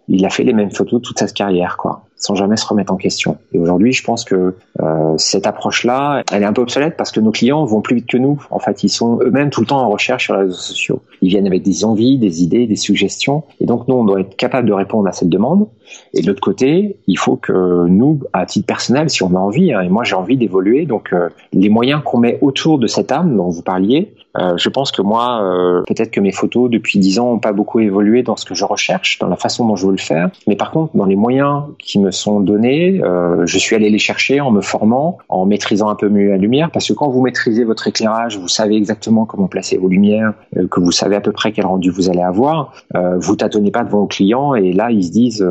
il 0.08 0.26
a 0.26 0.30
fait 0.30 0.42
les 0.42 0.52
mêmes 0.52 0.72
photos 0.72 1.00
toute 1.02 1.18
sa 1.18 1.28
carrière, 1.28 1.76
quoi, 1.76 2.02
sans 2.20 2.34
jamais 2.34 2.56
se 2.56 2.66
remettre 2.66 2.92
en 2.92 2.96
question. 2.96 3.38
Et 3.52 3.58
aujourd'hui, 3.58 3.92
je 3.92 4.04
pense 4.04 4.24
que 4.24 4.54
euh, 4.80 5.14
cette 5.16 5.46
approche-là, 5.46 6.22
elle 6.30 6.42
est 6.42 6.46
un 6.46 6.52
peu 6.52 6.62
obsolète 6.62 6.96
parce 6.96 7.10
que 7.10 7.18
nos 7.18 7.32
clients 7.32 7.64
vont 7.64 7.80
plus 7.80 7.96
vite 7.96 8.06
que 8.06 8.18
nous. 8.18 8.40
En 8.50 8.58
fait, 8.58 8.84
ils 8.84 8.90
sont 8.90 9.18
eux-mêmes 9.22 9.50
tout 9.50 9.62
le 9.62 9.66
temps 9.66 9.80
en 9.80 9.88
recherche 9.88 10.24
sur 10.24 10.34
les 10.34 10.42
réseaux 10.42 10.54
sociaux. 10.54 11.02
Ils 11.22 11.30
viennent 11.30 11.46
avec 11.46 11.62
des 11.62 11.84
envies, 11.84 12.18
des 12.18 12.42
idées, 12.42 12.66
des 12.66 12.76
suggestions. 12.76 13.42
Et 13.58 13.66
donc, 13.66 13.88
nous, 13.88 13.96
on 13.96 14.04
doit 14.04 14.20
être 14.20 14.36
capable 14.36 14.68
de 14.68 14.72
répondre 14.74 15.08
à 15.08 15.12
cette 15.12 15.30
demande. 15.30 15.66
Et 16.14 16.22
de 16.22 16.26
l'autre 16.26 16.40
côté, 16.40 16.98
il 17.06 17.18
faut 17.18 17.36
que 17.36 17.86
nous, 17.86 18.20
à 18.32 18.46
titre 18.46 18.66
personnel, 18.66 19.10
si 19.10 19.22
on 19.22 19.34
a 19.34 19.38
envie, 19.38 19.72
hein, 19.72 19.80
et 19.80 19.88
moi 19.88 20.04
j'ai 20.04 20.14
envie 20.14 20.36
d'évoluer, 20.36 20.86
donc 20.86 21.12
euh, 21.12 21.28
les 21.52 21.68
moyens 21.68 22.02
qu'on 22.04 22.18
met 22.18 22.38
autour 22.42 22.78
de 22.78 22.86
cette 22.86 23.10
âme 23.10 23.36
dont 23.36 23.48
vous 23.48 23.62
parliez, 23.62 24.14
euh, 24.38 24.56
je 24.56 24.68
pense 24.68 24.92
que 24.92 25.02
moi, 25.02 25.42
euh, 25.42 25.82
peut-être 25.86 26.10
que 26.10 26.20
mes 26.20 26.30
photos 26.32 26.70
depuis 26.70 26.98
dix 26.98 27.18
ans 27.18 27.32
n'ont 27.32 27.38
pas 27.40 27.52
beaucoup 27.52 27.80
évolué 27.80 28.22
dans 28.22 28.36
ce 28.36 28.44
que 28.44 28.54
je 28.54 28.64
recherche, 28.64 29.18
dans 29.18 29.26
la 29.26 29.36
façon 29.36 29.66
dont 29.66 29.76
je 29.76 29.86
veux 29.86 29.92
le 29.92 29.98
faire. 29.98 30.30
Mais 30.46 30.56
par 30.56 30.70
contre, 30.70 30.96
dans 30.96 31.04
les 31.04 31.16
moyens 31.16 31.64
qui 31.78 31.98
me 31.98 32.09
sont 32.10 32.40
donnés, 32.40 33.00
euh, 33.02 33.46
je 33.46 33.58
suis 33.58 33.76
allé 33.76 33.90
les 33.90 33.98
chercher 33.98 34.40
en 34.40 34.50
me 34.50 34.60
formant, 34.60 35.18
en 35.28 35.46
maîtrisant 35.46 35.88
un 35.88 35.94
peu 35.94 36.08
mieux 36.08 36.30
la 36.30 36.36
lumière. 36.36 36.70
Parce 36.70 36.88
que 36.88 36.92
quand 36.92 37.08
vous 37.08 37.22
maîtrisez 37.22 37.64
votre 37.64 37.86
éclairage, 37.86 38.38
vous 38.38 38.48
savez 38.48 38.76
exactement 38.76 39.26
comment 39.26 39.48
placer 39.48 39.76
vos 39.76 39.88
lumières, 39.88 40.34
que 40.70 40.80
vous 40.80 40.92
savez 40.92 41.16
à 41.16 41.20
peu 41.20 41.32
près 41.32 41.52
quel 41.52 41.66
rendu 41.66 41.90
vous 41.90 42.10
allez 42.10 42.22
avoir. 42.22 42.72
vous 42.94 43.36
tâtonnez 43.36 43.70
pas 43.70 43.84
devant 43.84 44.00
vos 44.00 44.06
clients 44.06 44.54
et 44.54 44.72
là 44.72 44.90
ils 44.90 45.04
se 45.04 45.10
disent 45.10 45.46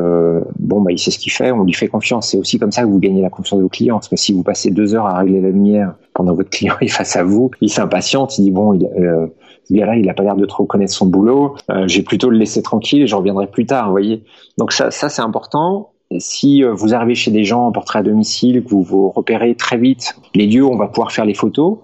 bon 0.58 0.80
bah 0.80 0.92
il 0.92 0.98
sait 0.98 1.10
ce 1.10 1.18
qu'il 1.18 1.32
fait, 1.32 1.50
on 1.52 1.64
lui 1.64 1.72
fait 1.72 1.88
confiance. 1.88 2.30
C'est 2.30 2.38
aussi 2.38 2.58
comme 2.58 2.72
ça 2.72 2.82
que 2.82 2.88
vous 2.88 2.98
gagnez 2.98 3.22
la 3.22 3.30
confiance 3.30 3.58
de 3.58 3.64
vos 3.64 3.68
clients. 3.68 3.96
Parce 3.96 4.08
que 4.08 4.16
si 4.16 4.32
vous 4.32 4.42
passez 4.42 4.70
deux 4.70 4.94
heures 4.94 5.06
à 5.06 5.18
régler 5.18 5.40
la 5.40 5.48
lumière 5.48 5.94
pendant 6.14 6.34
votre 6.34 6.50
client 6.50 6.74
est 6.80 6.88
face 6.88 7.16
à 7.16 7.24
vous, 7.24 7.50
il 7.60 7.70
s'impatiente, 7.70 8.38
il 8.38 8.44
dit 8.44 8.50
bon 8.50 8.74
il, 8.74 8.86
euh, 8.86 9.26
ce 9.70 9.74
gars-là, 9.74 9.96
il 9.96 10.08
a 10.10 10.14
pas 10.14 10.22
l'air 10.22 10.36
de 10.36 10.46
trop 10.46 10.64
connaître 10.64 10.92
son 10.92 11.06
boulot. 11.06 11.54
Euh, 11.70 11.86
j'ai 11.86 12.02
plutôt 12.02 12.30
le 12.30 12.36
laisser 12.36 12.62
tranquille 12.62 13.02
et 13.02 13.06
je 13.06 13.14
reviendrai 13.14 13.46
plus 13.46 13.66
tard. 13.66 13.86
Vous 13.86 13.92
voyez. 13.92 14.24
Donc 14.58 14.72
ça, 14.72 14.90
ça 14.90 15.08
c'est 15.08 15.22
important. 15.22 15.92
Si 16.18 16.64
euh, 16.64 16.72
vous 16.72 16.92
arrivez 16.92 17.14
chez 17.14 17.30
des 17.30 17.44
gens 17.44 17.66
en 17.66 17.72
portrait 17.72 18.00
à 18.00 18.02
domicile, 18.02 18.64
que 18.64 18.68
vous 18.68 18.82
vous 18.82 19.10
repérez 19.10 19.54
très 19.54 19.78
vite 19.78 20.16
les 20.34 20.46
lieux 20.46 20.64
où 20.64 20.72
on 20.72 20.76
va 20.76 20.88
pouvoir 20.88 21.12
faire 21.12 21.24
les 21.24 21.34
photos, 21.34 21.78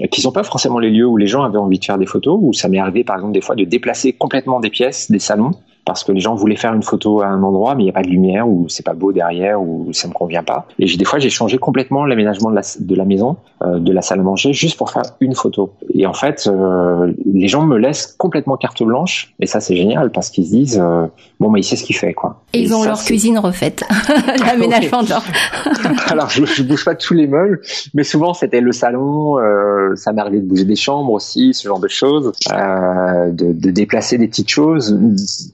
euh, 0.00 0.06
qui 0.06 0.22
sont 0.22 0.32
pas 0.32 0.44
forcément 0.44 0.78
les 0.78 0.90
lieux 0.90 1.06
où 1.06 1.18
les 1.18 1.26
gens 1.26 1.42
avaient 1.42 1.58
envie 1.58 1.78
de 1.78 1.84
faire 1.84 1.98
des 1.98 2.06
photos, 2.06 2.38
où 2.40 2.54
ça 2.54 2.68
m'est 2.68 2.78
arrivé 2.78 3.04
par 3.04 3.16
exemple 3.16 3.32
des 3.32 3.42
fois 3.42 3.56
de 3.56 3.64
déplacer 3.64 4.14
complètement 4.14 4.60
des 4.60 4.70
pièces, 4.70 5.10
des 5.10 5.18
salons, 5.18 5.50
parce 5.84 6.04
que 6.04 6.12
les 6.12 6.20
gens 6.20 6.34
voulaient 6.34 6.56
faire 6.56 6.74
une 6.74 6.82
photo 6.82 7.20
à 7.20 7.26
un 7.26 7.42
endroit, 7.42 7.74
mais 7.74 7.82
il 7.82 7.86
n'y 7.86 7.90
a 7.90 7.94
pas 7.94 8.02
de 8.02 8.08
lumière, 8.08 8.48
ou 8.48 8.66
c'est 8.68 8.84
pas 8.84 8.94
beau 8.94 9.12
derrière, 9.12 9.60
ou 9.60 9.92
ça 9.92 10.08
me 10.08 10.12
convient 10.12 10.42
pas. 10.42 10.66
Et 10.78 10.86
des 10.96 11.04
fois, 11.04 11.18
j'ai 11.18 11.30
changé 11.30 11.58
complètement 11.58 12.04
l'aménagement 12.04 12.50
de 12.50 12.56
la, 12.56 12.62
de 12.78 12.94
la 12.94 13.04
maison, 13.04 13.36
euh, 13.62 13.78
de 13.78 13.92
la 13.92 14.02
salle 14.02 14.20
à 14.20 14.22
manger, 14.22 14.52
juste 14.52 14.76
pour 14.76 14.90
faire 14.90 15.02
une 15.20 15.34
photo. 15.34 15.72
Et 15.94 16.06
en 16.06 16.14
fait, 16.14 16.46
euh, 16.46 17.12
les 17.26 17.48
gens 17.48 17.64
me 17.64 17.76
laissent 17.76 18.14
complètement 18.18 18.56
carte 18.56 18.82
blanche, 18.82 19.34
et 19.40 19.46
ça 19.46 19.60
c'est 19.60 19.76
génial 19.76 20.10
parce 20.10 20.30
qu'ils 20.30 20.46
se 20.46 20.50
disent 20.50 20.80
euh, 20.82 21.06
bon, 21.38 21.50
bah 21.50 21.58
il 21.58 21.64
sait 21.64 21.76
ce 21.76 21.84
qu'il 21.84 21.96
fait, 21.96 22.14
quoi. 22.14 22.42
Et, 22.52 22.60
ils 22.60 22.74
ont 22.74 22.84
leur 22.84 23.02
cuisine 23.02 23.38
refaite, 23.38 23.84
l'aménagement 24.44 25.02
de 25.02 25.08
leur. 25.08 25.24
Alors 26.10 26.28
je, 26.30 26.44
je 26.44 26.62
bouge 26.62 26.84
pas 26.84 26.94
tous 26.94 27.14
les 27.14 27.26
meubles, 27.26 27.60
mais 27.94 28.04
souvent 28.04 28.34
c'était 28.34 28.60
le 28.60 28.72
salon. 28.72 29.38
Euh, 29.38 29.94
ça 29.96 30.12
m'arrivait 30.12 30.40
de 30.40 30.46
bouger 30.46 30.64
des 30.64 30.76
chambres 30.76 31.12
aussi, 31.12 31.54
ce 31.54 31.68
genre 31.68 31.80
de 31.80 31.88
choses, 31.88 32.32
euh, 32.52 33.30
de, 33.30 33.52
de 33.52 33.70
déplacer 33.70 34.18
des 34.18 34.28
petites 34.28 34.50
choses. 34.50 34.98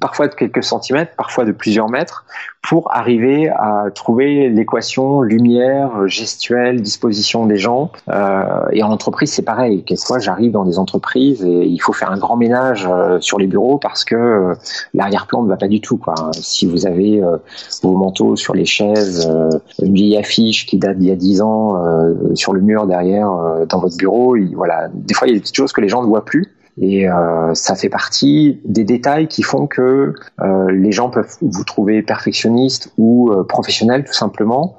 Parfois 0.00 0.15
parfois 0.16 0.28
de 0.28 0.34
quelques 0.34 0.64
centimètres, 0.64 1.12
parfois 1.14 1.44
de 1.44 1.52
plusieurs 1.52 1.90
mètres, 1.90 2.24
pour 2.66 2.90
arriver 2.90 3.50
à 3.50 3.84
trouver 3.94 4.48
l'équation 4.48 5.20
lumière, 5.20 6.08
gestuelle, 6.08 6.80
disposition 6.80 7.44
des 7.44 7.58
gens. 7.58 7.92
Euh, 8.08 8.42
et 8.72 8.82
en 8.82 8.90
entreprise, 8.90 9.30
c'est 9.30 9.42
pareil. 9.42 9.84
Quelquefois, 9.84 10.18
j'arrive 10.18 10.52
dans 10.52 10.64
des 10.64 10.78
entreprises 10.78 11.44
et 11.44 11.66
il 11.66 11.78
faut 11.78 11.92
faire 11.92 12.10
un 12.10 12.16
grand 12.16 12.38
ménage 12.38 12.88
euh, 12.90 13.20
sur 13.20 13.38
les 13.38 13.46
bureaux 13.46 13.76
parce 13.76 14.04
que 14.04 14.14
euh, 14.14 14.54
l'arrière-plan 14.94 15.42
ne 15.42 15.48
va 15.50 15.58
pas 15.58 15.68
du 15.68 15.82
tout. 15.82 15.98
Quoi. 15.98 16.14
Si 16.32 16.64
vous 16.66 16.86
avez 16.86 17.22
vos 17.82 17.92
manteaux 17.92 18.36
sur 18.36 18.54
les 18.54 18.64
chaises, 18.64 19.30
une 19.82 19.92
vieille 19.92 20.16
affiche 20.16 20.64
qui 20.64 20.78
date 20.78 20.96
d'il 20.96 21.08
y 21.08 21.12
a 21.12 21.16
10 21.16 21.42
ans 21.42 22.34
sur 22.34 22.54
le 22.54 22.62
mur 22.62 22.86
derrière 22.86 23.30
dans 23.68 23.80
votre 23.80 23.98
bureau, 23.98 24.34
voilà. 24.54 24.88
Des 24.94 25.12
fois, 25.12 25.28
il 25.28 25.32
y 25.32 25.34
a 25.34 25.36
des 25.36 25.42
petites 25.42 25.56
choses 25.56 25.72
que 25.72 25.82
les 25.82 25.90
gens 25.90 26.02
ne 26.02 26.08
voient 26.08 26.24
plus. 26.24 26.55
Et 26.80 27.08
euh, 27.08 27.54
ça 27.54 27.74
fait 27.74 27.88
partie 27.88 28.60
des 28.64 28.84
détails 28.84 29.28
qui 29.28 29.42
font 29.42 29.66
que 29.66 30.12
euh, 30.40 30.70
les 30.70 30.92
gens 30.92 31.08
peuvent 31.08 31.36
vous 31.40 31.64
trouver 31.64 32.02
perfectionniste 32.02 32.92
ou 32.98 33.30
euh, 33.30 33.44
professionnel 33.44 34.04
tout 34.04 34.12
simplement. 34.12 34.76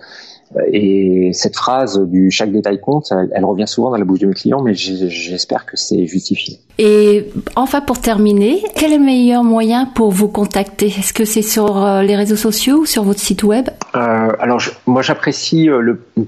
Et 0.71 1.31
cette 1.33 1.57
phrase 1.57 1.99
du 1.99 2.31
chaque 2.31 2.53
détail 2.53 2.79
compte, 2.79 3.11
elle, 3.11 3.43
revient 3.43 3.67
souvent 3.67 3.89
dans 3.91 3.97
la 3.97 4.05
bouche 4.05 4.19
de 4.19 4.27
mes 4.27 4.33
clients, 4.33 4.61
mais 4.61 4.75
j'espère 4.75 5.65
que 5.65 5.75
c'est 5.75 6.05
justifié. 6.05 6.59
Et 6.77 7.27
enfin, 7.57 7.81
pour 7.81 7.99
terminer, 7.99 8.63
quel 8.73 8.93
est 8.93 8.97
le 8.97 9.03
meilleur 9.03 9.43
moyen 9.43 9.85
pour 9.87 10.09
vous 10.09 10.29
contacter? 10.29 10.85
Est-ce 10.85 11.11
que 11.11 11.25
c'est 11.25 11.41
sur 11.41 11.85
les 12.01 12.15
réseaux 12.15 12.37
sociaux 12.37 12.77
ou 12.77 12.85
sur 12.85 13.03
votre 13.03 13.19
site 13.19 13.43
web? 13.43 13.67
Alors, 13.91 14.61
moi, 14.85 15.01
j'apprécie 15.01 15.67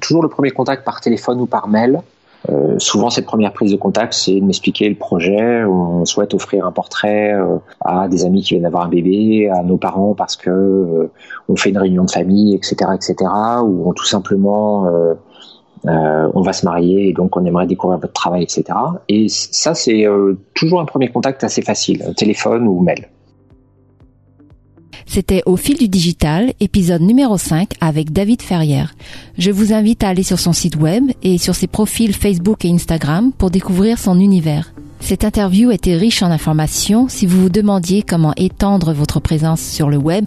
toujours 0.02 0.22
le 0.22 0.28
premier 0.28 0.52
contact 0.52 0.84
par 0.84 1.00
téléphone 1.00 1.40
ou 1.40 1.46
par 1.46 1.70
mail. 1.70 2.02
Euh, 2.48 2.80
souvent, 2.80 3.10
cette 3.10 3.26
première 3.26 3.52
prise 3.52 3.72
de 3.72 3.78
contact, 3.78 4.14
c'est 4.14 4.40
de 4.40 4.46
m'expliquer 4.46 4.88
le 4.88 4.96
projet. 4.96 5.64
On 5.66 6.06
souhaite 6.06 6.34
offrir 6.34 6.66
un 6.66 6.72
portrait 6.72 7.34
euh, 7.34 7.58
à 7.82 8.08
des 8.08 8.26
amis 8.26 8.42
qui 8.42 8.54
viennent 8.54 8.64
d'avoir 8.64 8.86
un 8.86 8.90
bébé, 8.90 9.50
à 9.50 9.62
nos 9.64 9.78
parents 9.78 10.14
parce 10.14 10.36
que 10.38 10.50
euh, 10.50 11.12
on 11.50 11.56
fait 11.56 11.70
une 11.70 11.78
réunion 11.78 12.06
de 12.06 12.12
famille, 12.12 12.56
etc., 12.56 12.92
etc. 12.94 13.16
Ou 13.64 13.94
tout 13.94 14.06
simplement 14.06 14.90
on 15.86 16.42
va 16.42 16.54
se 16.54 16.66
marier 16.66 17.08
et 17.10 17.14
donc 17.14 17.38
on 17.38 17.46
aimerait 17.46 17.66
découvrir 17.66 18.00
votre 18.00 18.14
travail, 18.14 18.44
etc. 18.44 18.64
Et 19.08 19.28
ça, 19.30 19.74
c'est 19.74 20.06
toujours 20.54 20.82
un 20.82 20.86
premier 20.86 21.10
contact 21.10 21.44
assez 21.44 21.62
facile, 21.62 22.14
téléphone 22.16 22.68
ou 22.68 22.82
mail. 22.82 23.08
C'était 25.12 25.42
Au 25.48 25.58
fil 25.58 25.76
du 25.76 25.88
digital, 25.88 26.54
épisode 26.60 27.02
numéro 27.02 27.36
5 27.36 27.72
avec 27.82 28.14
David 28.14 28.44
Ferrière. 28.44 28.94
Je 29.40 29.50
vous 29.50 29.74
invite 29.74 30.04
à 30.04 30.10
aller 30.10 30.22
sur 30.22 30.40
son 30.40 30.54
site 30.54 30.76
web 30.76 31.04
et 31.24 31.40
sur 31.40 31.56
ses 31.56 31.66
profils 31.66 32.14
Facebook 32.14 32.64
et 32.64 32.70
Instagram 32.70 33.32
pour 33.36 33.50
découvrir 33.50 33.98
son 33.98 34.20
univers. 34.20 34.72
Cette 35.00 35.24
interview 35.24 35.72
était 35.72 35.96
riche 35.96 36.22
en 36.22 36.30
informations 36.30 37.08
si 37.10 37.26
vous 37.26 37.42
vous 37.42 37.50
demandiez 37.50 38.04
comment 38.04 38.36
étendre 38.38 38.94
votre 38.94 39.20
présence 39.20 39.62
sur 39.62 39.90
le 39.90 39.98
web 39.98 40.26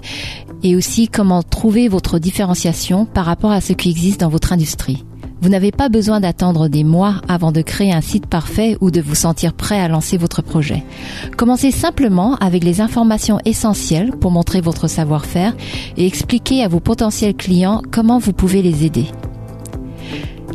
et 0.64 0.74
aussi 0.74 1.06
comment 1.06 1.44
trouver 1.44 1.86
votre 1.86 2.18
différenciation 2.18 3.06
par 3.06 3.26
rapport 3.26 3.52
à 3.52 3.60
ce 3.60 3.74
qui 3.74 3.88
existe 3.88 4.18
dans 4.18 4.30
votre 4.30 4.52
industrie. 4.52 5.04
Vous 5.42 5.48
n'avez 5.48 5.72
pas 5.72 5.88
besoin 5.88 6.20
d'attendre 6.20 6.68
des 6.68 6.84
mois 6.84 7.16
avant 7.26 7.50
de 7.50 7.62
créer 7.62 7.92
un 7.92 8.00
site 8.00 8.26
parfait 8.26 8.76
ou 8.80 8.92
de 8.92 9.00
vous 9.00 9.16
sentir 9.16 9.54
prêt 9.54 9.80
à 9.80 9.88
lancer 9.88 10.16
votre 10.16 10.40
projet. 10.40 10.84
Commencez 11.36 11.72
simplement 11.72 12.36
avec 12.36 12.62
les 12.62 12.80
informations 12.80 13.40
essentielles 13.44 14.12
pour 14.12 14.30
montrer 14.30 14.60
votre 14.60 14.86
savoir-faire 14.86 15.56
et 15.96 16.06
expliquer 16.06 16.62
à 16.62 16.68
vos 16.68 16.78
potentiels 16.78 17.34
clients 17.34 17.82
comment 17.90 18.20
vous 18.20 18.32
pouvez 18.32 18.62
les 18.62 18.86
aider. 18.86 19.06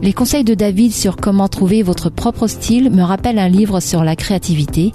Les 0.01 0.13
conseils 0.13 0.43
de 0.43 0.53
David 0.53 0.91
sur 0.91 1.15
comment 1.15 1.47
trouver 1.47 1.81
votre 1.81 2.09
propre 2.09 2.47
style 2.47 2.91
me 2.91 3.01
rappellent 3.01 3.39
un 3.39 3.49
livre 3.49 3.79
sur 3.79 4.03
la 4.03 4.15
créativité. 4.15 4.93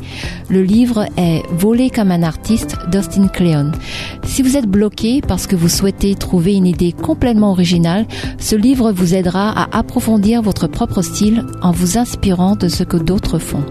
Le 0.49 0.63
livre 0.63 1.07
est 1.17 1.43
Voler 1.51 1.91
comme 1.91 2.13
un 2.13 2.23
artiste 2.23 2.77
d'Austin 2.91 3.27
Kleon. 3.29 3.73
Si 4.25 4.43
vous 4.43 4.57
êtes 4.57 4.69
bloqué 4.69 5.21
parce 5.21 5.47
que 5.47 5.57
vous 5.57 5.69
souhaitez 5.69 6.15
trouver 6.15 6.55
une 6.55 6.67
idée 6.67 6.93
complètement 6.93 7.51
originale, 7.51 8.07
ce 8.39 8.55
livre 8.55 8.93
vous 8.93 9.15
aidera 9.15 9.51
à 9.51 9.77
approfondir 9.77 10.41
votre 10.41 10.69
propre 10.69 11.03
style 11.03 11.45
en 11.63 11.73
vous 11.73 11.99
inspirant 11.99 12.55
de 12.55 12.69
ce 12.69 12.85
que 12.85 12.97
d'autres 12.97 13.39
font. 13.39 13.65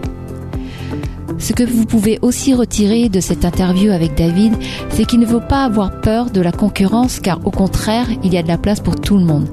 Ce 1.38 1.52
que 1.52 1.64
vous 1.64 1.86
pouvez 1.86 2.18
aussi 2.22 2.54
retirer 2.54 3.08
de 3.08 3.20
cette 3.20 3.44
interview 3.44 3.90
avec 3.90 4.16
David, 4.16 4.54
c'est 4.90 5.04
qu'il 5.04 5.20
ne 5.20 5.26
faut 5.26 5.40
pas 5.40 5.64
avoir 5.64 6.00
peur 6.00 6.30
de 6.30 6.40
la 6.40 6.52
concurrence 6.52 7.20
car 7.20 7.40
au 7.44 7.50
contraire, 7.50 8.06
il 8.22 8.32
y 8.32 8.38
a 8.38 8.42
de 8.42 8.48
la 8.48 8.58
place 8.58 8.80
pour 8.80 9.00
tout 9.00 9.16
le 9.16 9.24
monde. 9.24 9.48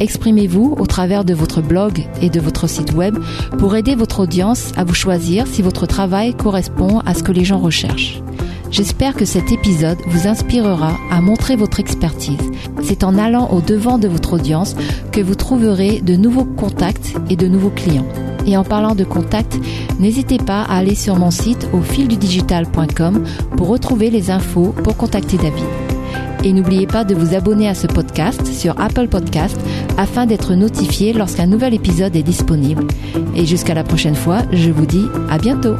Exprimez-vous 0.00 0.76
au 0.78 0.86
travers 0.86 1.24
de 1.24 1.34
votre 1.34 1.60
blog 1.60 2.06
et 2.22 2.30
de 2.30 2.40
votre 2.40 2.68
site 2.68 2.92
web 2.92 3.18
pour 3.58 3.74
aider 3.76 3.94
votre 3.94 4.20
audience 4.20 4.72
à 4.76 4.84
vous 4.84 4.94
choisir 4.94 5.46
si 5.46 5.62
votre 5.62 5.86
travail 5.86 6.34
correspond 6.34 7.00
à 7.00 7.14
ce 7.14 7.22
que 7.22 7.32
les 7.32 7.44
gens 7.44 7.58
recherchent. 7.58 8.22
J'espère 8.70 9.14
que 9.14 9.24
cet 9.24 9.50
épisode 9.50 9.98
vous 10.06 10.28
inspirera 10.28 10.92
à 11.10 11.20
montrer 11.20 11.56
votre 11.56 11.80
expertise. 11.80 12.36
C'est 12.82 13.02
en 13.02 13.16
allant 13.16 13.50
au 13.50 13.60
devant 13.60 13.98
de 13.98 14.08
votre 14.08 14.34
audience 14.34 14.76
que 15.10 15.20
vous 15.20 15.34
trouverez 15.34 16.00
de 16.00 16.16
nouveaux 16.16 16.44
contacts 16.44 17.14
et 17.30 17.36
de 17.36 17.48
nouveaux 17.48 17.70
clients. 17.70 18.06
Et 18.48 18.56
en 18.56 18.64
parlant 18.64 18.94
de 18.94 19.04
contacts, 19.04 19.60
n'hésitez 20.00 20.38
pas 20.38 20.62
à 20.62 20.78
aller 20.78 20.94
sur 20.94 21.16
mon 21.16 21.30
site 21.30 21.68
au 21.74 21.82
fildudigital.com 21.82 23.24
pour 23.58 23.68
retrouver 23.68 24.08
les 24.08 24.30
infos 24.30 24.74
pour 24.82 24.96
contacter 24.96 25.36
David. 25.36 25.66
Et 26.44 26.54
n'oubliez 26.54 26.86
pas 26.86 27.04
de 27.04 27.14
vous 27.14 27.34
abonner 27.34 27.68
à 27.68 27.74
ce 27.74 27.86
podcast 27.86 28.46
sur 28.46 28.80
Apple 28.80 29.08
Podcast 29.08 29.60
afin 29.98 30.24
d'être 30.24 30.54
notifié 30.54 31.12
lorsqu'un 31.12 31.46
nouvel 31.46 31.74
épisode 31.74 32.16
est 32.16 32.22
disponible. 32.22 32.86
Et 33.36 33.44
jusqu'à 33.44 33.74
la 33.74 33.84
prochaine 33.84 34.16
fois, 34.16 34.38
je 34.52 34.70
vous 34.70 34.86
dis 34.86 35.04
à 35.28 35.36
bientôt. 35.36 35.74